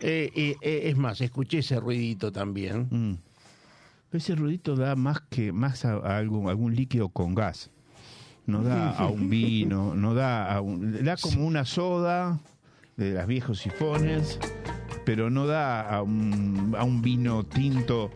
Eh, 0.00 0.30
eh, 0.34 0.56
eh, 0.60 0.80
es 0.84 0.96
más, 0.96 1.20
escuché 1.20 1.58
ese 1.58 1.78
ruidito 1.80 2.32
también. 2.32 2.88
Mm. 2.90 3.18
Ese 4.16 4.34
ruidito 4.34 4.76
da 4.76 4.96
más 4.96 5.20
que 5.28 5.52
más 5.52 5.84
a, 5.84 5.94
a 5.96 6.16
algún, 6.16 6.48
algún 6.48 6.74
líquido 6.74 7.10
con 7.10 7.34
gas. 7.34 7.70
No 8.46 8.62
da 8.62 8.90
a 8.92 9.06
un 9.08 9.28
vino, 9.30 9.94
no 9.94 10.14
da 10.14 10.50
a 10.50 10.60
un, 10.62 11.04
da 11.04 11.16
como 11.16 11.46
una 11.46 11.66
soda 11.66 12.40
de 12.98 13.12
las 13.12 13.26
viejos 13.26 13.60
sifones, 13.60 14.38
pero 15.04 15.30
no 15.30 15.46
da 15.46 15.80
a 15.88 16.02
un, 16.02 16.74
a 16.76 16.84
un 16.84 17.00
vino 17.00 17.44
tinto 17.44 18.10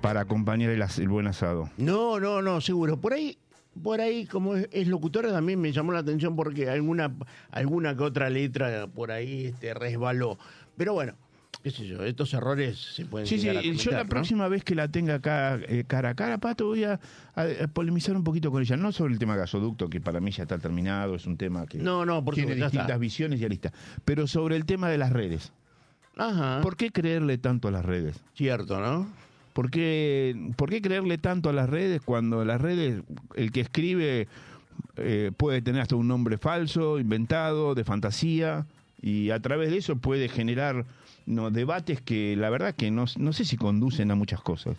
para 0.00 0.22
acompañar 0.22 0.70
el, 0.70 0.82
el 0.82 1.08
buen 1.08 1.26
asado. 1.28 1.70
No, 1.76 2.18
no, 2.18 2.42
no, 2.42 2.60
seguro. 2.60 2.96
Por 2.96 3.12
ahí, 3.12 3.38
por 3.80 4.00
ahí, 4.00 4.26
como 4.26 4.56
es, 4.56 4.68
es 4.72 4.88
locutora, 4.88 5.30
también 5.30 5.60
me 5.60 5.70
llamó 5.70 5.92
la 5.92 6.00
atención 6.00 6.34
porque 6.34 6.68
alguna, 6.68 7.14
alguna 7.50 7.94
que 7.94 8.02
otra 8.02 8.30
letra 8.30 8.88
por 8.88 9.12
ahí 9.12 9.46
este, 9.46 9.74
resbaló. 9.74 10.38
Pero 10.78 10.94
bueno, 10.94 11.14
qué 11.62 11.70
sé 11.70 11.86
yo, 11.86 12.02
estos 12.04 12.32
errores 12.34 12.78
se 12.78 13.04
pueden 13.04 13.26
Sí, 13.26 13.38
sí, 13.38 13.46
yo 13.76 13.90
la 13.92 14.02
¿no? 14.04 14.08
próxima 14.08 14.48
vez 14.48 14.64
que 14.64 14.74
la 14.74 14.88
tenga 14.88 15.14
acá 15.16 15.56
eh, 15.68 15.84
cara 15.86 16.10
a 16.10 16.14
cara, 16.14 16.38
Pato, 16.38 16.66
voy 16.66 16.84
a, 16.84 16.98
a- 17.34 17.42
a 17.64 17.68
polemizar 17.68 18.16
un 18.16 18.24
poquito 18.24 18.50
con 18.50 18.62
ella. 18.62 18.76
No 18.76 18.90
sobre 18.92 19.12
el 19.12 19.18
tema 19.18 19.36
gasoducto, 19.36 19.88
que 19.88 20.00
para 20.00 20.20
mí 20.20 20.30
ya 20.32 20.42
está 20.44 20.58
terminado, 20.58 21.14
es 21.14 21.26
un 21.26 21.36
tema 21.36 21.66
que 21.66 21.78
No, 21.78 22.04
no, 22.06 22.24
por 22.24 22.34
tiene 22.34 22.52
supuesto, 22.52 22.64
distintas 22.66 22.88
está. 22.88 22.98
visiones 22.98 23.38
y 23.38 23.42
ya 23.42 23.48
lista. 23.48 23.72
Pero 24.04 24.26
sobre 24.26 24.56
el 24.56 24.64
tema 24.64 24.88
de 24.88 24.98
las 24.98 25.12
redes. 25.12 25.52
Ajá, 26.16 26.60
¿Por 26.62 26.76
qué 26.76 26.90
creerle 26.90 27.38
tanto 27.38 27.68
a 27.68 27.70
las 27.70 27.84
redes? 27.84 28.16
cierto, 28.34 28.80
¿no? 28.80 29.08
¿Por 29.52 29.70
qué, 29.70 30.34
por 30.56 30.70
qué 30.70 30.80
creerle 30.82 31.18
tanto 31.18 31.50
a 31.50 31.52
las 31.52 31.68
redes 31.68 32.00
cuando 32.02 32.44
las 32.44 32.60
redes, 32.60 33.02
el 33.36 33.52
que 33.52 33.60
escribe 33.60 34.26
eh, 34.96 35.30
puede 35.36 35.60
tener 35.62 35.82
hasta 35.82 35.94
un 35.96 36.08
nombre 36.08 36.38
falso, 36.38 36.98
inventado, 36.98 37.74
de 37.74 37.84
fantasía, 37.84 38.66
y 39.00 39.30
a 39.30 39.40
través 39.40 39.70
de 39.70 39.76
eso 39.78 39.96
puede 39.96 40.28
generar 40.28 40.84
no, 41.26 41.50
debates 41.50 42.00
que 42.00 42.36
la 42.36 42.50
verdad 42.50 42.74
que 42.74 42.90
no, 42.90 43.04
no 43.18 43.32
sé 43.32 43.44
si 43.44 43.56
conducen 43.56 44.10
a 44.10 44.14
muchas 44.14 44.40
cosas. 44.40 44.76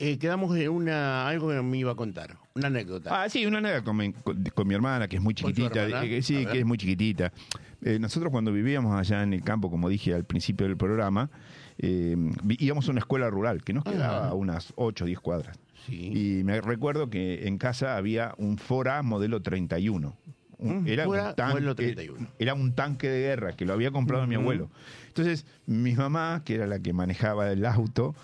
Eh, 0.00 0.18
quedamos 0.18 0.56
en 0.58 0.68
una, 0.70 1.26
algo 1.28 1.50
que 1.50 1.62
me 1.62 1.78
iba 1.78 1.92
a 1.92 1.94
contar, 1.94 2.36
una 2.54 2.66
anécdota. 2.66 3.22
Ah, 3.22 3.28
sí, 3.28 3.46
una 3.46 3.58
anécdota 3.58 3.84
con 3.84 3.96
mi, 3.96 4.12
con- 4.12 4.42
con 4.54 4.66
mi 4.68 4.74
hermana, 4.74 5.06
que 5.06 5.16
es 5.16 5.22
muy 5.22 5.34
¿Con 5.34 5.54
su 5.54 5.54
chiquitita. 5.54 6.04
eh, 6.04 6.20
sí, 6.22 6.44
que 6.46 6.58
es 6.58 6.66
muy 6.66 6.76
chiquitita. 6.78 7.32
Eh, 7.80 7.98
nosotros 8.00 8.30
cuando 8.32 8.52
vivíamos 8.52 8.98
allá 8.98 9.22
en 9.22 9.32
el 9.34 9.42
campo, 9.42 9.70
como 9.70 9.88
dije 9.88 10.12
al 10.14 10.24
principio 10.24 10.66
del 10.66 10.76
programa, 10.76 11.30
íbamos 11.78 12.88
a 12.88 12.90
una 12.90 13.00
escuela 13.00 13.30
rural 13.30 13.62
que 13.62 13.72
nos 13.72 13.84
quedaba 13.84 14.28
a 14.28 14.34
unas 14.34 14.72
8 14.76 15.04
o 15.04 15.06
10 15.06 15.20
cuadras. 15.20 15.58
Sí. 15.86 16.38
Y 16.40 16.44
me 16.44 16.60
recuerdo 16.60 17.10
que 17.10 17.46
en 17.46 17.58
casa 17.58 17.96
había 17.96 18.34
un 18.38 18.58
Fora 18.58 19.02
modelo 19.02 19.42
31. 19.42 20.16
Mm, 20.58 20.86
era, 20.86 21.04
un 21.08 21.34
tanque, 21.34 21.52
modelo 21.54 21.74
31. 21.74 22.28
era 22.38 22.54
un 22.54 22.72
tanque 22.74 23.08
de 23.08 23.20
guerra 23.20 23.52
que 23.56 23.64
lo 23.64 23.72
había 23.72 23.90
comprado 23.90 24.26
mi 24.26 24.34
abuelo. 24.36 24.70
Entonces, 25.08 25.46
mi 25.66 25.94
mamá, 25.94 26.42
que 26.44 26.54
era 26.54 26.66
la 26.66 26.78
que 26.80 26.92
manejaba 26.92 27.50
el 27.50 27.64
auto, 27.66 28.14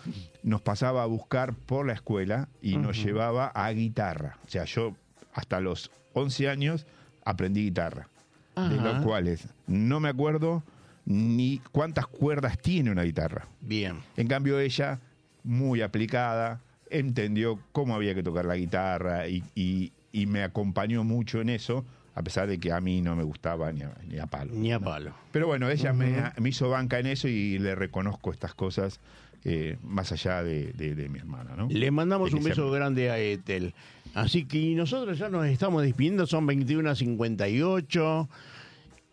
nos 0.43 0.61
pasaba 0.61 1.03
a 1.03 1.07
buscar 1.07 1.55
por 1.55 1.87
la 1.87 1.93
escuela 1.93 2.49
y 2.63 2.77
nos 2.77 3.03
llevaba 3.03 3.47
a 3.49 3.71
guitarra. 3.73 4.39
O 4.47 4.51
sea, 4.51 4.65
yo 4.65 4.95
hasta 5.35 5.61
los 5.61 5.91
11 6.15 6.49
años 6.49 6.87
aprendí 7.25 7.63
guitarra. 7.65 8.09
De 8.57 8.77
los 8.77 9.03
cuales 9.05 9.49
no 9.67 10.01
me 10.01 10.09
acuerdo 10.11 10.63
ni 11.07 11.63
cuántas 11.73 12.07
cuerdas 12.07 12.59
tiene 12.59 12.91
una 12.91 13.05
guitarra. 13.05 13.47
Bien. 13.61 14.01
En 14.17 14.29
cambio, 14.29 14.59
ella, 14.61 15.01
muy 15.45 15.81
aplicada, 15.81 16.61
entendió 16.91 17.59
cómo 17.73 17.95
había 17.95 18.15
que 18.15 18.23
tocar 18.23 18.45
la 18.45 18.57
guitarra 18.57 19.29
y, 19.29 19.43
y- 19.55 19.93
y 20.13 20.27
me 20.27 20.43
acompañó 20.43 21.05
mucho 21.05 21.41
en 21.41 21.49
eso, 21.51 21.85
a 22.15 22.23
pesar 22.23 22.49
de 22.49 22.59
que 22.59 22.73
a 22.73 22.81
mí 22.81 23.01
no 23.03 23.15
me 23.17 23.23
gustaba 23.23 23.73
ni 23.73 23.83
a, 23.83 23.93
ni 24.09 24.19
a 24.19 24.27
palo. 24.27 24.53
Ni 24.55 24.73
a 24.73 24.81
palo. 24.81 25.15
Pero 25.33 25.47
bueno, 25.47 25.71
ella 25.71 25.93
me, 25.93 26.33
me 26.39 26.49
hizo 26.49 26.69
banca 26.71 26.99
en 26.99 27.07
eso 27.07 27.29
y 27.29 27.59
le 27.59 27.75
reconozco 27.75 28.31
estas 28.33 28.55
cosas 28.55 29.01
eh, 29.45 29.79
más 29.83 30.13
allá 30.13 30.43
de, 30.43 30.73
de- 30.75 30.95
de 30.95 31.09
mi 31.09 31.19
hermana. 31.19 31.55
¿no? 31.57 31.69
Le 31.71 31.91
mandamos 31.91 32.33
un 32.35 32.43
beso 32.45 32.71
grande 32.71 33.11
a 33.11 33.19
Etel. 33.19 33.75
Así 34.15 34.45
que 34.45 34.75
nosotros 34.75 35.19
ya 35.19 35.29
nos 35.29 35.47
estamos 35.47 35.83
despidiendo, 35.83 36.27
son 36.27 36.47
21.58 36.49 38.29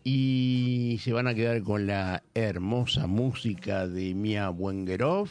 y 0.04 0.98
se 1.02 1.12
van 1.12 1.28
a 1.28 1.34
quedar 1.34 1.62
con 1.62 1.86
la 1.86 2.22
hermosa 2.34 3.06
música 3.06 3.86
de 3.86 4.14
Mia 4.14 4.50
Wengerov 4.50 5.28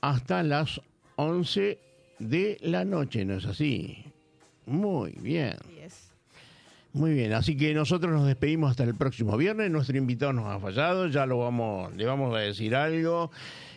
hasta 0.00 0.42
las 0.42 0.80
11 1.16 1.78
de 2.18 2.58
la 2.62 2.84
noche, 2.84 3.24
¿no 3.24 3.34
es 3.34 3.44
así? 3.46 4.04
Muy 4.70 5.12
bien. 5.20 5.56
Yes. 5.82 6.12
Muy 6.92 7.12
bien, 7.12 7.32
así 7.32 7.56
que 7.56 7.74
nosotros 7.74 8.12
nos 8.12 8.24
despedimos 8.24 8.70
hasta 8.70 8.84
el 8.84 8.94
próximo 8.94 9.36
viernes. 9.36 9.70
Nuestro 9.70 9.96
invitado 9.96 10.32
nos 10.32 10.46
ha 10.46 10.60
fallado, 10.60 11.08
ya 11.08 11.26
lo 11.26 11.38
vamos, 11.38 11.94
le 11.96 12.04
vamos 12.04 12.34
a 12.36 12.38
decir 12.38 12.76
algo. 12.76 13.32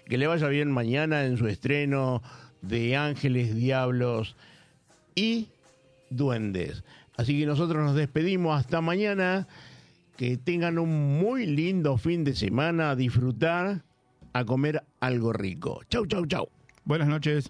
Que 0.06 0.20
le 0.20 0.28
vaya 0.28 0.48
bien 0.48 0.72
mañana 0.72 1.26
en 1.26 1.38
su 1.38 1.48
estreno 1.48 2.22
de 2.62 2.96
Ángeles, 2.96 3.56
Diablos 3.56 4.36
y 5.16 5.48
Duendes. 6.12 6.84
Así 7.18 7.40
que 7.40 7.48
nosotros 7.48 7.84
nos 7.84 7.96
despedimos 7.96 8.60
hasta 8.60 8.80
mañana. 8.82 9.48
Que 10.16 10.38
tengan 10.38 10.78
un 10.78 11.20
muy 11.20 11.48
lindo 11.48 11.98
fin 11.98 12.24
de 12.24 12.36
semana, 12.36 12.92
a 12.92 12.96
disfrutar, 12.96 13.82
a 14.32 14.46
comer 14.46 14.84
algo 15.00 15.34
rico. 15.34 15.82
Chau, 15.90 16.06
chau, 16.06 16.28
chau. 16.28 16.50
Buenas 16.86 17.08
noches. 17.08 17.50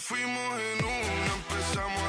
fuimos 0.00 0.60
en 0.60 0.84
una, 0.84 1.34
empezamos 1.34 2.07